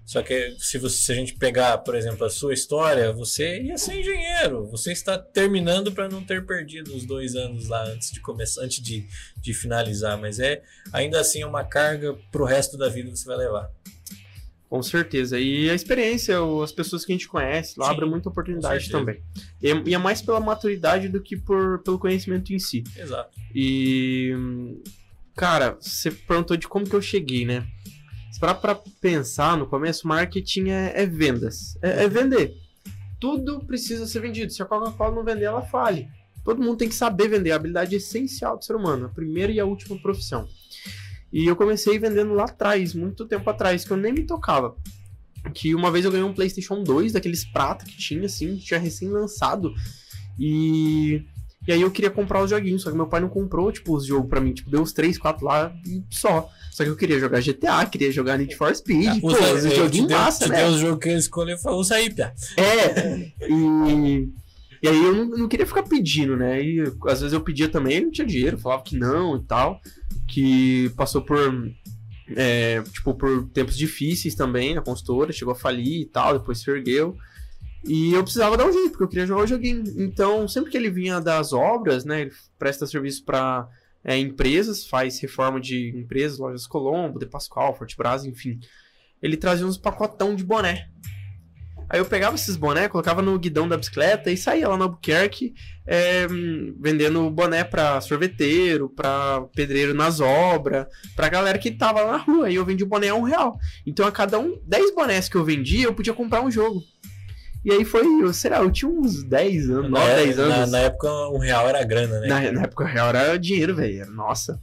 Só 0.07 0.23
que 0.23 0.57
se, 0.59 0.79
você, 0.79 0.97
se 0.97 1.13
a 1.13 1.15
gente 1.15 1.35
pegar, 1.35 1.77
por 1.79 1.95
exemplo, 1.95 2.25
a 2.25 2.31
sua 2.31 2.55
história, 2.55 3.13
você 3.13 3.61
ia 3.61 3.77
ser 3.77 4.01
engenheiro. 4.01 4.67
Você 4.71 4.93
está 4.93 5.19
terminando 5.19 5.93
para 5.93 6.09
não 6.09 6.25
ter 6.25 6.47
perdido 6.47 6.95
os 6.97 7.05
dois 7.05 7.35
anos 7.35 7.69
lá 7.69 7.85
antes 7.85 8.13
de 8.13 8.21
começar, 8.21 8.63
antes 8.63 8.83
de, 8.83 9.07
de 9.37 9.53
finalizar. 9.53 10.19
Mas 10.19 10.41
é 10.41 10.63
ainda 10.91 11.21
assim 11.21 11.45
uma 11.45 11.65
carga 11.65 12.15
para 12.33 12.43
o 12.43 12.47
resto 12.47 12.79
da 12.79 12.89
vida 12.89 13.11
que 13.11 13.19
você 13.19 13.27
vai 13.27 13.37
levar. 13.37 13.71
Com 14.71 14.83
certeza. 14.83 15.39
E 15.39 15.69
a 15.69 15.75
experiência, 15.75 16.37
as 16.65 16.73
pessoas 16.73 17.05
que 17.05 17.13
a 17.13 17.15
gente 17.15 17.29
conhece, 17.29 17.79
lá 17.79 17.89
Sim, 17.89 17.93
abre 17.93 18.07
muita 18.07 18.31
oportunidade 18.31 18.91
também. 18.91 19.23
E, 19.61 19.91
e, 19.91 19.95
é 19.95 19.99
mais 19.99 20.23
pela 20.23 20.41
maturidade 20.41 21.11
do 21.11 21.21
que 21.21 21.37
por, 21.37 21.83
pelo 21.83 21.99
conhecimento 21.99 22.55
em 22.55 22.59
si. 22.59 22.83
Exato. 22.97 23.37
E. 23.55 24.33
Cara, 25.37 25.77
você 25.79 26.11
perguntou 26.11 26.57
de 26.57 26.67
como 26.67 26.89
que 26.89 26.97
eu 26.97 27.03
cheguei, 27.03 27.45
né? 27.45 27.67
Pra 28.41 28.75
pensar, 29.01 29.57
no 29.57 29.67
começo, 29.67 30.09
marketing 30.09 30.71
é, 30.71 31.03
é 31.03 31.07
vendas. 31.07 31.77
É, 31.83 32.05
é, 32.05 32.09
vender. 32.09 32.55
Tudo 33.21 33.61
precisa 33.67 34.07
ser 34.07 34.21
vendido. 34.21 34.51
Se 34.53 34.63
a 34.63 34.67
Coca-Cola 34.67 35.15
não 35.15 35.25
vender, 35.25 35.45
ela 35.45 35.63
fale. 35.63 36.09
Todo 36.43 36.63
mundo 36.63 36.79
tem 36.79 36.89
que 36.89 36.95
saber 36.95 37.29
vender. 37.29 37.53
A 37.53 37.57
habilidade 37.57 37.95
essencial 37.95 38.57
do 38.57 38.65
ser 38.65 38.75
humano. 38.75 39.07
A 39.07 39.09
primeira 39.11 39.53
e 39.53 39.61
a 39.61 39.67
última 39.67 40.01
profissão. 40.01 40.49
E 41.31 41.47
eu 41.47 41.55
comecei 41.55 41.99
vendendo 41.99 42.33
lá 42.33 42.45
atrás, 42.45 42.95
muito 42.95 43.27
tempo 43.27 43.49
atrás, 43.51 43.85
que 43.85 43.91
eu 43.91 43.97
nem 43.97 44.13
me 44.13 44.25
tocava. 44.25 44.75
Que 45.53 45.75
uma 45.75 45.91
vez 45.91 46.05
eu 46.05 46.11
ganhei 46.11 46.27
um 46.27 46.35
PlayStation 46.35 46.83
2, 46.83 47.13
daqueles 47.13 47.45
prata 47.45 47.85
que 47.85 47.97
tinha, 47.97 48.25
assim, 48.25 48.57
que 48.57 48.65
tinha 48.65 48.81
recém 48.81 49.09
lançado. 49.09 49.75
E 50.39 51.25
E 51.67 51.73
aí 51.73 51.81
eu 51.81 51.91
queria 51.91 52.11
comprar 52.11 52.43
os 52.43 52.51
joguinhos, 52.51 52.83
só 52.83 52.91
que 52.91 52.97
meu 52.97 53.07
pai 53.07 53.21
não 53.21 53.29
comprou, 53.29 53.73
tipo, 53.73 53.97
os 53.97 54.07
jogos 54.07 54.29
pra 54.29 54.41
mim. 54.41 54.53
Tipo, 54.53 54.71
deu 54.71 54.81
uns 54.81 54.93
3, 54.93 55.19
4 55.19 55.45
lá 55.45 55.75
e 55.87 56.03
só. 56.11 56.49
Só 56.71 56.85
que 56.85 56.91
eu 56.91 56.97
queria 56.97 57.19
jogar 57.19 57.41
GTA, 57.41 57.87
queria 57.87 58.13
jogar 58.13 58.39
Need 58.39 58.55
for 58.55 58.75
Speed. 58.75 59.07
Ah, 59.09 59.21
pô, 59.21 59.31
esse 59.33 59.69
é, 59.69 59.75
joguinho 59.75 60.05
te 60.05 60.09
deu- 60.09 60.19
massa, 60.19 60.47
né? 60.47 60.59
deu 60.59 60.69
os 60.69 60.81
jogos 60.81 60.99
que 61.01 61.09
ele 61.09 61.19
escolheu 61.19 61.57
e 61.57 61.61
falou, 61.61 61.83
aí, 61.91 62.13
Pia. 62.13 62.33
É, 62.57 63.31
e, 63.49 64.29
e 64.83 64.89
aí 64.89 65.05
eu 65.05 65.15
não, 65.15 65.25
não 65.25 65.49
queria 65.49 65.67
ficar 65.67 65.83
pedindo, 65.83 66.37
né? 66.37 66.63
E 66.63 66.81
às 67.07 67.21
vezes 67.21 67.33
eu 67.33 67.41
pedia 67.41 67.69
também, 67.69 68.03
não 68.03 68.11
tinha 68.11 68.27
dinheiro, 68.27 68.59
falava 68.59 68.83
que 68.83 68.97
não 68.97 69.37
e 69.37 69.43
tal, 69.45 69.81
que 70.29 70.91
passou 70.97 71.23
por, 71.23 71.39
é, 72.37 72.83
tipo, 72.93 73.15
por 73.15 73.49
tempos 73.49 73.77
difíceis 73.77 74.35
também 74.35 74.75
na 74.75 74.83
consultora, 74.83 75.33
chegou 75.33 75.53
a 75.53 75.57
falir 75.57 76.03
e 76.03 76.07
tal, 76.07 76.39
depois 76.39 76.59
se 76.59 76.71
ergueu. 76.71 77.17
E 77.85 78.13
eu 78.13 78.23
precisava 78.23 78.57
dar 78.57 78.67
um 78.67 78.73
jeito, 78.73 78.91
porque 78.91 79.05
eu 79.05 79.09
queria 79.09 79.27
jogar 79.27 79.43
o 79.43 79.47
joguinho. 79.47 79.85
Então, 79.97 80.49
sempre 80.49 80.71
que 80.71 80.77
ele 80.77 80.91
vinha 80.91 81.21
das 81.21 81.53
obras, 81.53 82.05
né, 82.05 82.23
ele 82.23 82.33
presta 82.59 82.87
serviço 82.87 83.25
para 83.25 83.69
empresas, 84.05 84.87
faz 84.87 85.19
reforma 85.21 85.61
de 85.61 85.91
empresas, 85.97 86.39
lojas 86.39 86.67
Colombo, 86.67 87.19
De 87.19 87.27
Pascoal, 87.27 87.75
Fortebras, 87.75 88.25
enfim. 88.25 88.61
Ele 89.23 89.37
trazia 89.37 89.67
uns 89.67 89.79
pacotão 89.79 90.35
de 90.35 90.45
boné. 90.45 90.89
Aí 91.89 92.01
eu 92.01 92.05
pegava 92.05 92.35
esses 92.35 92.57
boné, 92.57 92.89
colocava 92.89 93.23
no 93.23 93.39
guidão 93.39 93.69
da 93.69 93.77
bicicleta 93.77 94.31
e 94.31 94.37
saía 94.37 94.69
lá 94.69 94.77
no 94.77 94.85
Albuquerque 94.85 95.55
é, 95.87 96.27
vendendo 96.81 97.31
boné 97.31 97.63
pra 97.63 98.01
sorveteiro, 98.01 98.89
pra 98.89 99.43
pedreiro 99.55 99.95
nas 99.95 100.19
obras, 100.19 100.87
pra 101.15 101.29
galera 101.29 101.59
que 101.59 101.71
tava 101.71 102.01
lá 102.03 102.13
na 102.13 102.19
rua. 102.19 102.51
E 102.51 102.57
eu 102.57 102.65
vendia 102.65 102.85
o 102.85 102.89
boné 102.89 103.09
a 103.09 103.15
um 103.15 103.23
real. 103.23 103.57
Então 103.87 104.05
a 104.05 104.11
cada 104.11 104.39
um, 104.39 104.61
10 104.65 104.95
bonés 104.95 105.29
que 105.29 105.37
eu 105.37 105.45
vendia, 105.45 105.85
eu 105.85 105.95
podia 105.95 106.13
comprar 106.13 106.43
um 106.43 106.51
jogo. 106.51 106.83
E 107.67 107.73
aí 107.73 107.85
foi, 107.85 108.07
eu, 108.23 108.33
será, 108.33 108.59
eu 108.59 108.71
tinha 108.71 108.89
uns 108.89 109.25
10 109.25 109.71
anos, 109.71 109.91
9, 109.91 110.15
10 110.15 110.37
na, 110.37 110.45
anos. 110.45 110.71
na 110.71 110.79
época, 110.79 111.11
um 111.31 111.39
real 111.39 111.69
era 111.69 111.83
grana, 111.85 112.21
né? 112.21 112.29
Na, 112.29 112.53
na 112.53 112.63
época 112.63 112.85
real 112.87 113.09
era 113.09 113.37
dinheiro, 113.37 113.75
velho. 113.75 114.07
Nossa. 114.13 114.61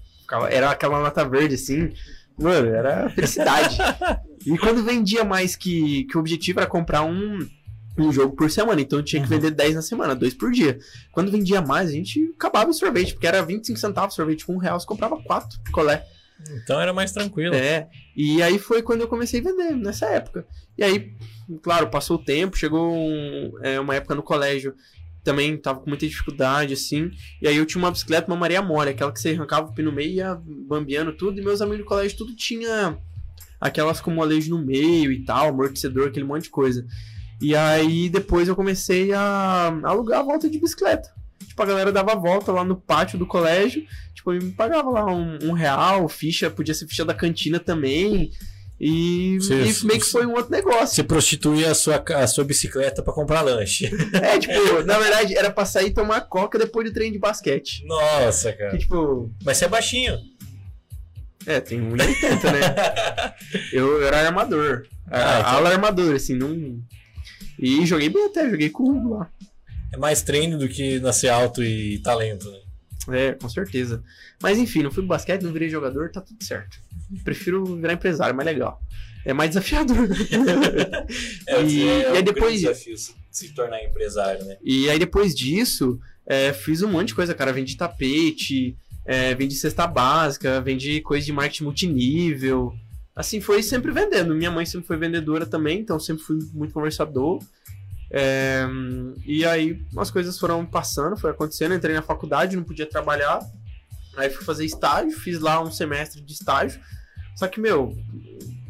Era 0.50 0.72
aquela 0.72 1.02
nota 1.02 1.28
verde 1.28 1.56
assim. 1.56 1.92
Mano, 2.40 2.70
era 2.74 3.10
felicidade. 3.10 3.78
e 4.48 4.58
quando 4.58 4.84
vendia 4.86 5.26
mais 5.26 5.54
que, 5.54 6.06
que 6.06 6.16
o 6.16 6.22
objetivo 6.22 6.62
era 6.62 6.68
comprar 6.68 7.04
um, 7.04 7.40
um 7.98 8.10
jogo 8.12 8.38
por 8.38 8.50
semana. 8.50 8.80
Então 8.80 9.00
eu 9.00 9.04
tinha 9.04 9.22
que 9.22 9.28
Uhum. 9.32 9.38
vender 9.38 9.52
10 9.52 9.76
na 9.76 9.82
semana, 9.82 10.16
dois 10.16 10.34
por 10.34 10.50
dia. 10.50 10.80
Quando 11.12 11.30
vendia 11.30 11.62
mais, 11.62 11.90
a 11.90 11.94
gente 11.94 12.34
acabava 12.38 12.70
em 12.70 12.74
sorvete, 12.74 13.14
porque 13.14 13.28
era 13.28 13.44
25 13.44 13.78
centavos 13.78 14.16
sorvete 14.16 14.46
com 14.46 14.56
um 14.56 14.60
real, 14.60 14.80
você 14.80 14.88
comprava 14.88 15.22
quatro 15.24 15.60
picolé. 15.62 16.06
Então 16.64 16.80
era 16.80 16.94
mais 16.94 17.12
tranquilo. 17.12 17.56
É. 17.56 17.88
E 18.16 18.42
aí 18.42 18.60
foi 18.60 18.82
quando 18.82 19.02
eu 19.02 19.08
comecei 19.08 19.40
a 19.40 19.44
vender, 19.44 19.76
nessa 19.76 20.08
época. 20.08 20.46
E 20.78 20.84
aí, 20.84 21.14
claro, 21.62 21.90
passou 21.90 22.18
o 22.18 22.24
tempo, 22.24 22.58
chegou 22.58 22.94
um- 22.94 23.52
é, 23.62 23.80
uma 23.80 23.96
época 23.96 24.16
no 24.16 24.24
colégio, 24.24 24.74
também 25.24 25.56
tava 25.58 25.80
com 25.80 25.90
muita 25.90 26.08
dificuldade, 26.08 26.74
assim. 26.74 27.10
E 27.42 27.48
aí 27.48 27.56
eu 27.56 27.66
tinha 27.66 27.82
uma 27.82 27.92
bicicleta, 27.92 28.30
uma 28.30 28.36
Maria 28.38 28.62
Mole, 28.62 28.90
aquela 28.90 29.12
que 29.12 29.20
você 29.20 29.32
arrancava 29.32 29.70
o 29.70 29.74
pino 29.74 29.90
no 29.90 29.96
meio 29.96 30.10
e 30.12 30.16
ia 30.16 30.38
bambeando 30.68 31.14
tudo. 31.16 31.40
E 31.40 31.44
meus 31.44 31.62
amigos 31.62 31.80
do 31.80 31.86
colégio 31.88 32.18
tudo 32.18 32.36
tinha 32.36 32.98
aquelas 33.62 34.02
com 34.02 34.12
molejo 34.12 34.50
no 34.50 34.64
meio 34.66 35.12
e 35.12 35.24
tal, 35.24 35.48
amortecedor, 35.50 36.08
aquele 36.10 36.26
monte 36.26 36.44
de 36.44 36.50
coisa. 36.50 36.86
E 37.42 37.56
aí 37.56 38.10
depois 38.10 38.48
eu 38.48 38.56
comecei 38.56 39.14
a 39.14 39.68
alugar 39.84 40.20
a 40.20 40.24
volta 40.24 40.50
de 40.50 40.60
bicicleta. 40.60 41.10
Tipo, 41.48 41.62
a 41.64 41.66
galera 41.66 41.92
dava 41.92 42.14
a 42.14 42.16
volta 42.16 42.52
lá 42.52 42.64
no 42.64 42.76
pátio 42.76 43.18
do 43.20 43.26
colégio, 43.28 43.86
tipo, 44.16 44.32
me 44.32 44.52
pagava 44.52 44.90
lá 44.90 45.06
um, 45.06 45.38
um 45.44 45.52
real, 45.52 46.08
ficha, 46.10 46.50
podia 46.50 46.74
ser 46.74 46.88
ficha 46.88 47.06
da 47.06 47.14
cantina 47.14 47.60
também. 47.60 48.32
E, 48.80 49.38
Sim, 49.40 49.54
e 49.84 49.86
meio 49.88 50.00
que 50.00 50.06
foi 50.08 50.26
um 50.26 50.32
outro 50.34 50.52
negócio. 50.52 50.88
Você 50.96 51.04
prostituía 51.04 51.72
a 51.72 51.76
sua, 51.76 52.04
a 52.16 52.28
sua 52.28 52.44
bicicleta 52.44 53.02
pra 53.04 53.14
comprar 53.14 53.42
lanche. 53.42 53.90
É, 54.14 54.38
tipo, 54.40 54.84
na 54.84 54.98
verdade, 55.00 55.38
era 55.38 55.52
pra 55.52 55.64
sair 55.64 55.88
e 55.88 55.94
tomar 55.94 56.22
coca 56.22 56.58
depois 56.58 56.88
do 56.90 56.94
treino 56.94 57.14
de 57.14 57.20
basquete. 57.20 57.86
Nossa, 57.86 58.52
Que, 58.52 58.58
cara. 58.58 58.78
tipo, 58.78 59.32
Mas 59.46 59.58
você 59.58 59.66
é 59.66 59.68
baixinho. 59.70 60.18
é, 61.46 61.60
tem 61.62 61.80
1,80, 61.80 62.44
né? 62.52 63.34
Eu, 63.72 64.02
eu 64.02 64.08
era 64.08 64.26
armador. 64.26 64.86
Ah, 65.10 65.40
então- 65.40 65.52
ala 65.54 65.70
armador, 65.70 66.16
assim, 66.16 66.36
não. 66.36 66.80
E 67.60 67.86
joguei 67.86 68.10
bem 68.10 68.26
até, 68.26 68.50
joguei 68.50 68.70
com 68.70 68.84
o 68.84 69.10
lá. 69.18 69.30
É 69.94 69.98
mais 69.98 70.22
treino 70.22 70.58
do 70.58 70.68
que 70.68 71.00
nascer 71.00 71.30
alto 71.30 71.64
e 71.64 72.00
talento, 72.00 72.50
né? 72.52 72.60
É, 73.10 73.32
com 73.34 73.48
certeza. 73.50 74.02
Mas 74.42 74.58
enfim, 74.58 74.82
não 74.84 74.90
fui 74.92 75.04
pro 75.04 75.10
basquete, 75.10 75.42
não 75.44 75.52
virei 75.54 75.70
jogador, 75.70 76.10
tá 76.12 76.22
tudo 76.22 76.44
certo. 76.44 76.78
Prefiro 77.24 77.64
virar 77.76 77.94
empresário, 77.94 78.36
mais 78.36 78.46
legal. 78.46 78.82
É 79.26 79.34
mais 79.34 79.50
desafiador. 79.52 80.08
E- 81.68 81.76
e 81.78 81.90
aí 81.90 82.20
um 82.22 82.24
depois- 82.24 82.62
desafio 82.62 82.98
se- 82.98 83.14
se 83.32 83.50
tornar 83.54 83.84
empresário, 83.84 84.44
né? 84.46 84.58
E 84.64 84.90
aí 84.90 84.98
depois 85.00 85.34
disso, 85.36 86.00
é, 86.26 86.54
fiz 86.54 86.82
um 86.82 86.90
monte 86.90 87.10
de 87.10 87.16
coisa, 87.16 87.34
cara. 87.34 87.52
Vendi 87.54 87.76
tapete, 87.78 88.78
é, 89.06 89.34
vendi 89.36 89.56
cesta 89.56 89.86
básica, 89.88 90.62
vendi 90.62 91.02
coisa 91.02 91.26
de 91.26 91.34
marketing 91.34 91.64
multinível. 91.66 92.74
Assim, 93.16 93.40
foi 93.42 93.62
sempre 93.62 93.92
vendendo. 93.92 94.34
Minha 94.36 94.50
mãe 94.52 94.66
sempre 94.66 94.88
foi 94.88 94.98
vendedora 94.98 95.46
também, 95.46 95.80
então 95.80 96.00
sempre 96.00 96.24
fui 96.24 96.40
muito 96.54 96.74
conversador. 96.74 97.40
É, 98.16 98.68
e 99.26 99.44
aí 99.44 99.84
as 99.98 100.12
coisas 100.12 100.38
foram 100.38 100.64
passando, 100.64 101.18
foi 101.18 101.32
acontecendo. 101.32 101.74
Entrei 101.74 101.96
na 101.96 102.04
faculdade, 102.04 102.56
não 102.56 102.64
podia 102.64 102.86
trabalhar. 102.86 103.40
Aí 104.16 104.30
fui 104.30 104.46
fazer 104.46 104.64
estágio, 104.64 105.18
fiz 105.20 105.40
lá 105.40 105.60
um 105.62 105.72
semestre 105.72 106.22
de 106.22 106.32
estágio. 106.32 106.80
Só 107.36 107.48
que, 107.48 107.60
meu, 107.60 107.96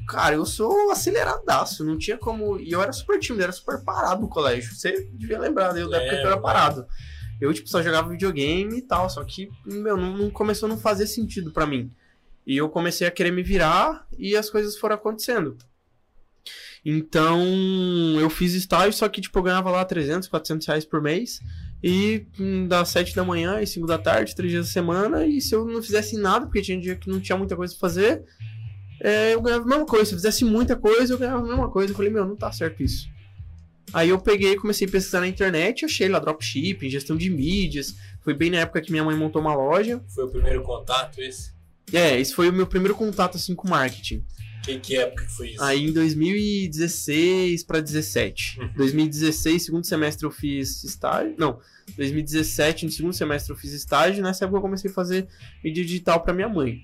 cara, 0.08 0.36
eu 0.36 0.46
sou 0.46 0.90
aceleradaço, 0.90 1.84
não 1.84 1.98
tinha 1.98 2.18
como. 2.18 2.58
E 2.58 2.72
eu 2.72 2.82
era 2.82 2.94
super 2.94 3.20
tímido, 3.20 3.44
era 3.44 3.52
super 3.52 3.84
parado 3.84 4.22
no 4.22 4.30
colégio. 4.30 4.74
Você 4.74 5.10
devia 5.14 5.38
lembrar, 5.38 5.74
né? 5.74 5.82
Eu 5.82 5.90
da 5.90 5.98
época 5.98 6.12
que 6.12 6.16
eu 6.16 6.20
era 6.22 6.30
Lembro, 6.30 6.44
parado. 6.44 6.88
Eu, 7.42 7.54
tipo, 7.54 7.68
só 7.68 7.84
jogava 7.84 8.10
videogame 8.10 8.78
e 8.78 8.82
tal, 8.82 9.10
só 9.10 9.22
que, 9.26 9.50
meu, 9.66 9.98
não, 9.98 10.18
não 10.18 10.30
começou 10.30 10.68
a 10.68 10.70
não 10.70 10.80
fazer 10.80 11.08
sentido 11.08 11.52
pra 11.52 11.66
mim. 11.66 11.92
E 12.48 12.56
eu 12.56 12.70
comecei 12.70 13.06
a 13.06 13.12
querer 13.12 13.32
me 13.32 13.44
virar 13.44 14.08
e 14.18 14.38
as 14.38 14.50
coisas 14.50 14.78
foram 14.78 14.96
acontecendo. 14.96 15.58
Então, 16.86 17.40
eu 18.20 18.30
fiz 18.30 18.54
estágio, 18.54 18.92
só 18.92 19.08
que, 19.08 19.22
tipo, 19.22 19.38
eu 19.40 19.44
ganhava 19.44 19.72
lá 19.72 19.86
300, 19.86 20.28
400 20.28 20.68
reais 20.68 20.86
por 20.86 21.02
mês. 21.02 21.40
E 21.82 22.26
hum, 22.40 22.68
das 22.68 22.90
7 22.90 23.16
da 23.16 23.24
manhã 23.24 23.62
e 23.62 23.68
5 23.68 23.88
da 23.88 23.98
tarde, 23.98 24.36
3 24.36 24.52
dias 24.52 24.68
da 24.68 24.72
semana. 24.72 25.26
E 25.26 25.40
se 25.40 25.56
eu 25.56 25.66
não 25.66 25.82
fizesse 25.82 26.18
nada, 26.18 26.46
porque 26.46 26.62
tinha 26.62 26.80
dia 26.80 26.96
que 26.96 27.10
não 27.10 27.20
tinha 27.20 27.38
muita 27.38 27.56
coisa 27.56 27.74
pra 27.74 27.82
fazer, 27.82 28.24
é, 29.00 29.34
eu 29.34 29.42
ganhava 29.42 29.64
a 29.64 29.68
mesma 29.68 29.86
coisa. 29.86 30.06
Se 30.06 30.12
eu 30.14 30.18
fizesse 30.18 30.46
muita 30.46 30.76
coisa, 30.76 31.14
eu 31.14 31.18
ganhava 31.18 31.40
a 31.40 31.48
mesma 31.48 31.70
coisa. 31.70 31.92
Eu 31.92 31.96
falei, 31.96 32.12
meu, 32.12 32.26
não 32.26 32.36
tá 32.36 32.52
certo 32.52 32.84
isso. 32.84 33.08
Aí 33.94 34.10
eu 34.10 34.20
peguei 34.20 34.54
e 34.54 34.56
comecei 34.56 34.88
a 34.88 34.92
pesquisar 34.92 35.20
na 35.20 35.28
internet, 35.28 35.86
achei 35.86 36.08
lá 36.08 36.20
dropshipping, 36.20 36.90
gestão 36.90 37.16
de 37.16 37.30
mídias. 37.30 37.96
Foi 38.22 38.34
bem 38.34 38.50
na 38.50 38.60
época 38.60 38.82
que 38.82 38.92
minha 38.92 39.04
mãe 39.04 39.16
montou 39.16 39.42
uma 39.42 39.54
loja. 39.54 40.02
Foi 40.08 40.24
o 40.24 40.30
primeiro 40.30 40.64
contato 40.64 41.22
esse? 41.22 41.54
É, 41.92 42.20
esse 42.20 42.34
foi 42.34 42.50
o 42.50 42.54
meu 42.54 42.66
primeiro 42.66 42.96
contato 42.96 43.36
assim 43.36 43.54
com 43.54 43.68
marketing. 43.68 44.24
Que, 44.64 44.80
que 44.80 44.96
época 44.98 45.26
que 45.26 45.32
foi 45.32 45.50
isso? 45.50 45.62
Aí 45.64 45.84
em 45.84 45.92
2016 45.92 47.64
para 47.64 47.82
17. 47.82 48.60
Uhum. 48.60 48.70
2016, 48.78 49.64
segundo 49.66 49.86
semestre 49.86 50.26
eu 50.26 50.32
fiz 50.32 50.84
estágio. 50.84 51.36
Não, 51.38 51.60
2017, 51.98 52.86
no 52.86 52.92
segundo 52.92 53.14
semestre 53.14 53.52
eu 53.52 53.58
fiz 53.58 53.74
estágio. 53.74 54.24
Nessa 54.24 54.46
época 54.46 54.58
eu 54.58 54.62
comecei 54.62 54.90
a 54.90 54.94
fazer 54.94 55.28
mídia 55.64 55.84
digital 55.84 56.22
para 56.22 56.34
minha 56.34 56.50
mãe. 56.50 56.84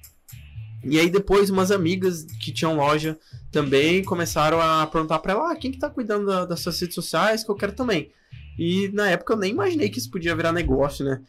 E 0.83 0.99
aí 0.99 1.09
depois 1.09 1.49
umas 1.49 1.71
amigas 1.71 2.23
que 2.39 2.51
tinham 2.51 2.75
loja 2.75 3.17
também 3.51 4.03
começaram 4.03 4.61
a 4.61 4.85
perguntar 4.87 5.19
para 5.19 5.33
ela, 5.33 5.51
ah, 5.51 5.55
quem 5.55 5.71
que 5.71 5.79
tá 5.79 5.89
cuidando 5.89 6.25
da- 6.25 6.45
das 6.45 6.59
suas 6.61 6.79
redes 6.79 6.95
sociais 6.95 7.43
que 7.43 7.49
eu 7.51 7.55
quero 7.55 7.73
também. 7.73 8.11
E 8.57 8.89
na 8.93 9.09
época 9.09 9.33
eu 9.33 9.37
nem 9.37 9.51
imaginei 9.51 9.89
que 9.89 9.99
isso 9.99 10.09
podia 10.11 10.35
virar 10.35 10.51
negócio, 10.53 11.03
né? 11.05 11.21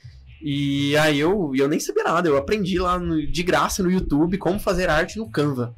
E 0.42 0.96
aí 0.96 1.18
eu, 1.20 1.52
eu 1.54 1.68
nem 1.68 1.78
sabia 1.80 2.02
nada, 2.04 2.28
eu 2.28 2.36
aprendi 2.36 2.78
lá 2.78 2.98
no- 2.98 3.24
de 3.26 3.42
graça 3.42 3.82
no 3.82 3.90
YouTube 3.90 4.38
como 4.38 4.58
fazer 4.58 4.88
arte 4.88 5.18
no 5.18 5.28
Canva. 5.30 5.74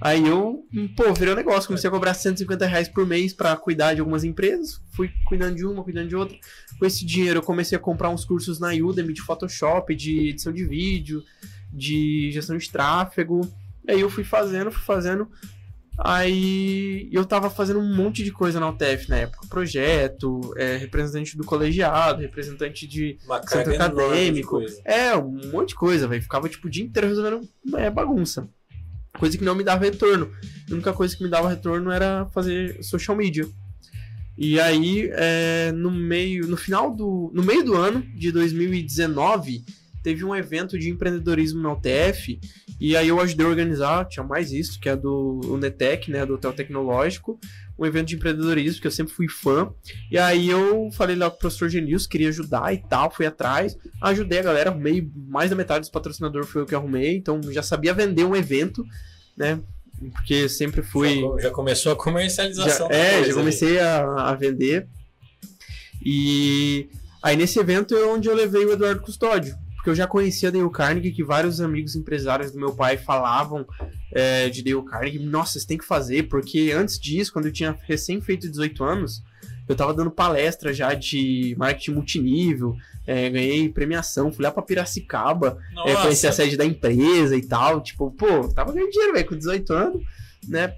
Aí 0.00 0.26
eu, 0.26 0.64
pô, 0.96 1.12
virou 1.12 1.34
negócio, 1.34 1.66
comecei 1.66 1.88
a 1.88 1.90
cobrar 1.90 2.14
150 2.14 2.66
reais 2.66 2.88
por 2.88 3.04
mês 3.04 3.32
pra 3.32 3.56
cuidar 3.56 3.94
de 3.94 4.00
algumas 4.00 4.22
empresas, 4.22 4.80
fui 4.94 5.10
cuidando 5.26 5.56
de 5.56 5.66
uma, 5.66 5.82
cuidando 5.82 6.08
de 6.08 6.14
outra. 6.16 6.38
Com 6.78 6.86
esse 6.86 7.04
dinheiro 7.04 7.40
eu 7.40 7.42
comecei 7.42 7.76
a 7.76 7.80
comprar 7.80 8.08
uns 8.08 8.24
cursos 8.24 8.60
na 8.60 8.68
Udemy 8.68 9.12
de 9.12 9.22
Photoshop, 9.22 9.94
de 9.96 10.28
edição 10.28 10.52
de 10.52 10.64
vídeo, 10.64 11.22
de 11.72 12.30
gestão 12.30 12.56
de 12.56 12.70
tráfego. 12.70 13.40
Aí 13.88 14.00
eu 14.00 14.08
fui 14.08 14.22
fazendo, 14.22 14.70
fui 14.70 14.84
fazendo. 14.84 15.28
Aí 16.00 17.08
eu 17.12 17.24
tava 17.24 17.50
fazendo 17.50 17.80
um 17.80 17.96
monte 17.96 18.22
de 18.22 18.30
coisa 18.30 18.60
na 18.60 18.68
UTF 18.68 19.08
na 19.08 19.16
época. 19.16 19.48
Projeto, 19.48 20.54
é, 20.56 20.76
representante 20.76 21.36
do 21.36 21.44
colegiado, 21.44 22.22
representante 22.22 22.86
de 22.86 23.18
Uma 23.24 23.42
centro 23.42 23.72
de 23.72 23.76
acadêmico. 23.78 24.50
coisa. 24.50 24.80
É, 24.84 25.16
um 25.16 25.50
monte 25.50 25.70
de 25.70 25.74
coisa, 25.74 26.06
velho. 26.06 26.22
Ficava 26.22 26.48
tipo 26.48 26.68
o 26.68 26.70
dia 26.70 26.84
inteiro 26.84 27.08
resolvendo 27.08 27.48
é, 27.74 27.90
bagunça. 27.90 28.48
Coisa 29.18 29.36
que 29.36 29.44
não 29.44 29.54
me 29.54 29.64
dava 29.64 29.84
retorno. 29.84 30.30
A 30.70 30.74
única 30.74 30.92
coisa 30.92 31.16
que 31.16 31.22
me 31.22 31.28
dava 31.28 31.48
retorno 31.48 31.90
era 31.90 32.26
fazer 32.26 32.82
social 32.82 33.16
media. 33.16 33.46
E 34.36 34.60
aí, 34.60 35.10
é, 35.12 35.72
no 35.72 35.90
meio, 35.90 36.46
no 36.46 36.56
final 36.56 36.94
do, 36.94 37.30
no 37.34 37.42
meio 37.42 37.64
do 37.64 37.74
ano 37.74 38.02
de 38.14 38.30
2019, 38.30 39.64
teve 40.02 40.24
um 40.24 40.34
evento 40.34 40.78
de 40.78 40.88
empreendedorismo 40.88 41.60
na 41.60 41.72
UTF 41.72 42.38
E 42.80 42.96
aí 42.96 43.08
eu 43.08 43.20
ajudei 43.20 43.44
a 43.44 43.48
organizar, 43.48 44.04
tinha 44.06 44.24
mais 44.24 44.52
isso, 44.52 44.78
que 44.78 44.88
é 44.88 44.94
do 44.94 45.40
Unetec, 45.44 46.10
né, 46.10 46.24
do 46.24 46.34
Hotel 46.34 46.52
Tecnológico, 46.52 47.38
um 47.78 47.86
evento 47.86 48.08
de 48.08 48.16
empreendedorismo, 48.16 48.80
que 48.80 48.86
eu 48.86 48.90
sempre 48.90 49.14
fui 49.14 49.28
fã. 49.28 49.72
E 50.10 50.18
aí 50.18 50.48
eu 50.50 50.90
falei 50.92 51.14
lá 51.14 51.30
com 51.30 51.36
o 51.36 51.38
professor 51.38 51.68
Genilson, 51.68 52.08
queria 52.08 52.28
ajudar 52.28 52.74
e 52.74 52.78
tal, 52.78 53.10
fui 53.10 53.24
atrás, 53.24 53.78
ajudei 54.02 54.40
a 54.40 54.42
galera, 54.42 54.70
arrumei 54.70 55.08
mais 55.14 55.50
da 55.50 55.56
metade 55.56 55.80
dos 55.80 55.90
patrocinadores 55.90 56.48
foi 56.48 56.62
eu 56.62 56.66
que 56.66 56.74
arrumei, 56.74 57.16
então 57.16 57.40
já 57.52 57.62
sabia 57.62 57.94
vender 57.94 58.24
um 58.24 58.34
evento, 58.34 58.84
né? 59.36 59.60
Porque 60.12 60.48
sempre 60.48 60.82
fui. 60.82 61.20
Já, 61.20 61.42
já 61.42 61.50
começou 61.50 61.92
a 61.92 61.96
comercialização. 61.96 62.88
Já, 62.88 62.94
é, 62.94 63.24
já 63.24 63.34
comecei 63.34 63.80
a, 63.80 64.30
a, 64.30 64.34
vender. 64.34 64.88
E 66.04 66.88
aí 67.22 67.36
nesse 67.36 67.58
evento 67.58 67.96
é 67.96 68.04
onde 68.06 68.28
eu 68.28 68.34
levei 68.34 68.64
o 68.64 68.72
Eduardo 68.72 69.02
Custódio 69.02 69.56
eu 69.88 69.94
já 69.94 70.06
conhecia 70.06 70.50
Dale 70.50 70.70
Carnegie, 70.70 71.12
que 71.12 71.24
vários 71.24 71.60
amigos 71.60 71.96
empresários 71.96 72.52
do 72.52 72.58
meu 72.58 72.74
pai 72.74 72.96
falavam 72.96 73.66
é, 74.12 74.48
de 74.48 74.62
Dale 74.62 74.84
Carnegie. 74.84 75.18
Nossa, 75.18 75.58
você 75.58 75.66
tem 75.66 75.78
que 75.78 75.84
fazer, 75.84 76.24
porque 76.24 76.72
antes 76.76 76.98
disso, 76.98 77.32
quando 77.32 77.46
eu 77.46 77.52
tinha 77.52 77.76
recém 77.82 78.20
feito 78.20 78.48
18 78.48 78.84
anos, 78.84 79.22
eu 79.68 79.76
tava 79.76 79.92
dando 79.92 80.10
palestra 80.10 80.72
já 80.72 80.94
de 80.94 81.54
marketing 81.58 81.92
multinível, 81.92 82.74
é, 83.06 83.28
ganhei 83.28 83.68
premiação, 83.68 84.32
fui 84.32 84.42
lá 84.42 84.50
pra 84.50 84.62
Piracicaba, 84.62 85.58
é, 85.86 85.94
conheci 85.94 86.26
a 86.26 86.32
sede 86.32 86.56
da 86.56 86.64
empresa 86.64 87.36
e 87.36 87.46
tal. 87.46 87.82
Tipo, 87.82 88.10
pô, 88.10 88.48
tava 88.48 88.72
ganhando 88.72 88.90
dinheiro, 88.90 89.12
velho, 89.14 89.28
com 89.28 89.36
18 89.36 89.72
anos, 89.72 90.02
né? 90.46 90.74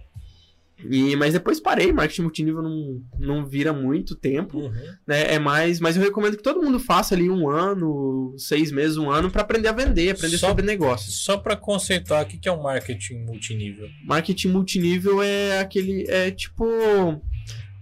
E, 0.88 1.14
mas 1.16 1.32
depois 1.32 1.60
parei, 1.60 1.92
marketing 1.92 2.22
multinível 2.22 2.62
não, 2.62 3.02
não 3.18 3.44
vira 3.44 3.72
muito 3.72 4.14
tempo, 4.14 4.58
uhum. 4.58 4.72
né? 5.06 5.34
É 5.34 5.38
mais, 5.38 5.80
mas 5.80 5.96
eu 5.96 6.02
recomendo 6.02 6.36
que 6.36 6.42
todo 6.42 6.62
mundo 6.62 6.78
faça 6.78 7.14
ali 7.14 7.28
um 7.28 7.48
ano, 7.48 8.34
seis 8.38 8.70
meses, 8.70 8.96
um 8.96 9.10
ano 9.10 9.30
para 9.30 9.42
aprender 9.42 9.68
a 9.68 9.72
vender, 9.72 10.10
aprender 10.10 10.38
só, 10.38 10.48
sobre 10.48 10.64
negócios. 10.64 11.16
Só 11.16 11.36
para 11.36 11.56
conceituar, 11.56 12.24
o 12.24 12.26
que 12.26 12.48
é 12.48 12.52
um 12.52 12.62
marketing 12.62 13.24
multinível? 13.24 13.88
Marketing 14.04 14.48
multinível 14.48 15.22
é 15.22 15.58
aquele, 15.58 16.04
é 16.08 16.30
tipo 16.30 16.64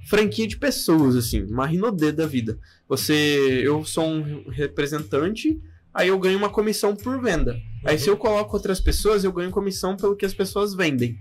franquia 0.06 0.46
de 0.46 0.56
pessoas, 0.56 1.14
assim, 1.14 1.42
uma 1.42 1.66
rinodê 1.66 2.10
da 2.10 2.26
vida. 2.26 2.58
Você, 2.88 3.60
eu 3.62 3.84
sou 3.84 4.06
um 4.06 4.48
representante, 4.48 5.60
aí 5.92 6.08
eu 6.08 6.18
ganho 6.18 6.38
uma 6.38 6.48
comissão 6.48 6.96
por 6.96 7.20
venda. 7.22 7.52
Uhum. 7.52 7.60
Aí 7.84 7.98
se 7.98 8.08
eu 8.08 8.16
coloco 8.16 8.56
outras 8.56 8.80
pessoas, 8.80 9.22
eu 9.22 9.32
ganho 9.32 9.50
comissão 9.50 9.96
pelo 9.96 10.16
que 10.16 10.24
as 10.24 10.32
pessoas 10.32 10.74
vendem. 10.74 11.18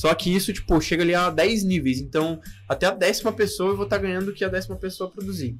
Só 0.00 0.14
que 0.14 0.34
isso, 0.34 0.50
tipo, 0.50 0.80
chega 0.80 1.02
ali 1.02 1.14
a 1.14 1.28
10 1.28 1.62
níveis. 1.62 2.00
Então, 2.00 2.40
até 2.66 2.86
a 2.86 2.90
décima 2.90 3.34
pessoa 3.34 3.72
eu 3.72 3.76
vou 3.76 3.84
estar 3.84 3.98
tá 3.98 4.02
ganhando 4.02 4.30
o 4.30 4.32
que 4.32 4.42
a 4.42 4.48
décima 4.48 4.74
pessoa 4.76 5.10
produzir. 5.10 5.58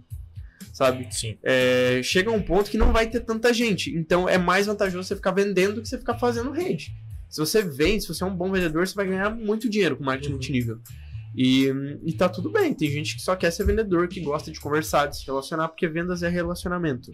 Sabe? 0.72 1.06
Sim. 1.10 1.36
É, 1.42 2.00
chega 2.02 2.30
um 2.30 2.40
ponto 2.40 2.70
que 2.70 2.78
não 2.78 2.90
vai 2.90 3.06
ter 3.06 3.20
tanta 3.20 3.52
gente. 3.52 3.94
Então, 3.94 4.26
é 4.26 4.38
mais 4.38 4.66
vantajoso 4.66 5.06
você 5.06 5.14
ficar 5.14 5.32
vendendo 5.32 5.74
do 5.74 5.82
que 5.82 5.88
você 5.90 5.98
ficar 5.98 6.18
fazendo 6.18 6.52
rede. 6.52 6.90
Se 7.28 7.38
você 7.38 7.62
vende, 7.62 8.00
se 8.00 8.08
você 8.08 8.24
é 8.24 8.26
um 8.26 8.34
bom 8.34 8.50
vendedor, 8.50 8.88
você 8.88 8.94
vai 8.94 9.08
ganhar 9.08 9.28
muito 9.28 9.68
dinheiro 9.68 9.94
com 9.98 10.04
marketing 10.04 10.28
uhum. 10.28 10.36
multinível. 10.36 10.78
E, 11.36 11.66
e 12.02 12.14
tá 12.14 12.26
tudo 12.26 12.50
bem. 12.50 12.72
Tem 12.72 12.88
gente 12.88 13.16
que 13.16 13.20
só 13.20 13.36
quer 13.36 13.50
ser 13.50 13.66
vendedor, 13.66 14.08
que 14.08 14.20
gosta 14.20 14.50
de 14.50 14.58
conversar, 14.58 15.08
de 15.08 15.18
se 15.18 15.26
relacionar, 15.26 15.68
porque 15.68 15.86
vendas 15.86 16.22
é 16.22 16.30
relacionamento. 16.30 17.12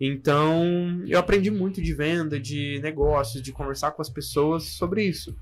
Então, 0.00 1.04
eu 1.06 1.20
aprendi 1.20 1.52
muito 1.52 1.80
de 1.80 1.94
venda, 1.94 2.40
de 2.40 2.80
negócios, 2.82 3.40
de 3.40 3.52
conversar 3.52 3.92
com 3.92 4.02
as 4.02 4.10
pessoas 4.10 4.64
sobre 4.64 5.04
isso. 5.04 5.36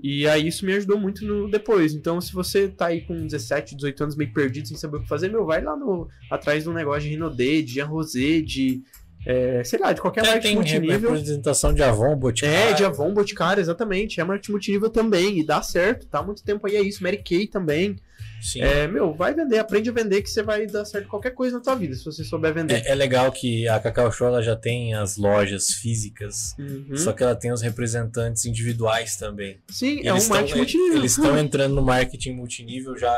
E 0.00 0.28
aí 0.28 0.46
isso 0.46 0.64
me 0.64 0.72
ajudou 0.74 0.98
muito 0.98 1.24
no 1.24 1.50
depois. 1.50 1.92
Então, 1.92 2.20
se 2.20 2.32
você 2.32 2.68
tá 2.68 2.86
aí 2.86 3.00
com 3.00 3.26
17, 3.26 3.74
18 3.74 4.02
anos 4.04 4.16
meio 4.16 4.32
perdido, 4.32 4.68
sem 4.68 4.76
saber 4.76 4.98
o 4.98 5.02
que 5.02 5.08
fazer, 5.08 5.28
meu, 5.28 5.44
vai 5.44 5.60
lá 5.60 5.76
no, 5.76 6.08
atrás 6.30 6.62
de 6.62 6.70
um 6.70 6.72
negócio 6.72 7.02
de 7.02 7.08
Rinode, 7.08 7.62
de 7.62 7.74
Jean 7.74 7.86
Rosé, 7.86 8.40
de. 8.40 8.82
É, 9.26 9.62
sei 9.64 9.80
lá, 9.80 9.92
de 9.92 10.00
qualquer 10.00 10.24
é, 10.24 10.28
marketing 10.28 10.54
multinível. 10.54 11.10
representação 11.10 11.74
de 11.74 11.82
Avon, 11.82 12.16
Boticário. 12.16 12.56
É, 12.56 12.72
de 12.72 12.84
Avon, 12.84 13.12
Boticário, 13.12 13.60
exatamente. 13.60 14.20
É 14.20 14.24
marketing 14.24 14.52
multinível 14.52 14.88
também. 14.88 15.40
E 15.40 15.44
dá 15.44 15.60
certo, 15.60 16.06
tá 16.06 16.20
há 16.20 16.22
muito 16.22 16.44
tempo 16.44 16.66
aí, 16.66 16.76
é 16.76 16.80
isso. 16.80 17.02
Mary 17.02 17.18
Kay 17.18 17.48
também. 17.48 17.96
Sim. 18.40 18.60
É, 18.60 18.86
meu, 18.86 19.12
vai 19.12 19.34
vender, 19.34 19.58
aprende 19.58 19.90
a 19.90 19.92
vender 19.92 20.22
que 20.22 20.30
você 20.30 20.42
vai 20.42 20.66
dar 20.66 20.84
certo 20.84 21.08
qualquer 21.08 21.32
coisa 21.32 21.56
na 21.56 21.62
tua 21.62 21.74
vida, 21.74 21.94
se 21.94 22.04
você 22.04 22.22
souber 22.22 22.54
vender. 22.54 22.82
É, 22.86 22.92
é 22.92 22.94
legal 22.94 23.30
que 23.32 23.66
a 23.68 23.80
Cacau 23.80 24.10
Show 24.12 24.28
ela 24.28 24.42
já 24.42 24.54
tem 24.54 24.94
as 24.94 25.16
lojas 25.16 25.70
físicas, 25.70 26.54
uhum. 26.58 26.96
só 26.96 27.12
que 27.12 27.22
ela 27.22 27.34
tem 27.34 27.52
os 27.52 27.62
representantes 27.62 28.44
individuais 28.44 29.16
também. 29.16 29.58
Sim, 29.68 30.06
é 30.06 30.12
um 30.12 30.28
marketing 30.28 30.56
multinível. 30.56 30.98
Eles 30.98 31.12
estão 31.12 31.36
entrando 31.38 31.74
no 31.74 31.82
marketing 31.82 32.32
multinível 32.32 32.96
já. 32.96 33.14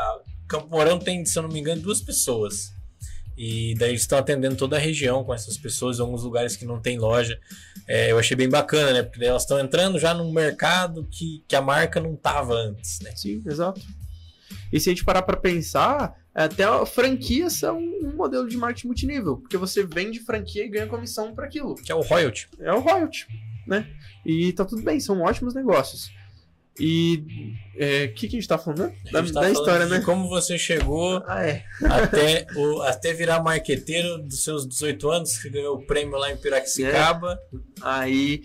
Campo 0.48 0.68
Mourão 0.68 0.98
tem, 0.98 1.24
se 1.24 1.38
eu 1.38 1.42
não 1.42 1.50
me 1.50 1.60
engano, 1.60 1.80
duas 1.80 2.00
pessoas. 2.00 2.72
E 3.42 3.74
daí 3.78 3.90
eles 3.92 4.02
estão 4.02 4.18
atendendo 4.18 4.54
toda 4.54 4.76
a 4.76 4.78
região 4.78 5.24
com 5.24 5.32
essas 5.32 5.56
pessoas, 5.56 5.98
em 5.98 6.02
alguns 6.02 6.22
lugares 6.22 6.56
que 6.56 6.66
não 6.66 6.78
tem 6.78 6.98
loja. 6.98 7.40
É, 7.88 8.12
eu 8.12 8.18
achei 8.18 8.36
bem 8.36 8.48
bacana, 8.48 8.92
né? 8.92 9.02
Porque 9.02 9.24
elas 9.24 9.42
estão 9.42 9.58
entrando 9.58 9.98
já 9.98 10.12
num 10.12 10.30
mercado 10.30 11.08
que, 11.10 11.42
que 11.48 11.56
a 11.56 11.62
marca 11.62 12.00
não 12.00 12.12
estava 12.12 12.52
antes, 12.52 13.00
né? 13.00 13.12
Sim, 13.16 13.42
exato. 13.46 13.80
E 14.72 14.78
se 14.78 14.88
a 14.88 14.92
gente 14.92 15.04
parar 15.04 15.22
para 15.22 15.36
pensar, 15.36 16.14
até 16.34 16.64
franquias 16.86 17.54
são 17.54 17.78
um 17.78 18.14
modelo 18.14 18.48
de 18.48 18.56
marketing 18.56 18.86
multinível, 18.86 19.36
porque 19.38 19.56
você 19.56 19.84
vende 19.84 20.20
franquia 20.20 20.64
e 20.64 20.68
ganha 20.68 20.86
comissão 20.86 21.34
para 21.34 21.46
aquilo. 21.46 21.74
Que 21.74 21.90
é 21.90 21.94
o 21.94 22.00
royalty. 22.00 22.48
É 22.60 22.72
o 22.72 22.80
royalty, 22.80 23.26
né? 23.66 23.88
E 24.24 24.52
tá 24.52 24.64
tudo 24.64 24.82
bem, 24.82 25.00
são 25.00 25.20
ótimos 25.20 25.54
negócios. 25.54 26.10
E 26.78 27.24
o 27.74 27.82
é, 27.82 28.08
que, 28.08 28.26
que 28.26 28.36
a 28.36 28.40
gente 28.40 28.48
tá 28.48 28.56
falando? 28.56 28.84
Né? 28.84 28.94
Da, 29.12 29.22
tá 29.22 29.40
da 29.40 29.50
história, 29.50 29.86
né? 29.86 30.00
Como 30.00 30.28
você 30.28 30.58
chegou 30.58 31.22
ah, 31.26 31.44
é. 31.44 31.64
até, 31.84 32.46
o, 32.56 32.80
até 32.82 33.12
virar 33.12 33.42
marqueteiro 33.42 34.18
dos 34.18 34.42
seus 34.44 34.66
18 34.66 35.10
anos, 35.10 35.36
que 35.36 35.50
ganhou 35.50 35.76
o 35.76 35.86
prêmio 35.86 36.16
lá 36.16 36.32
em 36.32 36.36
Piracicaba. 36.36 37.38
É. 37.52 37.58
Aí 37.82 38.42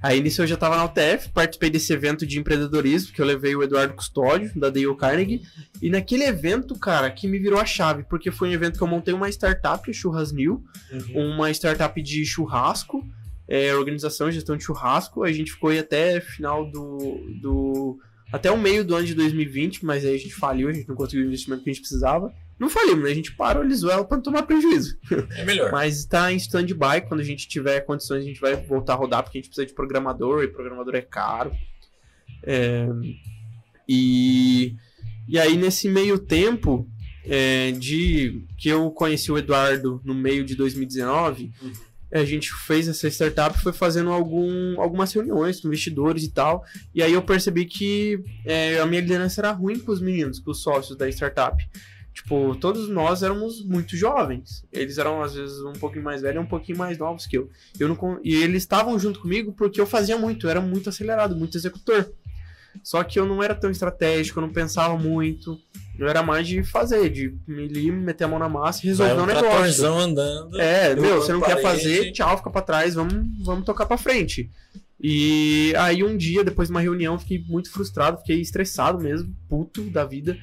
Aí 0.00 0.20
nisso 0.20 0.42
eu 0.42 0.46
já 0.46 0.54
estava 0.54 0.76
na 0.76 0.84
UTF, 0.84 1.30
participei 1.32 1.70
desse 1.70 1.92
evento 1.92 2.24
de 2.24 2.38
empreendedorismo, 2.38 3.12
que 3.12 3.20
eu 3.20 3.26
levei 3.26 3.56
o 3.56 3.62
Eduardo 3.62 3.94
Custódio, 3.94 4.52
da 4.54 4.70
Dale 4.70 4.94
Carnegie. 4.96 5.42
E 5.82 5.90
naquele 5.90 6.24
evento, 6.24 6.78
cara, 6.78 7.10
que 7.10 7.26
me 7.26 7.38
virou 7.38 7.58
a 7.58 7.64
chave, 7.64 8.04
porque 8.04 8.30
foi 8.30 8.48
um 8.48 8.52
evento 8.52 8.78
que 8.78 8.82
eu 8.82 8.88
montei 8.88 9.12
uma 9.12 9.28
startup, 9.28 9.92
Churras 9.92 10.30
New, 10.30 10.62
uhum. 10.92 11.34
uma 11.34 11.50
startup 11.50 12.00
de 12.00 12.24
churrasco, 12.24 13.04
é, 13.48 13.74
organização 13.74 14.28
e 14.28 14.32
gestão 14.32 14.56
de 14.56 14.62
churrasco. 14.62 15.24
A 15.24 15.32
gente 15.32 15.52
ficou 15.52 15.70
aí 15.70 15.80
até 15.80 16.20
final 16.20 16.70
do, 16.70 16.98
do. 17.40 17.98
até 18.32 18.52
o 18.52 18.58
meio 18.58 18.84
do 18.84 18.94
ano 18.94 19.06
de 19.06 19.14
2020, 19.14 19.84
mas 19.84 20.04
aí 20.04 20.14
a 20.14 20.18
gente 20.18 20.34
faliu, 20.34 20.68
a 20.68 20.72
gente 20.72 20.88
não 20.88 20.94
conseguiu 20.94 21.24
o 21.24 21.26
investimento 21.26 21.64
que 21.64 21.70
a 21.70 21.72
gente 21.72 21.82
precisava. 21.82 22.32
Não 22.58 22.68
falimos? 22.68 23.08
A 23.08 23.14
gente 23.14 23.34
paralisou 23.34 23.90
ela 23.90 24.04
para 24.04 24.16
não 24.16 24.22
tomar 24.22 24.42
prejuízo. 24.42 24.98
É 25.36 25.44
melhor. 25.44 25.70
Mas 25.70 25.98
está 25.98 26.32
em 26.32 26.36
stand-by. 26.36 27.06
Quando 27.06 27.20
a 27.20 27.24
gente 27.24 27.46
tiver 27.46 27.80
condições, 27.80 28.24
a 28.24 28.26
gente 28.26 28.40
vai 28.40 28.56
voltar 28.56 28.94
a 28.94 28.96
rodar, 28.96 29.22
porque 29.22 29.38
a 29.38 29.40
gente 29.40 29.48
precisa 29.48 29.66
de 29.66 29.74
programador, 29.74 30.42
e 30.42 30.48
programador 30.48 30.94
é 30.94 31.02
caro. 31.02 31.52
É... 32.42 32.88
E... 33.88 34.74
e 35.28 35.38
aí, 35.38 35.56
nesse 35.56 35.88
meio 35.88 36.18
tempo, 36.18 36.88
é, 37.28 37.72
de 37.72 38.42
que 38.56 38.68
eu 38.68 38.90
conheci 38.90 39.30
o 39.30 39.36
Eduardo 39.38 40.00
no 40.02 40.14
meio 40.14 40.44
de 40.44 40.56
2019, 40.56 41.52
uhum. 41.62 41.72
a 42.10 42.24
gente 42.24 42.50
fez 42.66 42.88
essa 42.88 43.06
startup 43.08 43.58
foi 43.58 43.72
fazendo 43.72 44.10
algum, 44.10 44.80
algumas 44.80 45.12
reuniões 45.12 45.60
com 45.60 45.68
investidores 45.68 46.24
e 46.24 46.32
tal. 46.32 46.64
E 46.94 47.02
aí 47.02 47.12
eu 47.12 47.22
percebi 47.22 47.66
que 47.66 48.18
é, 48.46 48.80
a 48.80 48.86
minha 48.86 49.02
liderança 49.02 49.42
era 49.42 49.52
ruim 49.52 49.78
com 49.78 49.92
os 49.92 50.00
meninos, 50.00 50.40
com 50.40 50.50
os 50.50 50.62
sócios 50.62 50.96
da 50.96 51.08
startup. 51.08 51.56
Tipo, 52.12 52.56
todos 52.56 52.88
nós 52.88 53.22
éramos 53.22 53.64
muito 53.64 53.96
jovens. 53.96 54.64
Eles 54.72 54.98
eram, 54.98 55.22
às 55.22 55.34
vezes, 55.34 55.60
um 55.60 55.72
pouquinho 55.72 56.04
mais 56.04 56.20
velhos 56.20 56.42
e 56.42 56.44
um 56.44 56.48
pouquinho 56.48 56.76
mais 56.76 56.98
novos 56.98 57.26
que 57.26 57.38
eu. 57.38 57.48
eu 57.78 57.88
não, 57.88 58.20
e 58.24 58.34
eles 58.34 58.62
estavam 58.62 58.98
junto 58.98 59.20
comigo 59.20 59.52
porque 59.52 59.80
eu 59.80 59.86
fazia 59.86 60.18
muito, 60.18 60.46
eu 60.46 60.50
era 60.50 60.60
muito 60.60 60.88
acelerado, 60.88 61.36
muito 61.36 61.56
executor. 61.56 62.12
Só 62.82 63.02
que 63.02 63.18
eu 63.18 63.26
não 63.26 63.42
era 63.42 63.54
tão 63.54 63.70
estratégico, 63.70 64.38
eu 64.38 64.42
não 64.42 64.52
pensava 64.52 64.96
muito. 64.96 65.58
Eu 65.98 66.08
era 66.08 66.22
mais 66.22 66.46
de 66.46 66.62
fazer, 66.62 67.08
de 67.08 67.34
me 67.46 67.64
ali, 67.64 67.90
meter 67.90 68.24
a 68.24 68.28
mão 68.28 68.38
na 68.38 68.48
massa 68.48 68.84
e 68.84 68.88
resolver 68.88 69.14
um, 69.14 69.22
um 69.22 69.26
negócio. 69.26 69.86
andando. 69.86 70.60
É, 70.60 70.94
meu, 70.94 71.16
você 71.16 71.32
não 71.32 71.40
parede. 71.40 71.56
quer 71.56 71.62
fazer, 71.62 72.12
tchau, 72.12 72.36
fica 72.36 72.50
pra 72.50 72.62
trás, 72.62 72.94
vamos, 72.94 73.14
vamos 73.44 73.64
tocar 73.64 73.86
pra 73.86 73.96
frente. 73.96 74.50
E 75.00 75.72
aí 75.76 76.02
um 76.02 76.16
dia, 76.16 76.44
depois 76.44 76.68
de 76.68 76.74
uma 76.74 76.80
reunião, 76.80 77.18
fiquei 77.18 77.42
muito 77.48 77.70
frustrado, 77.70 78.18
fiquei 78.18 78.40
estressado 78.40 78.98
mesmo, 78.98 79.34
puto 79.48 79.82
da 79.90 80.04
vida 80.04 80.36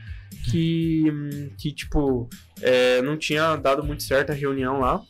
que, 0.50 1.06
que 1.58 1.72
tipo, 1.72 2.30
é, 2.62 3.02
não 3.02 3.18
tinha 3.18 3.56
dado 3.56 3.84
muito 3.84 4.04
certo 4.04 4.32
a 4.32 4.36
reunião 4.36 4.80
lá. 4.80 5.02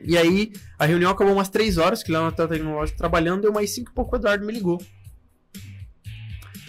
E 0.00 0.16
aí, 0.16 0.52
a 0.78 0.86
reunião 0.86 1.10
acabou 1.10 1.34
umas 1.34 1.48
3 1.48 1.76
horas, 1.76 2.02
que 2.02 2.12
lá 2.12 2.20
no 2.20 2.28
Hotel 2.28 2.46
Tecnológico 2.48 2.98
trabalhando, 2.98 3.42
deu 3.42 3.52
mais 3.52 3.70
5 3.74 3.90
e 3.90 3.94
pouco, 3.94 4.14
o 4.14 4.18
Eduardo 4.18 4.46
me 4.46 4.52
ligou. 4.52 4.80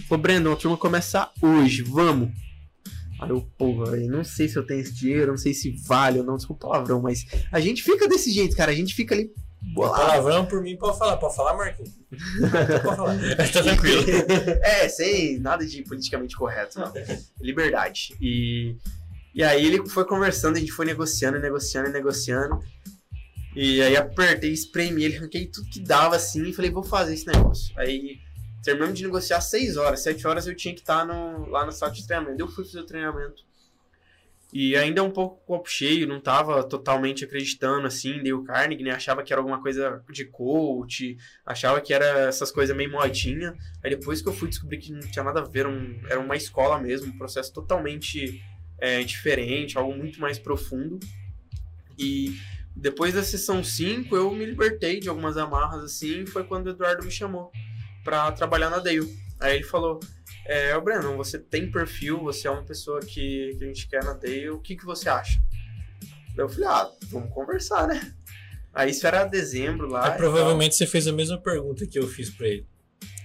Ô, 0.10 0.18
Brandon, 0.18 0.54
a 0.54 0.56
turma 0.56 0.78
começa 0.78 1.30
hoje, 1.39 1.84
vamos. 1.84 2.32
Aí 3.22 3.30
eu, 3.30 3.41
porra, 3.58 3.95
eu 3.97 4.10
não 4.10 4.24
sei 4.24 4.47
se 4.47 4.58
eu 4.58 4.66
tenho 4.66 4.80
esse 4.80 4.93
dinheiro, 4.93 5.32
não 5.32 5.38
sei 5.38 5.54
se 5.54 5.72
vale 5.86 6.20
ou 6.20 6.26
não, 6.26 6.38
desculpa 6.38 6.66
o 6.66 6.70
palavrão, 6.72 7.02
mas 7.02 7.26
a 7.52 7.60
gente 7.60 7.84
fica 7.84 8.08
desse 8.08 8.32
jeito, 8.32 8.56
cara, 8.56 8.72
a 8.72 8.76
gente 8.76 8.95
fica 8.95 9.14
ali 9.14 9.30
Bolado. 9.74 10.01
Palavrão 10.01 10.45
por 10.45 10.61
mim 10.61 10.76
pode 10.76 10.97
falar. 10.97 11.17
Pode 11.17 11.36
falar, 11.36 11.55
Marquinhos? 11.55 11.93
pode 12.84 12.95
falar. 12.95 13.15
tá 13.38 13.61
tranquilo. 13.61 14.03
é, 14.63 14.89
sem 14.89 15.39
nada 15.39 15.65
de 15.65 15.84
politicamente 15.84 16.36
correto, 16.36 16.80
não. 16.80 16.91
Liberdade. 17.39 18.15
E, 18.22 18.76
e 19.34 19.43
aí 19.43 19.65
ele 19.65 19.88
foi 19.88 20.05
conversando, 20.05 20.57
a 20.57 20.59
gente 20.59 20.72
foi 20.72 20.86
negociando, 20.86 21.39
negociando, 21.39 21.89
negociando. 21.89 22.59
E 23.55 23.82
aí 23.82 23.97
apertei, 23.97 24.51
espremi 24.51 25.03
ele, 25.03 25.17
arranquei 25.17 25.47
tudo 25.47 25.70
que 25.70 25.80
dava 25.80 26.15
assim 26.15 26.47
e 26.47 26.53
falei, 26.53 26.72
vou 26.72 26.84
fazer 26.84 27.13
esse 27.13 27.28
negócio. 27.28 27.78
Aí 27.78 28.20
terminamos 28.63 28.97
de 28.97 29.05
negociar 29.05 29.41
6 29.41 29.78
horas, 29.78 30.01
7 30.01 30.28
horas 30.28 30.47
eu 30.47 30.55
tinha 30.55 30.74
que 30.74 30.82
estar 30.82 31.05
no, 31.05 31.47
lá 31.49 31.65
no 31.65 31.72
sala 31.72 31.91
de 31.91 32.05
treinamento. 32.05 32.41
Eu 32.41 32.47
fui 32.47 32.63
fazer 32.63 32.80
o 32.80 32.86
treinamento. 32.86 33.49
E 34.52 34.76
ainda 34.76 35.04
um 35.04 35.12
pouco 35.12 35.45
copo 35.45 35.70
cheio, 35.70 36.08
não 36.08 36.20
tava 36.20 36.64
totalmente 36.64 37.24
acreditando 37.24 37.86
assim, 37.86 38.24
dei 38.24 38.34
o 38.34 38.43
Carnegie, 38.43 38.84
né? 38.84 38.91
Achava 38.91 39.22
que 39.22 39.32
era 39.32 39.39
alguma 39.39 39.62
coisa 39.62 40.04
de 40.10 40.26
coach, 40.26 41.16
achava 41.45 41.80
que 41.80 41.93
era 41.93 42.06
essas 42.28 42.52
coisas 42.52 42.76
meio 42.76 42.91
modinha. 42.91 43.56
Aí 43.84 43.91
depois 43.91 44.22
que 44.22 44.28
eu 44.28 44.34
fui 44.34 44.50
descobrir 44.50 44.80
que 44.80 44.91
não 44.91 45.02
tinha 45.02 45.24
nada 45.24 45.41
a 45.41 45.45
ver, 45.45 45.68
um, 45.68 46.02
era 46.10 46.20
uma 46.20 46.36
escola 46.36 46.80
mesmo, 46.80 47.14
um 47.14 47.18
processo 47.18 47.54
totalmente 47.54 48.43
é, 48.80 49.04
diferente, 49.04 49.78
algo 49.78 49.95
muito 49.95 50.20
mais 50.20 50.39
profundo. 50.39 51.00
E 51.97 52.36
depois 52.76 53.14
da 53.14 53.22
sessão 53.22 53.64
5, 53.64 54.16
eu 54.16 54.34
me 54.34 54.45
libertei 54.45 55.00
de 55.00 55.10
algumas 55.10 55.38
amarras 55.38 55.84
assim, 55.84 56.26
foi 56.26 56.43
quando 56.43 56.68
o 56.68 56.70
Eduardo 56.72 57.06
me 57.06 57.12
chamou 57.12 57.52
para 58.04 58.32
trabalhar 58.32 58.72
na 58.72 58.80
Dale. 58.80 59.16
Aí 59.39 59.58
ele 59.58 59.64
falou: 59.64 60.00
é, 60.50 60.76
o 60.76 60.82
Breno, 60.82 61.16
você 61.16 61.38
tem 61.38 61.72
perfil, 61.72 62.20
você 62.20 62.47
é 62.47 62.52
uma 62.52 62.64
pessoa 62.64 63.00
que, 63.02 63.56
que 63.58 63.64
a 63.64 63.68
gente 63.68 63.88
quer 63.88 64.04
na 64.04 64.14
Dale, 64.14 64.50
o 64.50 64.60
que, 64.60 64.76
que 64.76 64.84
você 64.84 65.08
acha? 65.08 65.39
Daí 66.36 66.43
eu 66.43 66.50
falei, 66.50 66.68
ah, 66.68 66.89
vamos 67.12 67.32
conversar, 67.32 67.88
né? 67.88 68.14
Aí 68.74 68.89
isso 68.89 69.06
era 69.06 69.26
dezembro 69.26 69.88
lá. 69.88 70.08
É, 70.08 70.18
provavelmente 70.18 70.76
você 70.76 70.88
fez 70.88 71.08
a 71.08 71.12
mesma 71.12 71.39
pergunta 71.39 71.86
que 71.86 72.00
eu 72.00 72.08
fiz 72.08 72.32
pra 72.32 72.47
ele. 72.47 72.66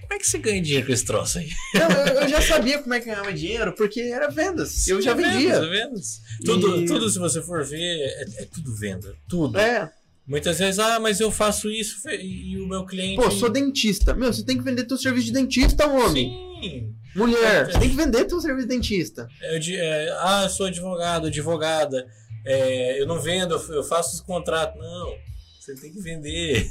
Como 0.03 0.13
é 0.13 0.19
que 0.19 0.27
você 0.27 0.37
ganha 0.37 0.61
dinheiro 0.61 0.87
com 0.87 0.93
esse 0.93 1.05
troço 1.05 1.39
aí? 1.39 1.49
Não, 1.75 1.91
eu, 1.91 2.23
eu 2.23 2.29
já 2.29 2.43
sabia 2.43 2.79
como 2.83 2.93
é 2.93 3.01
que 3.01 3.07
ganhava 3.07 3.33
dinheiro, 3.33 3.75
porque 3.75 4.01
era 4.01 4.29
vendas. 4.29 4.87
eu 4.87 5.01
já 5.01 5.15
vendia. 5.15 5.61
Vendas, 5.61 5.71
vendas. 5.71 6.21
Tudo, 6.45 6.83
e... 6.83 6.85
tudo, 6.85 7.09
se 7.09 7.19
você 7.19 7.41
for 7.41 7.65
ver, 7.65 7.79
é, 7.81 8.43
é 8.43 8.45
tudo 8.45 8.77
venda. 8.77 9.17
Tudo. 9.27 9.59
É. 9.59 9.91
Muitas 10.27 10.59
vezes, 10.59 10.79
ah, 10.79 11.01
mas 11.01 11.21
eu 11.21 11.31
faço 11.31 11.71
isso 11.71 12.07
e 12.09 12.59
o 12.59 12.67
meu 12.67 12.85
cliente. 12.85 13.17
Pô, 13.17 13.31
sou 13.31 13.49
dentista. 13.49 14.15
Meu, 14.15 14.33
você 14.33 14.45
tem 14.45 14.59
que 14.59 14.65
vender 14.65 14.85
teu 14.85 14.99
serviço 14.99 15.27
de 15.27 15.33
dentista, 15.33 15.87
homem. 15.87 16.31
Sim. 16.63 16.95
Mulher, 17.15 17.67
você 17.67 17.79
tem 17.79 17.91
que 17.91 17.97
vender 17.97 18.25
teu 18.25 18.41
serviço 18.41 18.67
de 18.67 18.75
dentista. 18.75 19.29
Eu, 19.41 19.61
é, 19.77 20.17
ah, 20.21 20.43
eu 20.45 20.51
sou 20.51 20.67
advogado, 20.67 21.27
advogada. 21.29 22.07
É, 22.45 23.01
eu 23.01 23.07
não 23.07 23.21
vendo, 23.21 23.55
eu 23.55 23.85
faço 23.85 24.17
os 24.17 24.21
contratos. 24.21 24.79
Não, 24.81 25.15
você 25.59 25.75
tem 25.75 25.91
que 25.93 26.01
vender. 26.01 26.69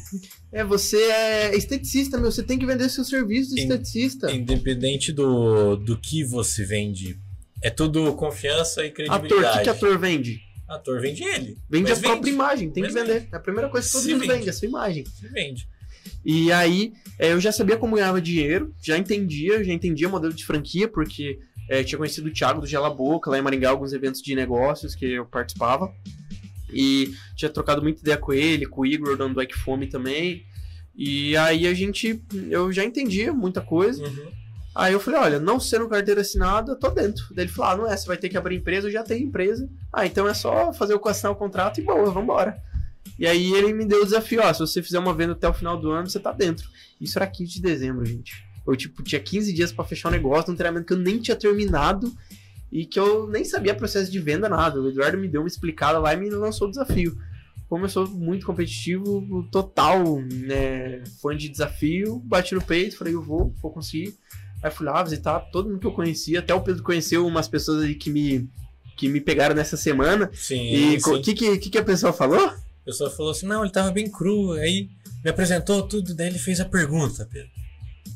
É, 0.52 0.64
você 0.64 1.02
é 1.02 1.58
esteticista, 1.58 2.18
meu. 2.18 2.32
Você 2.32 2.44
tem 2.44 2.60
que 2.60 2.66
vender 2.66 2.90
seu 2.90 3.04
serviço 3.04 3.56
de 3.56 3.62
esteticista. 3.62 4.32
Independente 4.32 5.12
do, 5.12 5.76
do 5.78 5.98
que 5.98 6.24
você 6.24 6.64
vende. 6.64 7.20
É 7.64 7.72
tudo 7.72 8.14
confiança 8.14 8.86
e 8.86 8.92
credibilidade. 8.92 9.34
Ator, 9.34 9.50
o 9.50 9.58
que, 9.58 9.64
que 9.64 9.70
ator 9.70 9.98
vende? 9.98 10.42
Ator 10.68 11.02
vende 11.02 11.24
ele. 11.24 11.58
Vende 11.70 11.92
a 11.92 11.96
própria 11.96 12.30
imagem, 12.30 12.70
tem 12.70 12.84
que 12.84 12.92
vender. 12.92 13.22
Vende. 13.22 13.30
É 13.32 13.36
a 13.36 13.40
primeira 13.40 13.70
coisa 13.70 13.88
que 13.88 13.94
todo 13.94 14.10
mundo 14.10 14.28
vende, 14.28 14.50
a 14.50 14.54
sua 14.54 14.68
imagem. 14.68 15.06
Se 15.06 15.28
vende. 15.28 15.68
E 16.26 16.52
aí 16.52 16.94
é, 17.20 17.34
eu 17.34 17.40
já 17.40 17.52
sabia 17.52 17.78
como 17.78 17.96
ganhava 17.96 18.22
dinheiro, 18.22 18.74
já 18.82 18.98
entendia, 18.98 19.64
já 19.64 19.74
entendia 19.74 20.08
o 20.08 20.12
modelo 20.12 20.34
de 20.34 20.46
franquia, 20.46 20.88
porque 20.88 21.40
é, 21.70 21.84
tinha 21.84 21.98
conhecido 21.98 22.28
o 22.30 22.34
Thiago 22.34 22.62
do 22.62 22.68
Gela 22.68 22.90
Boca 22.90 23.30
lá 23.30 23.38
em 23.38 23.42
Maringá, 23.42 23.70
alguns 23.70 23.94
eventos 23.94 24.22
de 24.22 24.36
negócios 24.36 24.96
que 24.96 25.06
eu 25.06 25.26
participava. 25.26 25.94
E 26.72 27.14
tinha 27.36 27.50
trocado 27.50 27.82
muita 27.82 28.02
ideia 28.02 28.18
com 28.18 28.34
ele, 28.34 28.66
com 28.66 28.82
o 28.82 28.86
Igor, 28.86 29.16
dando 29.16 29.42
Ike 29.42 29.56
Fome 29.56 29.88
também. 29.88 30.44
E 30.96 31.36
aí 31.38 31.68
a 31.68 31.74
gente, 31.74 32.24
eu 32.50 32.72
já 32.72 32.84
entendia 32.84 33.32
muita 33.34 33.62
coisa. 33.62 34.04
Uhum. 34.04 34.32
Aí 34.76 34.92
eu 34.92 35.00
falei, 35.00 35.20
olha, 35.20 35.40
não 35.40 35.60
sendo 35.60 35.88
carteira 35.88 36.22
assinada, 36.22 36.76
tô 36.76 36.90
dentro. 36.90 37.26
Daí 37.36 37.46
ele 37.46 37.52
falou, 37.52 37.72
ah, 37.72 37.78
não 37.78 37.88
é, 37.88 37.96
você 37.96 38.08
vai 38.08 38.18
ter 38.18 38.28
que 38.28 38.38
abrir 38.38 38.56
empresa, 38.56 38.88
eu 38.88 38.92
já 38.92 39.04
tenho 39.04 39.28
empresa. 39.28 39.70
Ah, 39.92 40.06
então 40.06 40.28
é 40.28 40.34
só 40.34 40.74
fazer 40.74 40.96
o 40.96 41.08
assinar 41.08 41.32
o 41.32 41.36
contrato 41.36 41.80
e 41.80 41.84
boa, 41.84 42.10
vambora. 42.10 42.60
E 43.18 43.28
aí 43.28 43.54
ele 43.54 43.74
me 43.74 43.86
deu 43.86 44.02
o 44.02 44.06
desafio, 44.06 44.42
ó, 44.44 44.54
se 44.54 44.60
você 44.60 44.82
fizer 44.82 45.00
uma 45.00 45.14
venda 45.14 45.34
até 45.34 45.48
o 45.48 45.54
final 45.54 45.80
do 45.80 45.92
ano, 45.92 46.10
você 46.10 46.20
tá 46.20 46.32
dentro. 46.32 46.68
Isso 47.00 47.18
era 47.18 47.28
15 47.28 47.54
de 47.54 47.62
dezembro, 47.62 48.06
gente. 48.06 48.44
Eu, 48.66 48.76
tipo, 48.76 49.04
tinha 49.04 49.20
15 49.20 49.54
dias 49.54 49.72
para 49.72 49.84
fechar 49.84 50.10
um 50.10 50.12
negócio, 50.12 50.52
um 50.52 50.56
treinamento 50.56 50.88
que 50.88 50.94
eu 50.94 50.98
nem 50.98 51.20
tinha 51.20 51.36
terminado 51.36 52.12
e 52.72 52.86
que 52.86 53.00
eu 53.00 53.28
nem 53.28 53.44
sabia 53.44 53.76
processo 53.76 54.12
de 54.12 54.20
venda, 54.20 54.50
nada. 54.50 54.82
O 54.82 54.90
Eduardo 54.90 55.18
me 55.18 55.28
deu 55.28 55.42
uma 55.42 55.48
explicada 55.48 56.00
lá 56.00 56.14
e 56.14 56.18
me 56.18 56.30
lançou 56.30 56.68
o 56.68 56.72
desafio. 56.72 57.16
Como 57.70 57.86
eu 57.86 57.90
sou 57.90 58.08
muito 58.08 58.46
competitivo, 58.46 59.48
total, 59.52 60.22
né, 60.22 61.04
fã 61.22 61.36
de 61.36 61.50
desafio, 61.50 62.20
bati 62.20 62.56
no 62.56 62.64
peito, 62.64 62.98
falei, 62.98 63.14
eu 63.14 63.22
vou, 63.22 63.54
vou 63.62 63.72
conseguir. 63.72 64.16
Aí 64.62 64.72
fui 64.72 64.86
lá 64.86 65.04
visitar 65.04 65.40
todo 65.52 65.70
mundo 65.70 65.80
que 65.80 65.88
eu 65.88 65.92
conhecia, 65.92 66.40
até 66.40 66.54
o 66.54 66.62
Pedro 66.62 66.84
conheceu 66.84 67.28
umas 67.28 67.48
pessoas 67.48 67.84
aí 67.84 67.96
que 67.96 68.10
me, 68.10 68.50
que 68.96 69.10
me 69.10 69.20
pegaram 69.20 69.54
nessa 69.54 69.76
semana. 69.76 70.30
Sim. 70.34 70.74
E 70.74 70.98
o 70.98 71.22
que, 71.22 71.34
que, 71.34 71.70
que 71.70 71.78
a 71.78 71.84
pessoa 71.84 72.14
falou? 72.14 72.54
A 72.84 72.86
pessoa 72.86 73.10
falou 73.10 73.32
assim: 73.32 73.48
não, 73.48 73.64
ele 73.64 73.72
tava 73.72 73.92
bem 73.92 74.10
cru. 74.10 74.52
Aí 74.54 74.90
me 75.24 75.30
apresentou 75.30 75.88
tudo, 75.88 76.14
daí 76.14 76.28
ele 76.28 76.38
fez 76.38 76.60
a 76.60 76.66
pergunta, 76.66 77.28
Pedro. 77.32 77.50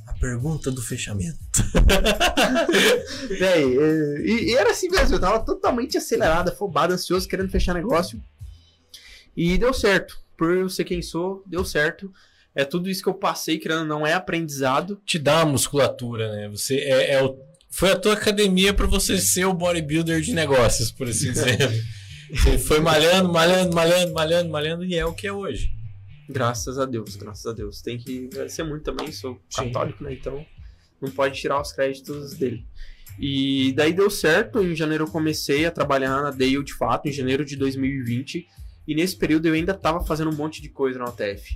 A 0.05 0.13
pergunta 0.13 0.69
do 0.69 0.81
fechamento. 0.81 1.39
Véi, 3.39 3.63
e, 4.25 4.51
e, 4.51 4.55
era 4.55 4.71
assim 4.71 4.89
mesmo, 4.89 5.15
eu 5.15 5.19
tava 5.19 5.39
totalmente 5.43 5.97
acelerado, 5.97 6.49
afobado, 6.49 6.93
ansioso, 6.93 7.27
querendo 7.27 7.49
fechar 7.49 7.73
negócio. 7.73 8.21
E 9.35 9.57
deu 9.57 9.73
certo. 9.73 10.19
Por 10.37 10.55
eu 10.55 10.69
ser 10.69 10.83
quem 10.83 11.01
sou, 11.01 11.43
deu 11.45 11.63
certo. 11.63 12.11
É 12.53 12.65
tudo 12.65 12.89
isso 12.89 13.03
que 13.03 13.09
eu 13.09 13.13
passei, 13.13 13.57
querendo 13.57 13.85
não 13.85 14.05
é 14.05 14.13
aprendizado. 14.13 14.99
Te 15.05 15.17
dá 15.17 15.37
uma 15.37 15.53
musculatura, 15.53 16.31
né? 16.31 16.49
Você 16.49 16.75
é, 16.75 17.13
é 17.13 17.23
o, 17.23 17.37
foi 17.69 17.91
a 17.91 17.95
tua 17.95 18.13
academia 18.13 18.73
para 18.73 18.87
você 18.87 19.17
ser 19.19 19.45
o 19.45 19.53
bodybuilder 19.53 20.21
de 20.21 20.33
negócios, 20.33 20.91
por 20.91 21.07
assim 21.07 21.31
dizer. 21.31 21.57
Foi 22.67 22.79
malhando, 22.79 23.31
malhando, 23.31 23.75
malhando, 23.75 24.13
malhando, 24.13 24.49
malhando 24.49 24.85
e 24.85 24.95
é 24.95 25.05
o 25.05 25.13
que 25.13 25.27
é 25.27 25.31
hoje. 25.31 25.71
Graças 26.29 26.77
a 26.77 26.85
Deus, 26.85 27.15
graças 27.15 27.45
a 27.45 27.53
Deus. 27.53 27.81
Tem 27.81 27.97
que 27.97 28.27
agradecer 28.31 28.63
muito 28.63 28.83
também, 28.83 29.11
sou 29.11 29.39
católico, 29.55 29.99
Sim. 29.99 30.03
né? 30.05 30.13
Então 30.13 30.45
não 31.01 31.09
pode 31.11 31.39
tirar 31.39 31.61
os 31.61 31.71
créditos 31.71 32.33
dele. 32.33 32.65
E 33.19 33.73
daí 33.73 33.93
deu 33.93 34.09
certo, 34.09 34.61
em 34.61 34.75
janeiro 34.75 35.05
eu 35.05 35.11
comecei 35.11 35.65
a 35.65 35.71
trabalhar 35.71 36.21
na 36.21 36.31
Dale 36.31 36.63
de 36.63 36.73
fato, 36.73 37.07
em 37.07 37.11
janeiro 37.11 37.45
de 37.45 37.55
2020. 37.55 38.47
E 38.87 38.95
nesse 38.95 39.15
período 39.15 39.47
eu 39.47 39.53
ainda 39.53 39.71
estava 39.71 40.05
fazendo 40.05 40.29
um 40.29 40.35
monte 40.35 40.61
de 40.61 40.69
coisa 40.69 40.99
na 40.99 41.05
UTF. 41.05 41.55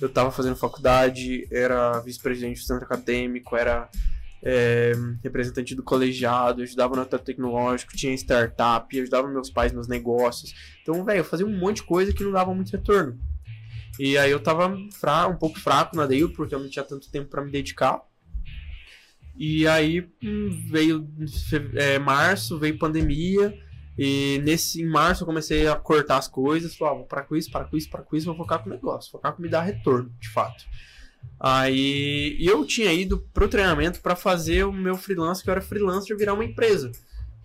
Eu 0.00 0.08
estava 0.08 0.30
fazendo 0.30 0.56
faculdade, 0.56 1.46
era 1.50 2.00
vice-presidente 2.00 2.60
do 2.60 2.66
centro 2.66 2.84
acadêmico, 2.84 3.56
era 3.56 3.88
é, 4.44 4.92
representante 5.22 5.74
do 5.74 5.82
colegiado, 5.82 6.62
ajudava 6.62 6.94
no 6.94 7.02
até 7.02 7.16
tecnológico, 7.16 7.96
tinha 7.96 8.12
startup, 8.12 9.00
ajudava 9.00 9.26
meus 9.26 9.48
pais 9.48 9.72
nos 9.72 9.88
negócios. 9.88 10.54
Então, 10.82 11.02
velho, 11.02 11.20
eu 11.20 11.24
fazia 11.24 11.46
um 11.46 11.58
monte 11.58 11.76
de 11.76 11.84
coisa 11.84 12.12
que 12.12 12.22
não 12.22 12.30
dava 12.30 12.54
muito 12.54 12.70
retorno. 12.70 13.18
E 13.98 14.18
aí 14.18 14.30
eu 14.30 14.40
tava 14.40 14.76
fra 14.92 15.26
um 15.26 15.36
pouco 15.36 15.58
fraco 15.58 15.96
na 15.96 16.04
Dale, 16.04 16.28
porque 16.28 16.54
eu 16.54 16.60
não 16.60 16.68
tinha 16.68 16.84
tanto 16.84 17.10
tempo 17.10 17.30
para 17.30 17.42
me 17.42 17.50
dedicar. 17.50 18.02
E 19.34 19.66
aí 19.66 20.06
hum, 20.22 20.66
veio 20.68 21.08
é, 21.74 21.98
março, 21.98 22.58
veio 22.58 22.78
pandemia, 22.78 23.58
e 23.96 24.40
nesse 24.44 24.82
em 24.82 24.86
março 24.86 25.22
eu 25.22 25.26
comecei 25.26 25.66
a 25.66 25.74
cortar 25.74 26.18
as 26.18 26.28
coisas, 26.28 26.76
falava, 26.76 26.96
ah, 26.96 26.98
vou 26.98 27.06
parar 27.06 27.22
com 27.22 27.34
isso, 27.34 27.50
parar 27.50 27.64
com 27.64 27.76
isso, 27.76 27.88
parar 27.88 28.04
com 28.04 28.16
isso, 28.16 28.26
vou 28.26 28.36
focar 28.36 28.62
com 28.62 28.68
o 28.68 28.72
negócio, 28.72 29.10
focar 29.10 29.32
com 29.32 29.42
me 29.42 29.48
dar 29.48 29.62
retorno, 29.62 30.12
de 30.20 30.28
fato. 30.28 30.64
Aí 31.38 32.36
eu 32.40 32.64
tinha 32.64 32.92
ido 32.92 33.18
pro 33.32 33.48
treinamento 33.48 34.00
para 34.00 34.16
fazer 34.16 34.64
o 34.64 34.72
meu 34.72 34.96
freelance, 34.96 35.42
que 35.42 35.50
eu 35.50 35.52
era 35.52 35.60
freelancer, 35.60 36.16
virar 36.16 36.34
uma 36.34 36.44
empresa. 36.44 36.90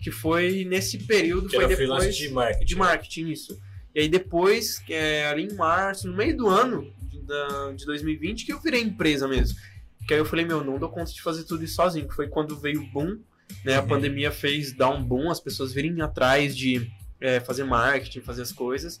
Que 0.00 0.10
foi 0.10 0.64
nesse 0.64 0.98
período, 0.98 1.48
que 1.48 1.56
foi 1.56 1.64
era 1.64 1.76
depois 1.76 2.16
de 2.16 2.30
marketing. 2.30 2.64
De 2.64 2.76
marketing, 2.76 3.28
isso. 3.28 3.60
E 3.94 4.00
aí 4.00 4.08
depois, 4.08 4.82
é, 4.88 5.26
ali 5.26 5.44
em 5.44 5.54
março, 5.54 6.08
no 6.08 6.16
meio 6.16 6.36
do 6.36 6.48
ano 6.48 6.90
de, 7.02 7.20
da, 7.20 7.72
de 7.72 7.84
2020, 7.84 8.46
que 8.46 8.52
eu 8.52 8.60
virei 8.60 8.80
empresa 8.80 9.28
mesmo. 9.28 9.58
Que 10.06 10.14
aí 10.14 10.20
eu 10.20 10.24
falei, 10.24 10.44
meu, 10.44 10.64
não 10.64 10.78
dou 10.78 10.88
conta 10.88 11.12
de 11.12 11.20
fazer 11.20 11.44
tudo 11.44 11.62
isso 11.62 11.74
sozinho. 11.74 12.08
Que 12.08 12.14
foi 12.14 12.28
quando 12.28 12.56
veio 12.56 12.80
o 12.80 12.86
boom, 12.86 13.18
né? 13.64 13.76
A 13.76 13.82
uhum. 13.82 13.88
pandemia 13.88 14.30
fez 14.30 14.72
dar 14.72 14.88
um 14.88 15.02
boom, 15.02 15.30
as 15.30 15.40
pessoas 15.40 15.72
virem 15.72 16.00
atrás 16.00 16.56
de 16.56 16.90
é, 17.20 17.38
fazer 17.40 17.64
marketing, 17.64 18.20
fazer 18.20 18.42
as 18.42 18.52
coisas. 18.52 19.00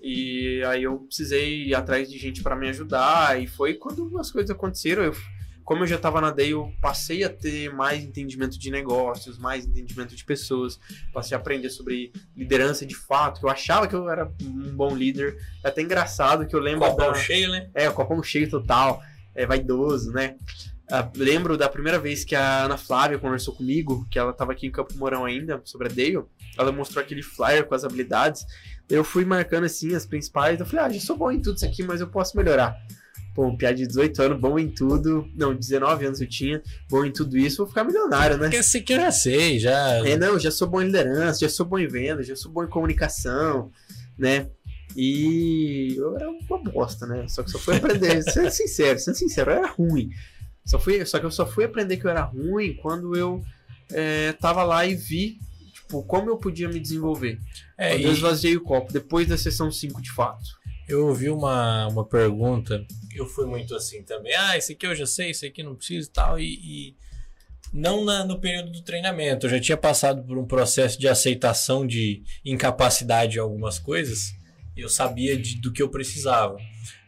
E 0.00 0.62
aí 0.66 0.82
eu 0.82 0.98
precisei 0.98 1.64
ir 1.64 1.74
atrás 1.74 2.10
de 2.10 2.18
gente 2.18 2.42
para 2.42 2.56
me 2.56 2.68
ajudar. 2.68 3.40
E 3.40 3.46
foi 3.46 3.74
quando 3.74 4.18
as 4.18 4.30
coisas 4.30 4.50
aconteceram. 4.50 5.04
Eu, 5.04 5.14
como 5.64 5.84
eu 5.84 5.86
já 5.86 5.96
estava 5.96 6.20
na 6.20 6.30
DEI, 6.30 6.50
eu 6.50 6.72
passei 6.80 7.22
a 7.22 7.28
ter 7.28 7.72
mais 7.72 8.02
entendimento 8.02 8.58
de 8.58 8.70
negócios, 8.70 9.38
mais 9.38 9.64
entendimento 9.64 10.16
de 10.16 10.24
pessoas. 10.24 10.80
Passei 11.12 11.36
a 11.36 11.40
aprender 11.40 11.70
sobre 11.70 12.12
liderança 12.36 12.84
de 12.84 12.96
fato, 12.96 13.40
que 13.40 13.46
eu 13.46 13.50
achava 13.50 13.86
que 13.86 13.94
eu 13.94 14.08
era 14.08 14.30
um 14.42 14.74
bom 14.74 14.94
líder. 14.94 15.36
É 15.64 15.68
até 15.68 15.80
engraçado 15.80 16.46
que 16.46 16.56
eu 16.56 16.60
lembro. 16.60 16.88
Copão 16.88 17.12
da... 17.12 17.14
cheio, 17.14 17.50
né? 17.50 17.70
É, 17.74 17.88
o 17.88 17.92
copão 17.92 18.22
cheio 18.22 18.50
total. 18.50 19.02
É 19.32 19.46
vaidoso, 19.46 20.10
né? 20.10 20.36
Uh, 20.90 21.08
lembro 21.14 21.56
da 21.56 21.68
primeira 21.68 22.00
vez 22.00 22.24
que 22.24 22.34
a 22.34 22.64
Ana 22.64 22.76
Flávia 22.76 23.16
conversou 23.16 23.54
comigo, 23.54 24.04
que 24.10 24.18
ela 24.18 24.32
estava 24.32 24.50
aqui 24.50 24.66
em 24.66 24.72
Campo 24.72 24.92
Mourão 24.98 25.24
ainda, 25.24 25.62
sobre 25.64 25.86
a 25.86 25.88
Dale. 25.88 26.24
Ela 26.58 26.72
mostrou 26.72 27.00
aquele 27.00 27.22
flyer 27.22 27.64
com 27.64 27.76
as 27.76 27.84
habilidades 27.84 28.44
eu 28.90 29.04
fui 29.04 29.24
marcando 29.24 29.64
assim 29.64 29.94
as 29.94 30.04
principais. 30.04 30.58
Eu 30.58 30.66
falei, 30.66 30.84
ah, 30.84 30.88
já 30.90 31.00
sou 31.00 31.16
bom 31.16 31.30
em 31.30 31.40
tudo 31.40 31.56
isso 31.56 31.64
aqui, 31.64 31.82
mas 31.82 32.00
eu 32.00 32.08
posso 32.08 32.36
melhorar. 32.36 32.76
Pô, 33.34 33.46
um 33.46 33.56
piada 33.56 33.76
de 33.76 33.86
18 33.86 34.22
anos, 34.22 34.40
bom 34.40 34.58
em 34.58 34.68
tudo. 34.68 35.28
Não, 35.36 35.54
19 35.54 36.06
anos 36.06 36.20
eu 36.20 36.28
tinha, 36.28 36.60
bom 36.88 37.04
em 37.04 37.12
tudo 37.12 37.38
isso, 37.38 37.58
vou 37.58 37.68
ficar 37.68 37.84
milionário, 37.84 38.36
né? 38.36 38.44
Porque 38.44 38.56
assim 38.56 38.82
que 38.82 38.92
eu 38.92 38.96
já 38.96 39.12
sei, 39.12 39.58
já. 39.60 40.06
É, 40.06 40.16
não, 40.16 40.38
já 40.38 40.50
sou 40.50 40.68
bom 40.68 40.82
em 40.82 40.86
liderança, 40.86 41.40
já 41.40 41.48
sou 41.48 41.64
bom 41.64 41.78
em 41.78 41.86
venda, 41.86 42.22
já 42.24 42.34
sou 42.34 42.50
bom 42.50 42.64
em 42.64 42.68
comunicação, 42.68 43.70
né? 44.18 44.48
E 44.96 45.94
eu 45.96 46.16
era 46.16 46.28
uma 46.28 46.58
bosta, 46.58 47.06
né? 47.06 47.28
Só 47.28 47.44
que 47.44 47.50
só 47.52 47.58
fui 47.58 47.76
aprender, 47.76 48.20
sendo 48.28 48.50
sincero, 48.50 48.98
sendo 48.98 49.14
sincero, 49.14 49.52
eu 49.52 49.58
era 49.58 49.68
ruim. 49.68 50.10
Só, 50.64 50.80
fui, 50.80 51.04
só 51.06 51.20
que 51.20 51.26
eu 51.26 51.30
só 51.30 51.46
fui 51.46 51.64
aprender 51.64 51.96
que 51.96 52.04
eu 52.04 52.10
era 52.10 52.22
ruim 52.22 52.76
quando 52.82 53.16
eu 53.16 53.40
é, 53.92 54.32
tava 54.32 54.64
lá 54.64 54.84
e 54.84 54.96
vi 54.96 55.38
como 56.06 56.30
eu 56.30 56.36
podia 56.36 56.68
me 56.68 56.80
desenvolver. 56.80 57.38
É, 57.76 57.90
quando 57.90 58.04
eu 58.04 58.12
esvaziei 58.12 58.56
o 58.56 58.62
copo, 58.62 58.92
depois 58.92 59.28
da 59.28 59.36
sessão 59.36 59.70
5 59.70 60.00
de 60.00 60.10
fato. 60.10 60.60
Eu 60.88 61.06
ouvi 61.06 61.30
uma, 61.30 61.86
uma 61.86 62.04
pergunta, 62.04 62.84
eu 63.14 63.26
fui 63.26 63.46
muito 63.46 63.74
assim 63.74 64.02
também. 64.02 64.34
Ah, 64.34 64.56
esse 64.56 64.72
aqui 64.72 64.86
eu 64.86 64.94
já 64.94 65.06
sei, 65.06 65.30
esse 65.30 65.46
aqui 65.46 65.62
não 65.62 65.76
preciso 65.76 66.08
e 66.08 66.12
tal. 66.12 66.40
E, 66.40 66.96
não 67.72 68.04
na, 68.04 68.24
no 68.24 68.40
período 68.40 68.72
do 68.72 68.82
treinamento. 68.82 69.46
Eu 69.46 69.50
já 69.50 69.60
tinha 69.60 69.76
passado 69.76 70.22
por 70.24 70.36
um 70.36 70.46
processo 70.46 70.98
de 70.98 71.06
aceitação 71.06 71.86
de 71.86 72.22
incapacidade 72.44 73.36
em 73.36 73.40
algumas 73.40 73.78
coisas. 73.78 74.34
Eu 74.76 74.88
sabia 74.88 75.36
de, 75.36 75.60
do 75.60 75.72
que 75.72 75.82
eu 75.82 75.88
precisava. 75.88 76.56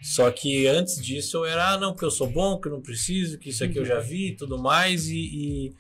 Só 0.00 0.30
que 0.30 0.66
antes 0.66 1.02
disso 1.02 1.38
eu 1.38 1.44
era, 1.44 1.72
ah, 1.72 1.78
não, 1.78 1.92
porque 1.92 2.04
eu 2.04 2.10
sou 2.10 2.28
bom, 2.28 2.60
que 2.60 2.68
eu 2.68 2.72
não 2.72 2.82
preciso, 2.82 3.38
que 3.38 3.50
isso 3.50 3.64
aqui 3.64 3.78
eu 3.78 3.84
já 3.84 3.98
vi 3.98 4.28
e 4.28 4.36
tudo 4.36 4.58
mais. 4.58 5.08
E, 5.08 5.16
e, 5.16 5.74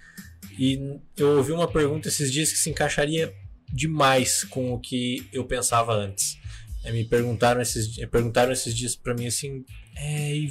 e 0.58 1.00
eu 1.16 1.36
ouvi 1.38 1.52
uma 1.52 1.70
pergunta 1.70 2.08
esses 2.08 2.32
dias 2.32 2.50
que 2.50 2.58
se 2.58 2.70
encaixaria 2.70 3.32
demais 3.72 4.44
com 4.44 4.72
o 4.72 4.78
que 4.78 5.26
eu 5.32 5.44
pensava 5.44 5.94
antes. 5.94 6.38
É, 6.84 6.92
me 6.92 7.04
perguntaram 7.04 7.60
esses, 7.60 7.96
perguntaram 8.06 8.52
esses 8.52 8.74
dias 8.74 8.96
para 8.96 9.14
mim 9.14 9.26
assim: 9.26 9.64
é, 9.96 10.34
e 10.34 10.48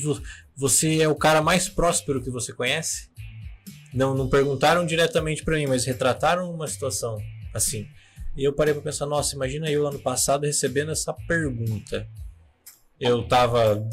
você 0.55 1.01
é 1.01 1.07
o 1.07 1.15
cara 1.15 1.41
mais 1.41 1.67
próspero 1.67 2.21
que 2.21 2.29
você 2.29 2.53
conhece? 2.53 3.09
Não, 3.93 4.15
não 4.15 4.29
perguntaram 4.29 4.85
diretamente 4.85 5.43
para 5.43 5.57
mim, 5.57 5.67
mas 5.67 5.85
retrataram 5.85 6.49
uma 6.51 6.67
situação 6.67 7.17
assim. 7.53 7.85
E 8.37 8.43
eu 8.43 8.53
parei 8.53 8.73
para 8.73 8.83
pensar: 8.83 9.05
nossa, 9.05 9.35
imagina 9.35 9.69
eu 9.69 9.85
ano 9.85 9.99
passado 9.99 10.45
recebendo 10.45 10.91
essa 10.91 11.13
pergunta. 11.13 12.07
Eu 12.99 13.27
tava 13.27 13.89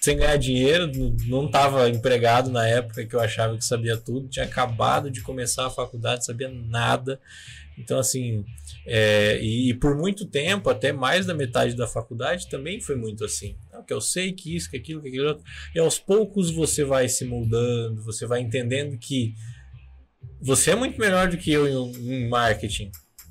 sem 0.00 0.16
ganhar 0.16 0.36
dinheiro, 0.36 0.90
não 1.26 1.46
estava 1.46 1.88
empregado 1.88 2.50
na 2.50 2.66
época 2.66 3.04
que 3.04 3.14
eu 3.14 3.20
achava 3.20 3.56
que 3.56 3.64
sabia 3.64 3.96
tudo, 3.96 4.28
tinha 4.28 4.44
acabado 4.44 5.10
de 5.10 5.20
começar 5.22 5.66
a 5.66 5.70
faculdade, 5.70 6.24
sabia 6.24 6.48
nada. 6.48 7.20
Então, 7.76 7.98
assim, 7.98 8.44
é, 8.84 9.38
e, 9.40 9.70
e, 9.70 9.74
por 9.74 9.96
muito 9.96 10.26
tempo, 10.26 10.68
até 10.68 10.92
mais 10.92 11.26
da 11.26 11.34
metade 11.34 11.76
da 11.76 11.86
faculdade, 11.86 12.48
também 12.48 12.80
foi 12.80 12.96
muito 12.96 13.24
assim. 13.24 13.56
Que 13.86 13.92
eu 13.92 14.00
sei 14.00 14.32
que 14.32 14.56
isso, 14.56 14.70
que 14.70 14.76
aquilo, 14.76 15.00
que 15.00 15.08
aquilo. 15.08 15.40
E 15.74 15.78
aos 15.78 15.98
poucos 15.98 16.50
você 16.50 16.84
vai 16.84 17.08
se 17.08 17.24
moldando, 17.24 18.02
você 18.02 18.26
vai 18.26 18.40
entendendo 18.40 18.98
que 18.98 19.34
você 20.40 20.72
é 20.72 20.74
muito 20.74 20.98
melhor 20.98 21.28
do 21.28 21.36
que 21.36 21.52
eu 21.52 21.68
em, 21.68 22.24
em 22.24 22.28
marketing, 22.28 22.90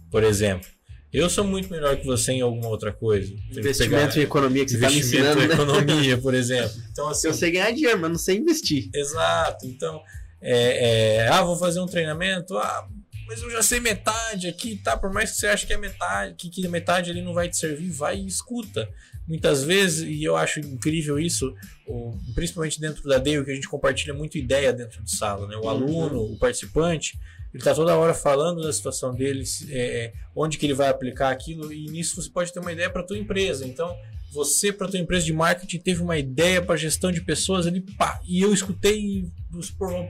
por 0.09 0.23
exemplo. 0.23 0.76
Eu 1.11 1.29
sou 1.29 1.43
muito 1.43 1.71
melhor 1.71 1.95
que 1.97 2.05
você 2.05 2.33
em 2.33 2.41
alguma 2.41 2.67
outra 2.67 2.91
coisa. 2.91 3.33
Investimento 3.51 4.19
em 4.19 4.23
economia 4.23 4.65
que 4.65 4.71
você 4.71 4.75
está 4.77 4.89
me 4.89 4.99
ensinando, 4.99 5.41
em 5.41 5.47
né? 5.47 5.53
economia, 5.53 6.17
por 6.17 6.33
exemplo. 6.33 6.75
Então, 6.91 7.09
assim, 7.09 7.27
eu 7.27 7.33
sei 7.33 7.51
ganhar 7.51 7.71
dinheiro, 7.71 7.99
mas 7.99 8.09
não 8.09 8.17
sei 8.17 8.37
investir. 8.37 8.89
Exato. 8.91 9.67
Então, 9.67 10.01
é, 10.41 11.17
é, 11.19 11.27
ah, 11.27 11.43
vou 11.43 11.55
fazer 11.55 11.79
um 11.79 11.85
treinamento. 11.85 12.57
Ah, 12.57 12.87
mas 13.27 13.41
eu 13.41 13.51
já 13.51 13.61
sei 13.61 13.79
metade 13.79 14.47
aqui, 14.47 14.77
tá? 14.77 14.97
Por 14.97 15.13
mais 15.13 15.31
que 15.31 15.37
você 15.37 15.47
ache 15.47 15.67
que 15.67 15.73
é 15.73 15.77
metade, 15.77 16.33
que, 16.35 16.49
que 16.49 16.67
metade 16.67 17.11
ali 17.11 17.21
não 17.21 17.33
vai 17.33 17.49
te 17.49 17.57
servir, 17.57 17.91
vai 17.91 18.17
e 18.17 18.25
escuta. 18.25 18.89
Muitas 19.27 19.63
vezes, 19.63 20.07
e 20.07 20.23
eu 20.23 20.37
acho 20.37 20.61
incrível 20.61 21.19
isso, 21.19 21.53
o, 21.85 22.17
principalmente 22.33 22.79
dentro 22.79 23.03
da 23.03 23.17
Dale, 23.17 23.43
que 23.43 23.51
a 23.51 23.55
gente 23.55 23.67
compartilha 23.67 24.13
muito 24.13 24.37
ideia 24.37 24.71
dentro 24.71 25.03
de 25.03 25.13
sala, 25.13 25.45
né? 25.47 25.57
O 25.57 25.63
uhum. 25.63 25.69
aluno, 25.69 26.21
o 26.23 26.37
participante, 26.37 27.19
ele 27.53 27.61
está 27.61 27.73
toda 27.73 27.95
hora 27.95 28.13
falando 28.13 28.61
da 28.61 28.71
situação 28.71 29.13
dele, 29.13 29.43
é, 29.69 29.79
é, 29.79 30.13
onde 30.35 30.57
que 30.57 30.65
ele 30.65 30.73
vai 30.73 30.89
aplicar 30.89 31.29
aquilo, 31.29 31.71
e 31.71 31.85
nisso 31.85 32.21
você 32.21 32.29
pode 32.29 32.51
ter 32.53 32.59
uma 32.59 32.71
ideia 32.71 32.89
para 32.89 33.03
tua 33.03 33.17
empresa. 33.17 33.65
Então, 33.65 33.95
você 34.31 34.71
para 34.71 34.87
tua 34.87 34.99
empresa 34.99 35.25
de 35.25 35.33
marketing 35.33 35.79
teve 35.79 36.01
uma 36.01 36.17
ideia 36.17 36.61
para 36.61 36.75
gestão 36.75 37.11
de 37.11 37.21
pessoas 37.21 37.65
ali, 37.65 37.81
pá, 37.81 38.19
e 38.27 38.41
eu 38.41 38.53
escutei 38.53 38.99
e 38.99 39.31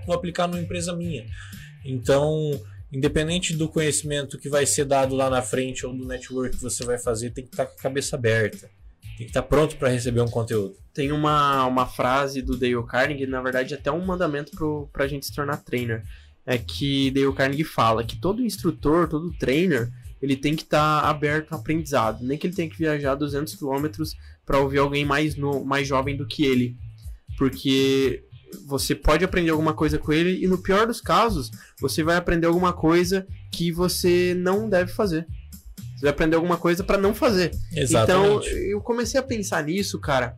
vou 0.05 0.15
aplicar 0.15 0.47
numa 0.47 0.59
empresa 0.59 0.95
minha. 0.95 1.25
Então, 1.85 2.59
independente 2.91 3.55
do 3.55 3.69
conhecimento 3.69 4.37
que 4.37 4.49
vai 4.49 4.65
ser 4.65 4.85
dado 4.85 5.15
lá 5.15 5.29
na 5.29 5.41
frente 5.41 5.85
ou 5.85 5.93
do 5.93 6.05
network 6.05 6.55
que 6.55 6.63
você 6.63 6.83
vai 6.83 6.97
fazer, 6.97 7.31
tem 7.31 7.43
que 7.43 7.51
estar 7.51 7.65
tá 7.65 7.71
com 7.71 7.79
a 7.79 7.83
cabeça 7.83 8.15
aberta. 8.15 8.69
Tem 9.17 9.25
que 9.25 9.31
estar 9.31 9.41
tá 9.41 9.47
pronto 9.47 9.77
para 9.77 9.89
receber 9.89 10.21
um 10.21 10.27
conteúdo. 10.27 10.75
Tem 10.93 11.11
uma, 11.11 11.65
uma 11.65 11.87
frase 11.87 12.41
do 12.41 12.57
Dale 12.57 12.83
Carnegie, 12.85 13.25
na 13.25 13.41
verdade, 13.41 13.73
até 13.73 13.91
um 13.91 14.05
mandamento 14.05 14.89
para 14.91 15.05
a 15.05 15.07
gente 15.07 15.25
se 15.25 15.33
tornar 15.33 15.57
trainer. 15.57 16.03
É 16.47 16.57
que 16.57 17.11
Dale 17.11 17.33
Carnegie 17.33 17.63
fala 17.63 18.03
que 18.03 18.19
todo 18.19 18.41
instrutor, 18.41 19.07
todo 19.07 19.37
trainer, 19.37 19.91
ele 20.21 20.35
tem 20.35 20.55
que 20.55 20.63
estar 20.63 21.01
tá 21.01 21.09
aberto 21.09 21.53
ao 21.53 21.59
aprendizado. 21.59 22.23
Nem 22.23 22.37
que 22.37 22.47
ele 22.47 22.55
tenha 22.55 22.69
que 22.69 22.77
viajar 22.77 23.15
200 23.15 23.53
quilômetros 23.55 24.15
para 24.45 24.57
ouvir 24.57 24.79
alguém 24.79 25.05
mais, 25.05 25.35
no, 25.35 25.63
mais 25.63 25.87
jovem 25.87 26.15
do 26.15 26.25
que 26.25 26.45
ele. 26.45 26.75
Porque 27.37 28.23
você 28.65 28.95
pode 28.95 29.23
aprender 29.23 29.51
alguma 29.51 29.73
coisa 29.73 29.97
com 29.97 30.11
ele 30.11 30.43
e 30.43 30.47
no 30.47 30.57
pior 30.57 30.87
dos 30.87 31.01
casos, 31.01 31.51
você 31.79 32.01
vai 32.01 32.15
aprender 32.15 32.47
alguma 32.47 32.73
coisa 32.73 33.27
que 33.51 33.71
você 33.71 34.33
não 34.33 34.69
deve 34.69 34.91
fazer. 34.91 35.27
Você 35.95 36.03
vai 36.03 36.11
aprender 36.11 36.35
alguma 36.35 36.57
coisa 36.57 36.83
para 36.83 36.97
não 36.97 37.13
fazer. 37.13 37.51
Exatamente. 37.73 38.47
Então, 38.47 38.59
eu 38.59 38.79
comecei 38.81 39.19
a 39.19 39.23
pensar 39.23 39.63
nisso, 39.63 39.99
cara. 39.99 40.37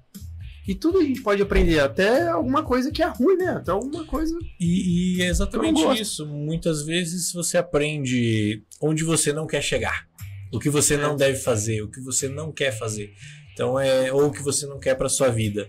E 0.69 0.75
tudo 0.75 0.99
a 0.99 1.03
gente 1.03 1.23
pode 1.23 1.41
aprender, 1.41 1.79
até 1.79 2.27
alguma 2.27 2.61
coisa 2.61 2.91
que 2.91 3.01
é 3.01 3.07
ruim, 3.07 3.37
né? 3.37 3.55
Até 3.57 3.71
alguma 3.71 4.05
coisa. 4.05 4.37
E, 4.59 5.17
e 5.17 5.21
é 5.23 5.25
exatamente 5.25 5.81
isso. 5.99 6.27
Muitas 6.27 6.83
vezes 6.83 7.33
você 7.33 7.57
aprende 7.57 8.61
onde 8.79 9.03
você 9.03 9.33
não 9.33 9.47
quer 9.47 9.63
chegar. 9.63 10.07
O 10.53 10.59
que 10.59 10.69
você 10.69 10.93
é. 10.93 10.97
não 10.97 11.15
deve 11.15 11.39
fazer, 11.39 11.81
o 11.81 11.89
que 11.89 11.99
você 11.99 12.29
não 12.29 12.51
quer 12.51 12.71
fazer. 12.71 13.11
Então 13.51 13.79
é 13.79 14.13
ou 14.13 14.27
o 14.27 14.31
que 14.31 14.43
você 14.43 14.67
não 14.67 14.77
quer 14.77 14.93
para 14.93 15.09
sua 15.09 15.29
vida. 15.29 15.67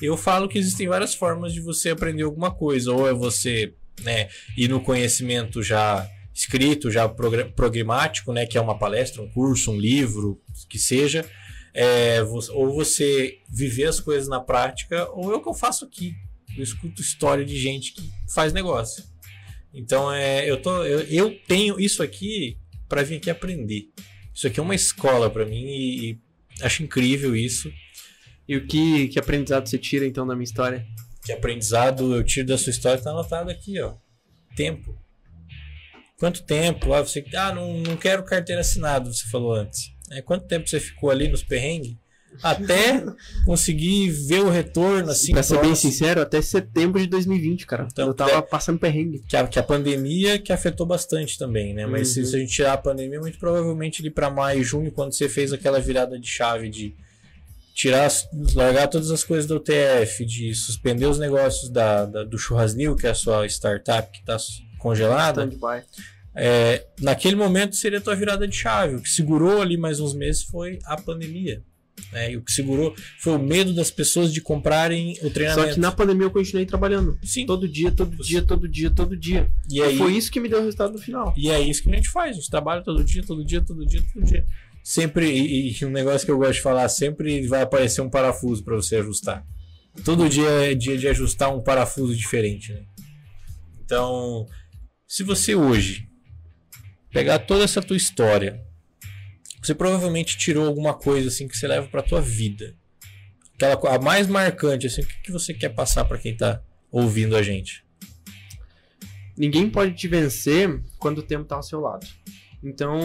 Eu 0.00 0.16
falo 0.16 0.48
que 0.48 0.58
existem 0.58 0.88
várias 0.88 1.12
formas 1.12 1.52
de 1.52 1.60
você 1.60 1.90
aprender 1.90 2.22
alguma 2.22 2.50
coisa. 2.50 2.90
Ou 2.90 3.06
é 3.06 3.12
você 3.12 3.74
né, 4.02 4.30
ir 4.56 4.68
no 4.68 4.80
conhecimento 4.80 5.62
já 5.62 6.08
escrito, 6.32 6.90
já 6.90 7.06
programático, 7.06 8.32
né, 8.32 8.46
que 8.46 8.56
é 8.56 8.60
uma 8.62 8.78
palestra, 8.78 9.20
um 9.20 9.28
curso, 9.28 9.72
um 9.72 9.78
livro, 9.78 10.40
que 10.70 10.78
seja. 10.78 11.28
É, 11.74 12.20
ou 12.22 12.74
você 12.74 13.38
viver 13.48 13.84
as 13.84 14.00
coisas 14.00 14.28
na 14.28 14.40
prática, 14.40 15.08
ou 15.10 15.32
é 15.32 15.36
o 15.36 15.42
que 15.42 15.48
eu 15.48 15.54
faço 15.54 15.84
aqui. 15.84 16.14
Eu 16.56 16.62
escuto 16.62 17.00
história 17.00 17.44
de 17.44 17.56
gente 17.56 17.92
que 17.92 18.10
faz 18.32 18.52
negócio. 18.52 19.04
Então 19.72 20.12
é, 20.12 20.48
eu, 20.48 20.60
tô, 20.60 20.84
eu, 20.84 21.00
eu 21.02 21.38
tenho 21.46 21.78
isso 21.78 22.02
aqui 22.02 22.58
para 22.88 23.02
vir 23.02 23.16
aqui 23.16 23.30
aprender. 23.30 23.90
Isso 24.34 24.46
aqui 24.46 24.58
é 24.58 24.62
uma 24.62 24.74
escola 24.74 25.28
para 25.28 25.44
mim 25.44 25.64
e, 25.64 26.10
e 26.10 26.18
acho 26.62 26.82
incrível 26.82 27.36
isso. 27.36 27.70
E 28.48 28.56
o 28.56 28.66
que, 28.66 29.08
que 29.08 29.18
aprendizado 29.18 29.68
você 29.68 29.76
tira 29.76 30.06
então 30.06 30.26
da 30.26 30.34
minha 30.34 30.44
história? 30.44 30.86
Que 31.24 31.32
aprendizado 31.32 32.14
eu 32.14 32.24
tiro 32.24 32.48
da 32.48 32.56
sua 32.56 32.70
história 32.70 33.02
tá 33.02 33.10
anotado 33.10 33.50
aqui, 33.50 33.78
ó. 33.80 33.94
Tempo. 34.56 34.98
Quanto 36.18 36.42
tempo? 36.42 36.94
Ah, 36.94 37.02
você, 37.02 37.24
ah 37.36 37.54
não, 37.54 37.78
não 37.78 37.96
quero 37.96 38.24
carteira 38.24 38.62
assinada, 38.62 39.12
você 39.12 39.28
falou 39.28 39.52
antes. 39.52 39.92
É, 40.10 40.22
quanto 40.22 40.46
tempo 40.46 40.68
você 40.68 40.80
ficou 40.80 41.10
ali 41.10 41.28
nos 41.28 41.42
perrengues? 41.42 41.96
Até 42.42 43.04
conseguir 43.44 44.10
ver 44.10 44.40
o 44.40 44.50
retorno, 44.50 45.10
assim. 45.10 45.32
Pra 45.32 45.42
ser 45.42 45.60
bem 45.60 45.74
sincero, 45.74 46.20
até 46.20 46.40
setembro 46.40 47.00
de 47.00 47.06
2020, 47.06 47.66
cara. 47.66 47.88
Então, 47.90 48.08
eu 48.08 48.14
tava 48.14 48.32
é, 48.32 48.42
passando 48.42 48.78
perrengue. 48.78 49.22
Que 49.28 49.36
a, 49.36 49.46
que 49.46 49.58
a 49.58 49.62
pandemia 49.62 50.38
que 50.38 50.52
afetou 50.52 50.86
bastante 50.86 51.38
também, 51.38 51.74
né? 51.74 51.86
Mas 51.86 52.08
uhum. 52.08 52.14
se, 52.14 52.26
se, 52.26 52.36
a 52.36 52.38
gente 52.38 52.52
tirar 52.52 52.74
a 52.74 52.78
pandemia, 52.78 53.20
muito 53.20 53.38
provavelmente 53.38 54.02
ali 54.02 54.10
para 54.10 54.30
maio, 54.30 54.62
junho, 54.62 54.92
quando 54.92 55.12
você 55.12 55.28
fez 55.28 55.52
aquela 55.52 55.80
virada 55.80 56.18
de 56.18 56.28
chave 56.28 56.68
de 56.68 56.94
tirar, 57.78 58.10
largar 58.54 58.88
todas 58.88 59.10
as 59.10 59.22
coisas 59.22 59.46
do 59.46 59.56
UTF, 59.56 60.24
de 60.24 60.52
suspender 60.52 61.06
os 61.06 61.18
negócios 61.18 61.70
da, 61.70 62.06
da 62.06 62.24
do 62.24 62.36
Churrasnil, 62.36 62.96
que 62.96 63.06
é 63.06 63.10
a 63.10 63.14
sua 63.14 63.46
startup 63.46 64.10
que 64.10 64.18
está 64.18 64.36
congelada. 64.78 65.48
É, 66.40 66.86
naquele 67.00 67.34
momento 67.34 67.74
seria 67.74 67.98
a 67.98 68.00
tua 68.00 68.14
virada 68.14 68.46
de 68.46 68.54
chave. 68.54 68.94
O 68.94 69.02
que 69.02 69.10
segurou 69.10 69.60
ali 69.60 69.76
mais 69.76 69.98
uns 69.98 70.14
meses 70.14 70.42
foi 70.42 70.78
a 70.84 70.96
pandemia. 70.96 71.64
Né? 72.12 72.32
E 72.32 72.36
o 72.36 72.42
que 72.42 72.52
segurou 72.52 72.94
foi 73.18 73.34
o 73.34 73.38
medo 73.40 73.74
das 73.74 73.90
pessoas 73.90 74.32
de 74.32 74.40
comprarem 74.40 75.18
o 75.20 75.30
treinamento. 75.30 75.68
Só 75.68 75.74
que 75.74 75.80
na 75.80 75.90
pandemia 75.90 76.26
eu 76.26 76.30
continuei 76.30 76.64
trabalhando. 76.64 77.18
Sim. 77.24 77.44
Todo 77.44 77.68
dia, 77.68 77.90
todo 77.90 78.16
dia, 78.16 78.40
todo 78.40 78.68
dia, 78.68 78.88
todo 78.88 79.16
dia. 79.16 79.50
E, 79.68 79.82
aí, 79.82 79.98
foi 79.98 80.12
isso 80.12 80.30
que 80.30 80.38
me 80.38 80.48
deu 80.48 80.60
o 80.60 80.62
resultado 80.62 80.92
no 80.92 80.98
final. 80.98 81.34
E 81.36 81.50
é 81.50 81.60
isso 81.60 81.82
que 81.82 81.90
a 81.90 81.96
gente 81.96 82.08
faz. 82.08 82.30
A 82.30 82.34
gente 82.38 82.50
trabalha 82.50 82.82
todo 82.82 83.02
dia, 83.02 83.22
todo 83.26 83.44
dia, 83.44 83.60
todo 83.60 83.84
dia, 83.84 84.02
todo 84.14 84.24
dia 84.24 84.44
sempre 84.88 85.30
e, 85.30 85.70
e, 85.70 85.84
um 85.84 85.90
negócio 85.90 86.24
que 86.24 86.30
eu 86.30 86.38
gosto 86.38 86.54
de 86.54 86.62
falar, 86.62 86.88
sempre 86.88 87.46
vai 87.46 87.60
aparecer 87.60 88.00
um 88.00 88.08
parafuso 88.08 88.64
para 88.64 88.74
você 88.74 88.96
ajustar. 88.96 89.44
Todo 90.02 90.30
dia 90.30 90.48
é 90.48 90.74
dia 90.74 90.96
de 90.96 91.06
ajustar 91.06 91.54
um 91.54 91.60
parafuso 91.60 92.16
diferente, 92.16 92.72
né? 92.72 92.84
Então, 93.84 94.46
se 95.06 95.22
você 95.22 95.54
hoje 95.54 96.07
pegar 97.10 97.38
toda 97.40 97.64
essa 97.64 97.80
tua 97.80 97.96
história, 97.96 98.64
você 99.62 99.74
provavelmente 99.74 100.38
tirou 100.38 100.66
alguma 100.66 100.94
coisa 100.94 101.28
assim 101.28 101.48
que 101.48 101.56
você 101.56 101.66
leva 101.66 101.88
para 101.88 102.02
tua 102.02 102.20
vida. 102.20 102.76
Aquela 103.54 103.96
a 103.96 103.98
mais 103.98 104.28
marcante 104.28 104.86
assim, 104.86 105.02
o 105.02 105.06
que, 105.06 105.22
que 105.24 105.32
você 105.32 105.52
quer 105.52 105.70
passar 105.70 106.04
para 106.04 106.18
quem 106.18 106.36
tá 106.36 106.62
ouvindo 106.90 107.36
a 107.36 107.42
gente? 107.42 107.84
Ninguém 109.36 109.68
pode 109.68 109.94
te 109.94 110.08
vencer 110.08 110.82
quando 110.98 111.18
o 111.18 111.22
tempo 111.22 111.44
tá 111.44 111.56
ao 111.56 111.62
seu 111.62 111.80
lado. 111.80 112.06
Então, 112.62 112.98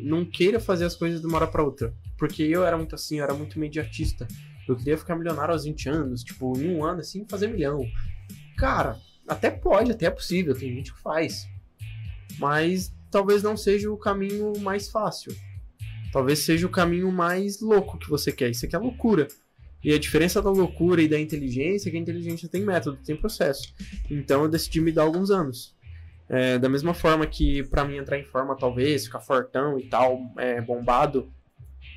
não 0.00 0.24
queira 0.24 0.60
fazer 0.60 0.84
as 0.84 0.94
coisas 0.94 1.20
de 1.20 1.26
uma 1.26 1.36
hora 1.36 1.46
para 1.46 1.62
outra. 1.62 1.92
Porque 2.16 2.42
eu 2.42 2.64
era 2.64 2.76
muito 2.76 2.94
assim, 2.94 3.18
eu 3.18 3.24
era 3.24 3.34
muito 3.34 3.56
imediatista. 3.56 4.28
Eu 4.68 4.76
queria 4.76 4.96
ficar 4.96 5.16
milionário 5.16 5.52
aos 5.52 5.64
20 5.64 5.88
anos, 5.88 6.22
tipo, 6.22 6.56
em 6.58 6.74
um 6.74 6.84
ano 6.84 7.00
assim, 7.00 7.26
fazer 7.28 7.48
milhão. 7.48 7.80
Cara, 8.56 8.96
até 9.26 9.50
pode, 9.50 9.90
até 9.90 10.06
é 10.06 10.10
possível, 10.10 10.54
tem 10.54 10.72
gente 10.72 10.92
que 10.92 11.00
faz. 11.00 11.48
Mas 12.38 12.95
talvez 13.10 13.42
não 13.42 13.56
seja 13.56 13.90
o 13.90 13.96
caminho 13.96 14.52
mais 14.60 14.88
fácil. 14.88 15.34
Talvez 16.12 16.40
seja 16.40 16.66
o 16.66 16.70
caminho 16.70 17.10
mais 17.10 17.60
louco 17.60 17.98
que 17.98 18.08
você 18.08 18.32
quer. 18.32 18.50
Isso 18.50 18.64
aqui 18.64 18.74
é 18.74 18.78
loucura. 18.78 19.28
E 19.84 19.92
a 19.92 19.98
diferença 19.98 20.40
da 20.42 20.50
loucura 20.50 21.02
e 21.02 21.08
da 21.08 21.20
inteligência 21.20 21.88
é 21.88 21.90
que 21.90 21.96
a 21.96 22.00
inteligência 22.00 22.48
tem 22.48 22.64
método, 22.64 22.98
tem 23.04 23.16
processo. 23.16 23.74
Então 24.10 24.42
eu 24.42 24.48
decidi 24.48 24.80
me 24.80 24.90
dar 24.90 25.02
alguns 25.02 25.30
anos. 25.30 25.74
É, 26.28 26.58
da 26.58 26.68
mesma 26.68 26.92
forma 26.92 27.24
que 27.26 27.62
para 27.64 27.84
mim 27.84 27.96
entrar 27.96 28.18
em 28.18 28.24
forma, 28.24 28.56
talvez, 28.56 29.04
ficar 29.04 29.20
fortão 29.20 29.78
e 29.78 29.84
tal, 29.84 30.20
é, 30.38 30.60
bombado 30.60 31.30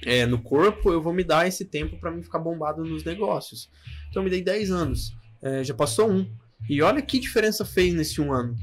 é, 0.06 0.26
no 0.26 0.40
corpo, 0.42 0.92
eu 0.92 1.02
vou 1.02 1.14
me 1.14 1.24
dar 1.24 1.48
esse 1.48 1.66
tempo 1.66 1.98
para 1.98 2.12
mim 2.12 2.22
ficar 2.22 2.40
bombado 2.40 2.84
nos 2.84 3.04
negócios. 3.04 3.70
Então 4.10 4.22
eu 4.22 4.24
me 4.26 4.30
dei 4.30 4.42
10 4.42 4.72
anos. 4.72 5.16
É, 5.42 5.64
já 5.64 5.74
passou 5.74 6.12
um. 6.12 6.30
E 6.70 6.82
olha 6.82 7.02
que 7.02 7.20
diferença 7.20 7.66
fez 7.66 7.94
nesse 7.94 8.22
um 8.22 8.32
ano. 8.32 8.54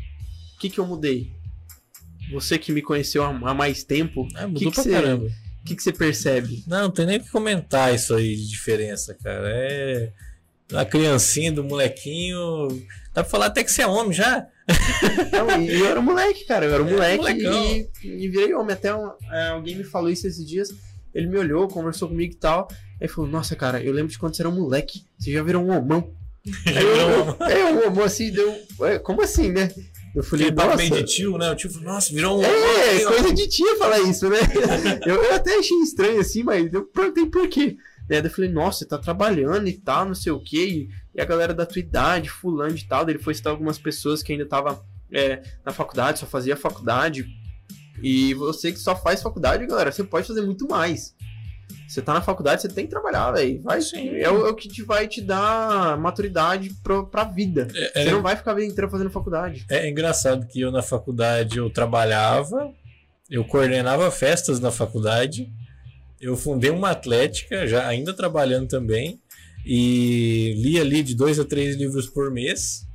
O 0.55 0.59
que, 0.59 0.71
que 0.71 0.79
eu 0.79 0.87
mudei? 0.87 1.36
Você 2.33 2.59
que 2.59 2.73
me 2.73 2.83
conheceu 2.83 3.23
há, 3.23 3.55
mais 3.55 3.85
tempo, 3.85 4.27
É, 4.37 4.45
o 4.45 4.49
mudou 4.49 4.59
que, 4.59 4.65
que, 4.69 4.75
pra 4.75 4.83
você, 4.83 4.91
caramba. 4.91 5.27
que, 5.65 5.77
que 5.77 5.83
você 5.83 5.93
percebe? 5.93 6.65
Não, 6.67 6.83
não 6.83 6.91
tem 6.91 7.07
nem 7.07 7.19
o 7.19 7.23
que 7.23 7.31
comentar 7.31 7.95
isso 7.95 8.15
aí 8.15 8.35
de 8.35 8.49
diferença, 8.49 9.15
cara. 9.23 9.49
É. 9.49 10.13
A 10.73 10.85
criancinha 10.85 11.53
do 11.53 11.63
molequinho. 11.63 12.69
Dá 13.15 13.23
pra 13.23 13.25
falar 13.25 13.47
até 13.47 13.63
que 13.63 13.71
você 13.71 13.83
é 13.83 13.87
homem 13.87 14.13
já? 14.13 14.47
Não, 15.33 15.63
e 15.63 15.73
eu 15.79 15.87
era 15.87 16.01
moleque, 16.03 16.45
cara. 16.45 16.67
Eu 16.67 16.75
era 16.75 16.83
É, 16.83 16.93
moleque 16.93 17.17
molecão. 17.19 17.65
e, 17.65 17.89
e 18.03 18.29
virei 18.29 18.53
homem. 18.53 18.73
Até 18.73 18.93
um- 18.93 19.13
é, 19.31 19.49
alguém 19.49 19.77
me 19.77 19.85
falou 19.85 20.11
isso 20.11 20.27
esses 20.27 20.45
dias. 20.45 20.75
Ele 21.15 21.29
me 21.29 21.39
olhou, 21.39 21.69
conversou 21.69 22.09
comigo 22.09 22.35
e 22.35 22.37
tal. 22.37 22.67
Aí 23.01 23.07
falou: 23.07 23.31
Nossa, 23.31 23.55
cara, 23.55 23.81
eu 23.81 23.93
lembro 23.93 24.11
de 24.11 24.19
quando 24.19 24.35
você 24.35 24.43
era 24.43 24.49
um 24.49 24.55
moleque. 24.57 25.05
Você 25.19 25.33
já 25.33 25.43
virou 25.43 25.63
um 25.65 25.71
homão. 25.71 26.13
Aí 26.67 26.77
eu, 26.85 27.37
eu, 27.39 27.47
é, 27.47 27.73
um 27.73 27.87
homão 27.87 28.05
assim, 28.05 28.33
deu. 28.33 28.53
ué, 28.81 28.99
como 28.99 29.23
assim, 29.23 29.53
né? 29.53 29.71
Eu 30.17 30.23
falei: 30.23 30.49
Aquele 30.49 30.67
Nossa. 30.67 30.91
de 30.91 31.05
tio, 31.05 31.37
né? 31.37 31.51
O 31.51 31.55
tio 31.55 31.71
falou, 31.71 31.93
nossa, 31.93 32.13
virou 32.13 32.41
um. 32.41 32.43
É, 32.43 33.05
Ó, 33.05 33.09
coisa 33.09 33.35
de 33.35 33.47
tia 33.49 33.77
falar 33.77 34.01
isso, 34.01 34.27
né? 34.31 34.39
eu, 35.05 35.23
eu 35.23 35.35
até 35.35 35.59
achei 35.59 35.77
estranho 35.83 36.19
assim, 36.21 36.43
mas 36.43 36.73
eu 36.73 36.87
perguntei 36.87 37.27
por 37.27 37.47
quê. 37.49 37.77
Daí 38.09 38.25
eu 38.25 38.31
falei, 38.31 38.51
nossa, 38.51 38.79
você 38.79 38.87
tá 38.87 38.97
trabalhando 38.97 39.69
e 39.69 39.75
tal, 39.75 40.07
não 40.07 40.15
sei 40.15 40.33
o 40.33 40.41
quê. 40.41 40.89
E, 41.15 41.19
e 41.19 41.21
a 41.21 41.25
galera 41.27 41.53
da 41.53 41.67
tua 41.67 41.81
idade, 41.81 42.31
fulano 42.31 42.75
e 42.75 42.83
tal. 42.83 43.05
Daí 43.05 43.15
ele 43.15 43.23
foi 43.23 43.35
citar 43.35 43.51
algumas 43.51 43.79
pessoas 43.79 44.23
que 44.23 44.33
ainda 44.33 44.47
tava 44.47 44.83
é, 45.13 45.43
na 45.65 45.73
faculdade, 45.73 46.21
só 46.21 46.27
fazia 46.27 46.57
faculdade. 46.57 47.27
E 48.03 48.33
você 48.35 48.73
que 48.73 48.79
só 48.79 48.97
faz 48.97 49.23
faculdade, 49.23 49.67
galera, 49.67 49.91
você 49.91 50.05
pode 50.05 50.27
fazer 50.27 50.43
muito 50.43 50.67
mais. 50.67 51.15
Você 51.89 52.03
tá 52.03 52.13
na 52.15 52.21
faculdade, 52.21 52.63
você 52.63 52.69
tem 52.69 52.85
que 52.85 52.91
trabalhar, 52.91 53.33
velho. 53.33 53.61
Vai, 53.63 53.81
Sim. 53.81 54.09
é, 54.17 54.29
o, 54.31 54.47
é 54.47 54.51
o 54.51 54.55
que 54.55 54.69
te 54.69 54.83
vai 54.83 55.07
te 55.07 55.21
dar 55.21 55.97
maturidade 55.99 56.71
pro, 56.83 57.07
pra 57.07 57.25
vida. 57.25 57.69
É, 57.75 58.03
Você 58.03 58.09
é- 58.09 58.11
não 58.13 58.23
vai 58.23 58.35
ficar 58.37 58.53
a 58.53 58.55
vida 58.55 58.67
inteira 58.67 58.91
fazendo 58.91 59.11
faculdade. 59.11 59.65
é 59.71 59.89
engraçado 59.89 60.47
que 60.47 60.61
eu 60.61 60.73
na 60.73 60.83
faculdade 60.83 61.59
eu 61.59 61.71
trabalhava, 61.71 62.73
eu 63.31 63.45
coordenava 63.45 64.11
festas 64.11 64.59
na 64.61 64.71
faculdade, 64.71 65.49
eu 66.21 66.37
fundei 66.37 66.71
uma 66.71 66.91
atlética, 66.91 67.67
já 67.67 67.87
ainda 67.87 68.13
trabalhando 68.15 68.69
também, 68.69 69.21
e 69.65 70.55
lia 70.57 70.81
ali 70.83 71.03
de 71.03 71.15
dois 71.15 71.39
a 71.41 71.45
três 71.45 71.77
livros 71.77 72.07
por 72.09 72.31
mês. 72.31 72.87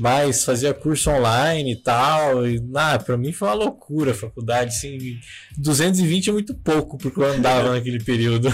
Mas 0.00 0.44
fazia 0.44 0.72
curso 0.72 1.10
online 1.10 1.72
e 1.72 1.76
tal. 1.76 2.46
E, 2.48 2.58
ah, 2.74 2.98
pra 2.98 3.18
mim 3.18 3.32
foi 3.32 3.48
uma 3.48 3.54
loucura 3.54 4.12
a 4.12 4.14
faculdade. 4.14 4.70
Assim, 4.74 5.18
220 5.58 6.30
é 6.30 6.32
muito 6.32 6.54
pouco 6.54 6.96
porque 6.96 7.20
eu 7.20 7.24
andava 7.30 7.68
naquele 7.76 8.02
período. 8.02 8.48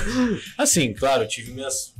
Assim, 0.59 0.93
claro, 0.93 1.23
eu 1.23 1.29
tive 1.29 1.53
minhas 1.53 1.95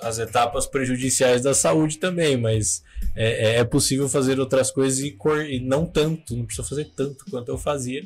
as 0.00 0.18
etapas 0.20 0.66
prejudiciais 0.66 1.42
da 1.42 1.52
saúde 1.52 1.98
também, 1.98 2.36
mas 2.36 2.82
é, 3.16 3.54
é- 3.54 3.56
é 3.58 3.64
possível 3.64 4.08
fazer 4.08 4.38
outras 4.38 4.70
coisas 4.70 5.00
e, 5.00 5.10
cor- 5.10 5.46
e 5.46 5.58
não 5.58 5.84
tanto, 5.84 6.36
não 6.36 6.44
precisa 6.46 6.66
fazer 6.68 6.84
tanto 6.96 7.24
quanto 7.30 7.48
eu 7.50 7.58
fazia, 7.58 8.02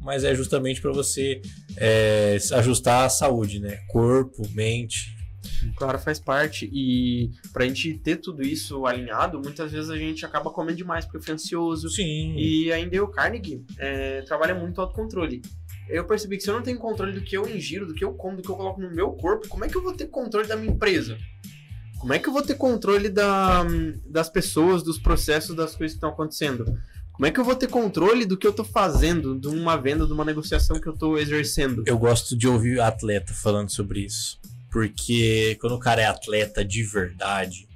mas 0.00 0.24
é 0.24 0.34
justamente 0.34 0.80
para 0.82 0.92
você 0.92 1.40
é, 1.78 2.36
ajustar 2.52 3.06
a 3.06 3.08
saúde, 3.10 3.60
né? 3.60 3.78
Corpo, 3.88 4.46
mente. 4.54 5.13
Claro, 5.76 5.98
faz 5.98 6.18
parte. 6.18 6.70
E 6.72 7.30
pra 7.52 7.66
gente 7.66 7.94
ter 7.98 8.16
tudo 8.16 8.42
isso 8.42 8.86
alinhado, 8.86 9.40
muitas 9.40 9.72
vezes 9.72 9.90
a 9.90 9.96
gente 9.96 10.24
acaba 10.24 10.50
comendo 10.50 10.78
demais 10.78 11.04
porque 11.04 11.20
fica 11.20 11.32
ansioso. 11.32 11.88
Sim. 11.88 12.34
E 12.36 12.72
ainda 12.72 13.02
o 13.02 13.08
Carnegie 13.08 13.64
é, 13.78 14.22
trabalha 14.22 14.54
muito 14.54 14.80
autocontrole. 14.80 15.42
Eu 15.88 16.04
percebi 16.04 16.36
que 16.36 16.42
se 16.42 16.50
eu 16.50 16.54
não 16.54 16.62
tenho 16.62 16.78
controle 16.78 17.12
do 17.12 17.20
que 17.20 17.36
eu 17.36 17.48
ingiro, 17.48 17.86
do 17.86 17.94
que 17.94 18.04
eu 18.04 18.14
como, 18.14 18.36
do 18.36 18.42
que 18.42 18.50
eu 18.50 18.56
coloco 18.56 18.80
no 18.80 18.90
meu 18.90 19.12
corpo, 19.12 19.48
como 19.48 19.64
é 19.64 19.68
que 19.68 19.76
eu 19.76 19.82
vou 19.82 19.92
ter 19.92 20.06
controle 20.06 20.48
da 20.48 20.56
minha 20.56 20.72
empresa? 20.72 21.18
Como 21.98 22.12
é 22.12 22.18
que 22.18 22.28
eu 22.28 22.32
vou 22.32 22.42
ter 22.42 22.54
controle 22.54 23.08
da, 23.08 23.64
das 24.06 24.28
pessoas, 24.28 24.82
dos 24.82 24.98
processos, 24.98 25.54
das 25.56 25.74
coisas 25.74 25.92
que 25.92 25.96
estão 25.96 26.10
acontecendo? 26.10 26.64
Como 27.14 27.26
é 27.26 27.30
que 27.30 27.38
eu 27.38 27.44
vou 27.44 27.54
ter 27.54 27.68
controle 27.68 28.26
do 28.26 28.36
que 28.36 28.46
eu 28.46 28.52
tô 28.52 28.64
fazendo, 28.64 29.38
de 29.38 29.46
uma 29.46 29.76
venda, 29.76 30.04
de 30.04 30.12
uma 30.12 30.24
negociação 30.24 30.80
que 30.80 30.86
eu 30.88 30.92
tô 30.92 31.16
exercendo? 31.16 31.84
Eu 31.86 31.96
gosto 31.96 32.36
de 32.36 32.48
ouvir 32.48 32.80
atleta 32.80 33.32
falando 33.32 33.70
sobre 33.70 34.00
isso. 34.00 34.40
Porque 34.74 35.56
quando 35.60 35.76
o 35.76 35.78
cara 35.78 36.02
é 36.02 36.06
atleta 36.06 36.64
de 36.64 36.82
verdade, 36.82 37.68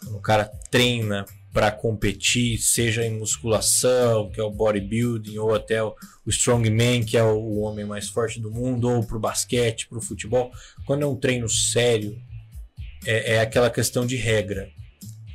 quando 0.00 0.16
o 0.16 0.20
cara 0.22 0.50
treina 0.70 1.26
para 1.52 1.70
competir, 1.70 2.56
seja 2.56 3.04
em 3.04 3.18
musculação, 3.18 4.30
que 4.30 4.40
é 4.40 4.42
o 4.42 4.50
bodybuilding, 4.50 5.36
ou 5.36 5.54
até 5.54 5.82
o 5.82 5.94
o 6.24 6.30
strongman, 6.30 7.04
que 7.04 7.16
é 7.16 7.22
o, 7.22 7.36
o 7.36 7.60
homem 7.60 7.84
mais 7.84 8.08
forte 8.08 8.40
do 8.40 8.50
mundo, 8.50 8.88
ou 8.88 9.04
pro 9.04 9.18
basquete, 9.18 9.88
pro 9.88 10.00
futebol, 10.00 10.50
quando 10.86 11.02
é 11.02 11.06
um 11.06 11.16
treino 11.16 11.48
sério, 11.48 12.16
é, 13.04 13.34
é 13.34 13.40
aquela 13.40 13.70
questão 13.70 14.06
de 14.06 14.16
regra. 14.16 14.70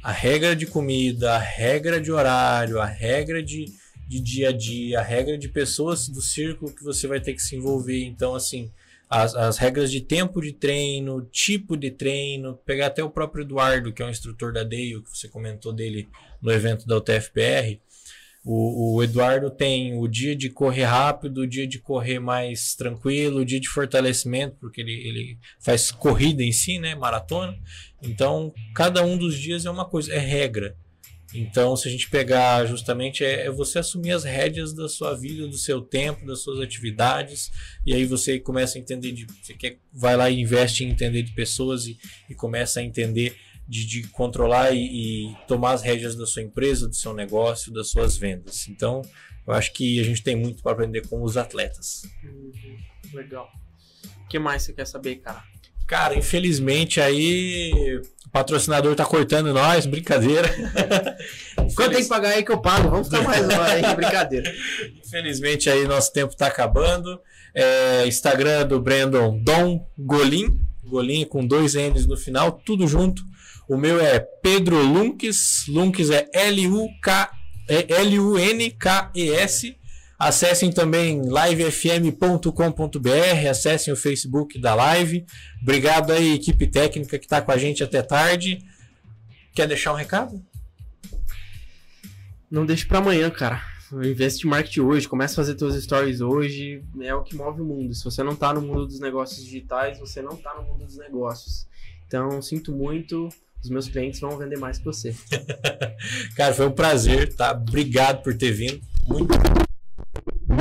A 0.01 0.11
regra 0.11 0.55
de 0.55 0.65
comida, 0.65 1.35
a 1.35 1.39
regra 1.39 1.99
de 1.99 2.11
horário, 2.11 2.79
a 2.79 2.85
regra 2.85 3.43
de, 3.43 3.65
de 4.07 4.19
dia 4.19 4.49
a 4.49 4.51
dia, 4.51 4.99
a 4.99 5.03
regra 5.03 5.37
de 5.37 5.49
pessoas 5.49 6.07
do 6.07 6.21
círculo 6.21 6.73
que 6.73 6.83
você 6.83 7.07
vai 7.07 7.19
ter 7.19 7.33
que 7.33 7.41
se 7.41 7.55
envolver. 7.55 8.05
Então, 8.05 8.33
assim, 8.33 8.71
as, 9.09 9.33
as 9.35 9.57
regras 9.57 9.89
de 9.89 10.01
tempo 10.01 10.41
de 10.41 10.51
treino, 10.51 11.21
tipo 11.31 11.77
de 11.77 11.91
treino, 11.91 12.57
pegar 12.65 12.87
até 12.87 13.03
o 13.03 13.09
próprio 13.09 13.43
Eduardo, 13.43 13.93
que 13.93 14.01
é 14.01 14.05
um 14.05 14.09
instrutor 14.09 14.51
da 14.51 14.63
DEIO, 14.63 15.03
que 15.03 15.09
você 15.09 15.27
comentou 15.27 15.71
dele 15.71 16.07
no 16.41 16.51
evento 16.51 16.85
da 16.85 16.97
UTFPR. 16.97 17.79
O, 18.43 18.95
o 18.95 19.03
Eduardo 19.03 19.49
tem 19.49 19.97
o 19.97 20.07
dia 20.07 20.35
de 20.35 20.49
correr 20.49 20.85
rápido, 20.85 21.41
o 21.41 21.47
dia 21.47 21.67
de 21.67 21.79
correr 21.79 22.19
mais 22.19 22.75
tranquilo, 22.75 23.41
o 23.41 23.45
dia 23.45 23.59
de 23.59 23.67
fortalecimento, 23.67 24.55
porque 24.59 24.79
ele, 24.79 24.93
ele 24.93 25.37
faz 25.59 25.91
corrida 25.91 26.43
em 26.43 26.51
si, 26.51 26.79
né? 26.79 26.95
Maratona. 26.95 27.57
Então, 28.01 28.53
cada 28.73 29.03
um 29.03 29.17
dos 29.17 29.37
dias 29.37 29.65
é 29.65 29.69
uma 29.69 29.85
coisa, 29.85 30.13
é 30.13 30.19
regra. 30.19 30.77
Então, 31.33 31.75
se 31.75 31.87
a 31.87 31.91
gente 31.91 32.09
pegar 32.09 32.65
justamente, 32.65 33.23
é, 33.23 33.47
é 33.47 33.51
você 33.51 33.79
assumir 33.79 34.11
as 34.11 34.23
rédeas 34.23 34.73
da 34.73 34.87
sua 34.87 35.13
vida, 35.13 35.47
do 35.47 35.57
seu 35.57 35.81
tempo, 35.81 36.25
das 36.25 36.39
suas 36.39 36.59
atividades, 36.59 37.51
e 37.85 37.93
aí 37.93 38.05
você 38.05 38.39
começa 38.39 38.77
a 38.77 38.81
entender 38.81 39.11
de. 39.11 39.27
Você 39.41 39.53
quer, 39.53 39.77
vai 39.91 40.15
lá 40.15 40.29
e 40.29 40.39
investe 40.39 40.83
em 40.83 40.89
entender 40.89 41.23
de 41.23 41.33
pessoas 41.33 41.85
e, 41.85 41.97
e 42.29 42.35
começa 42.35 42.79
a 42.79 42.83
entender 42.83 43.35
de, 43.67 43.85
de 43.85 44.07
controlar 44.07 44.71
e, 44.71 45.31
e 45.31 45.35
tomar 45.47 45.73
as 45.73 45.81
rédeas 45.81 46.15
da 46.15 46.25
sua 46.25 46.41
empresa, 46.41 46.87
do 46.87 46.95
seu 46.95 47.13
negócio, 47.13 47.73
das 47.73 47.89
suas 47.89 48.17
vendas. 48.17 48.67
Então, 48.69 49.01
eu 49.45 49.53
acho 49.53 49.73
que 49.73 49.99
a 49.99 50.03
gente 50.03 50.23
tem 50.23 50.35
muito 50.35 50.63
para 50.63 50.71
aprender 50.71 51.07
com 51.07 51.21
os 51.21 51.35
atletas. 51.35 52.03
Uhum, 52.23 52.77
legal. 53.13 53.51
O 54.23 54.27
que 54.27 54.39
mais 54.39 54.63
você 54.63 54.73
quer 54.73 54.85
saber, 54.85 55.17
cara? 55.17 55.43
Cara, 55.87 56.17
infelizmente 56.17 56.99
aí 56.99 58.01
o 58.25 58.29
patrocinador 58.29 58.93
tá 58.93 59.05
cortando 59.05 59.53
nós, 59.53 59.85
brincadeira. 59.85 60.53
Quanto 61.75 61.93
tem 61.93 62.03
que 62.03 62.09
pagar 62.09 62.31
aí 62.31 62.43
que 62.43 62.51
eu 62.51 62.59
pago? 62.59 62.89
Vamos 62.89 63.07
ficar 63.07 63.23
mais 63.23 63.45
uma 63.45 63.63
aí, 63.63 63.95
brincadeira. 63.95 64.53
Infelizmente 65.05 65.69
aí 65.69 65.87
nosso 65.87 66.11
tempo 66.11 66.35
tá 66.35 66.47
acabando. 66.47 67.19
É, 67.55 68.05
Instagram 68.05 68.67
do 68.67 68.81
Brandon 68.81 69.39
Dom 69.41 69.87
Golim, 69.97 70.59
Golim 70.83 71.25
com 71.25 71.47
dois 71.47 71.73
N's 71.73 72.05
no 72.05 72.17
final, 72.17 72.51
tudo 72.51 72.85
junto. 72.85 73.23
O 73.67 73.77
meu 73.77 73.99
é 73.99 74.19
Pedro 74.19 74.81
Lunques, 74.81 75.65
Lunques 75.67 76.09
é 76.09 76.27
L-U-K, 76.33 77.31
é 77.69 77.93
L-U-N-K-E-S. 78.01 79.77
Acessem 80.17 80.71
também 80.71 81.21
livefm.com.br, 81.21 82.49
acessem 83.49 83.93
o 83.93 83.97
Facebook 83.97 84.59
da 84.59 84.73
Live. 84.73 85.25
Obrigado 85.61 86.11
aí, 86.11 86.33
equipe 86.33 86.65
técnica 86.65 87.19
que 87.19 87.25
está 87.25 87.39
com 87.41 87.51
a 87.51 87.57
gente 87.57 87.83
até 87.83 88.01
tarde. 88.01 88.59
Quer 89.53 89.67
deixar 89.67 89.93
um 89.93 89.95
recado? 89.95 90.43
Não 92.49 92.65
deixe 92.65 92.85
pra 92.85 92.97
amanhã, 92.97 93.29
cara. 93.29 93.61
Investe 93.93 94.45
em 94.45 94.49
marketing 94.49 94.81
hoje, 94.81 95.07
começa 95.07 95.33
a 95.33 95.45
fazer 95.45 95.57
seus 95.57 95.81
stories 95.81 96.19
hoje, 96.19 96.83
é 96.99 97.13
o 97.13 97.23
que 97.23 97.35
move 97.35 97.61
o 97.61 97.65
mundo. 97.65 97.93
Se 97.93 98.03
você 98.03 98.21
não 98.23 98.35
tá 98.35 98.53
no 98.53 98.61
mundo 98.61 98.85
dos 98.85 98.99
negócios 98.99 99.45
digitais, 99.45 99.99
você 99.99 100.21
não 100.21 100.35
tá 100.35 100.55
no 100.55 100.63
mundo 100.63 100.85
dos 100.85 100.97
negócios. 100.97 101.67
Então, 102.05 102.41
sinto 102.41 102.71
muito, 102.71 103.29
os 103.63 103.69
meus 103.69 103.87
clientes 103.87 104.19
vão 104.19 104.37
vender 104.37 104.57
mais 104.57 104.77
que 104.77 104.85
você. 104.85 105.15
Cara, 106.35 106.53
foi 106.53 106.67
um 106.67 106.71
prazer, 106.71 107.33
tá? 107.33 107.51
Obrigado 107.51 108.23
por 108.23 108.35
ter 108.35 108.51
vindo. 108.51 108.81
Muito, 109.07 109.33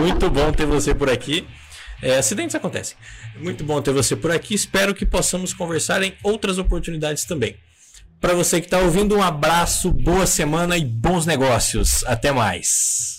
muito 0.07 0.31
bom 0.31 0.53
ter 0.53 0.67
você 0.67 0.95
por 0.95 1.11
aqui. 1.11 1.45
É, 2.01 2.17
acidentes 2.17 2.55
acontecem. 2.55 2.97
Muito 3.41 3.65
bom 3.65 3.83
ter 3.83 3.93
você 3.93 4.15
por 4.15 4.31
aqui. 4.31 4.55
Espero 4.55 4.95
que 4.95 5.05
possamos 5.05 5.53
conversar 5.53 6.01
em 6.01 6.15
outras 6.23 6.59
oportunidades 6.59 7.25
também. 7.25 7.57
Para 8.21 8.33
você 8.33 8.61
que 8.61 8.69
está 8.69 8.79
ouvindo, 8.79 9.17
um 9.17 9.23
abraço, 9.23 9.91
boa 9.91 10.25
semana 10.25 10.79
e 10.79 10.85
bons 10.85 11.27
negócios. 11.27 12.05
Até 12.05 12.31
mais. 12.31 13.16